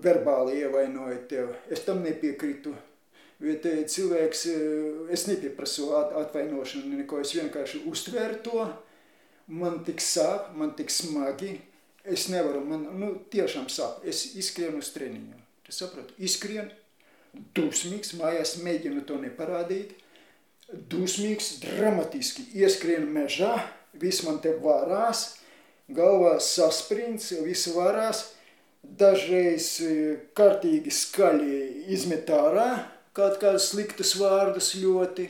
[0.05, 1.53] verbāli ievainoja tev.
[1.71, 2.75] Es tam nepiekritu.
[3.41, 8.69] Bet cilvēks, eh, es nepieprasu atvainošanu, neko, es vienkārši uztvēru to.
[9.49, 11.61] Man tik sāp, man tik smagi.
[12.05, 14.05] Es nevaru, man nu, tiešām sāp.
[14.05, 15.41] Es izskrienu uz treniņu.
[15.65, 16.15] Tu saproti?
[16.19, 16.71] Izskrienu,
[17.55, 19.93] dusmīgs, mājās mēģinu to neparādīt.
[20.71, 23.57] Dusmīgs, dramatiski ieskrienu mežā,
[23.93, 25.40] viss man te varās
[25.97, 28.25] galvā saspringts, viss varās,
[28.83, 29.93] dažreiz e,
[30.37, 31.61] kārtīgi skaļi
[31.95, 32.71] izmet ārā
[33.17, 35.27] kaut kādus sliktus vārdus ļoti,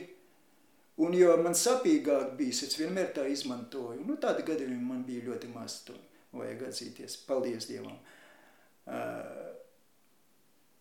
[1.01, 4.03] un jo man sapīgāk bijis, es vienmēr tā izmantoju.
[4.05, 5.97] Nu, tādi gadījumi man bija ļoti maz, to
[6.37, 7.17] vajag atzīties.
[7.27, 7.97] Paldies Dievam.
[8.91, 9.49] Uh,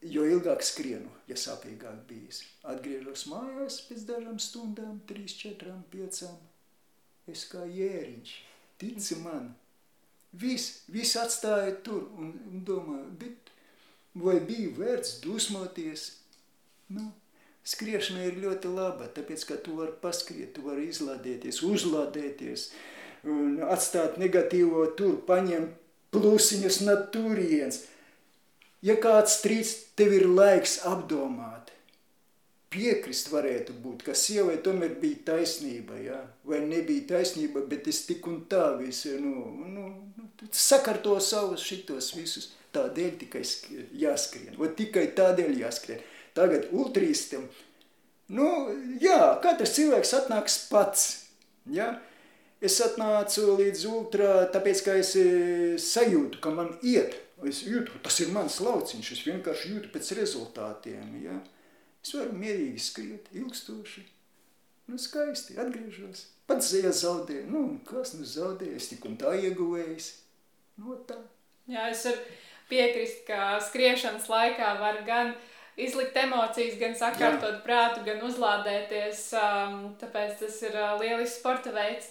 [0.02, 2.43] jo ilgāk skrienu, ja sāpīgāk bijis.
[2.69, 6.36] Atgriežos mājās pēc dažām stundām, trīs, četrām, piecām.
[7.31, 8.32] Es kā jēriņš,
[8.81, 9.52] tici man,
[10.31, 13.51] Viss, viss atstāja tur un, un domāju, bet
[14.15, 16.05] vai bija vērts dusmoties?
[16.94, 17.09] Nu,
[17.66, 22.69] skriešana ir ļoti laba, tāpēc, ka tu vari paskriet, tu vari izlādēties, uzlādēties
[23.31, 25.74] un atstāt negatīvo tur, paņemt
[26.15, 27.85] plusiņus no turienes.
[28.86, 31.70] Ja kāds strīds, tev ir laiks apdomāt
[32.71, 36.21] piekrist varētu būt, ka sievai tomēr bija taisnība, ja?
[36.47, 42.13] vai nebija taisnība, bet es tik un tā visu, nu, nu, nu sakarto savus šitos
[42.15, 43.43] visus, tādēļ tikai
[43.99, 46.05] jāskrien, vai tikai tādēļ jāskrien.
[46.37, 47.49] Tagad ultrīstam,
[48.37, 48.47] nu,
[49.03, 51.09] jā, katrs cilvēks atnāks pats,
[51.75, 51.97] ja?
[52.61, 55.25] Es atnācu līdz ultrā, tāpēc, ka es e,
[55.81, 57.17] sajūtu, ka man iet,
[57.49, 61.39] es jūtu, tas ir mans lauciņš, es vienkārši jūtu pēc rezultātiem, ja?
[62.01, 64.06] Es varu mierīgi skriet, ilgstoši.
[64.90, 66.24] Nu, skaisti, atgriežos.
[66.51, 67.44] Pats zēja zaudēja.
[67.51, 68.78] Nu, kas nu zaudēja?
[68.81, 70.09] Es tik un tā ieguvējis.
[70.81, 71.18] No nu, tā.
[71.70, 72.24] Jā, es varu
[72.70, 75.35] piekrist, ka skriešanas laikā var gan
[75.81, 77.62] izlikt emocijas, gan sakārtot Jā.
[77.66, 79.22] prātu, gan uzlādēties.
[79.39, 82.10] Um, tāpēc tas ir uh, lielisks sporta veids.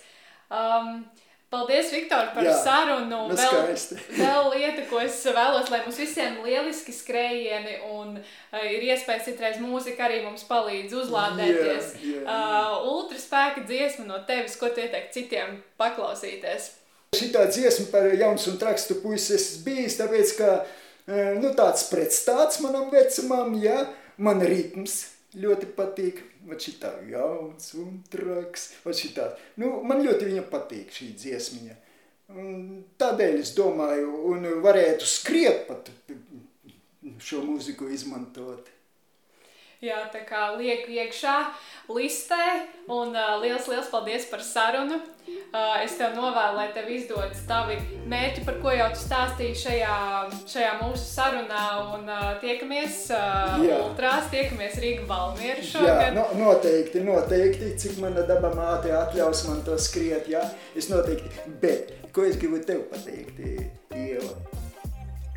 [0.50, 1.04] Um,
[1.50, 3.24] Paldies, Viktor, par Jā, sarunu.
[3.32, 3.72] Nu vēl,
[4.22, 9.58] vēl lieta, ko es vēlos, lai mums visiem lieliski skrējieni un uh, ir iespējas citreiz
[9.64, 11.92] mūzika arī mums palīdz uzlādēties.
[11.98, 12.38] Jā, jā, jā.
[12.38, 16.76] Uh, ultraspēka dziesma no tevis, ko tu ieteikt citiem paklausīties?
[17.18, 22.92] Šitā dziesma par jauns un trakstu puisis bijis, tāpēc, ka uh, nu, tāds pretstāts manam
[22.94, 23.88] vecumam, ja,
[24.22, 25.02] man ritms
[25.38, 29.28] ļoti patīk vat šitā jauns un traks, vat šitā.
[29.62, 31.78] Nu, man ļoti viņa patīk šī dziesmiņa.
[33.02, 35.90] Tādēļ es domāju, un varētu skriet pat
[37.24, 38.70] šo mūziku izmantot.
[39.80, 41.34] Jā, tā kā lieku iekšā
[41.96, 44.98] listē, un uh, liels, liels paldies par sarunu.
[45.30, 47.78] Uh, es tev novēlu, lai tev izdodas tavi
[48.12, 49.96] mērķi, par ko jau tu stāstīji šajā,
[50.52, 51.64] šajā mūsu sarunā,
[51.96, 56.04] un uh, tiekamies uh, ultrās, tiekamies Rīga Valmiera šogad.
[56.10, 60.44] Jā, no, noteikti, noteikti, cik mana daba māte atļaus man to skriet, jā,
[60.76, 61.32] es noteikti,
[61.64, 63.40] bet, ko es gribu tev pateikt,
[63.96, 64.59] Ieva?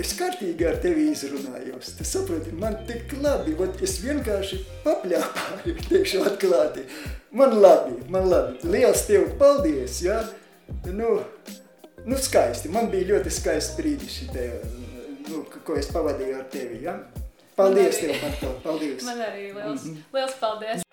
[0.01, 1.90] Es kārtīgi ar tevi izrunājos.
[1.98, 6.86] Tu saproti, man tik labi, vat es vienkārši papļāpāju, teikšu atklāti.
[7.36, 8.56] Man labi, man labi.
[8.73, 10.23] Liels tev paldies, ja?
[10.89, 11.19] Nu,
[12.09, 14.47] nu skaisti, man bija ļoti skaisti brīdi šitie,
[15.28, 16.97] nu, ko es pavadīju ar tevi, ja?
[17.59, 19.05] Paldies tev par to, paldies.
[19.05, 20.01] Man arī liels, -hmm.
[20.16, 20.89] liels paldies.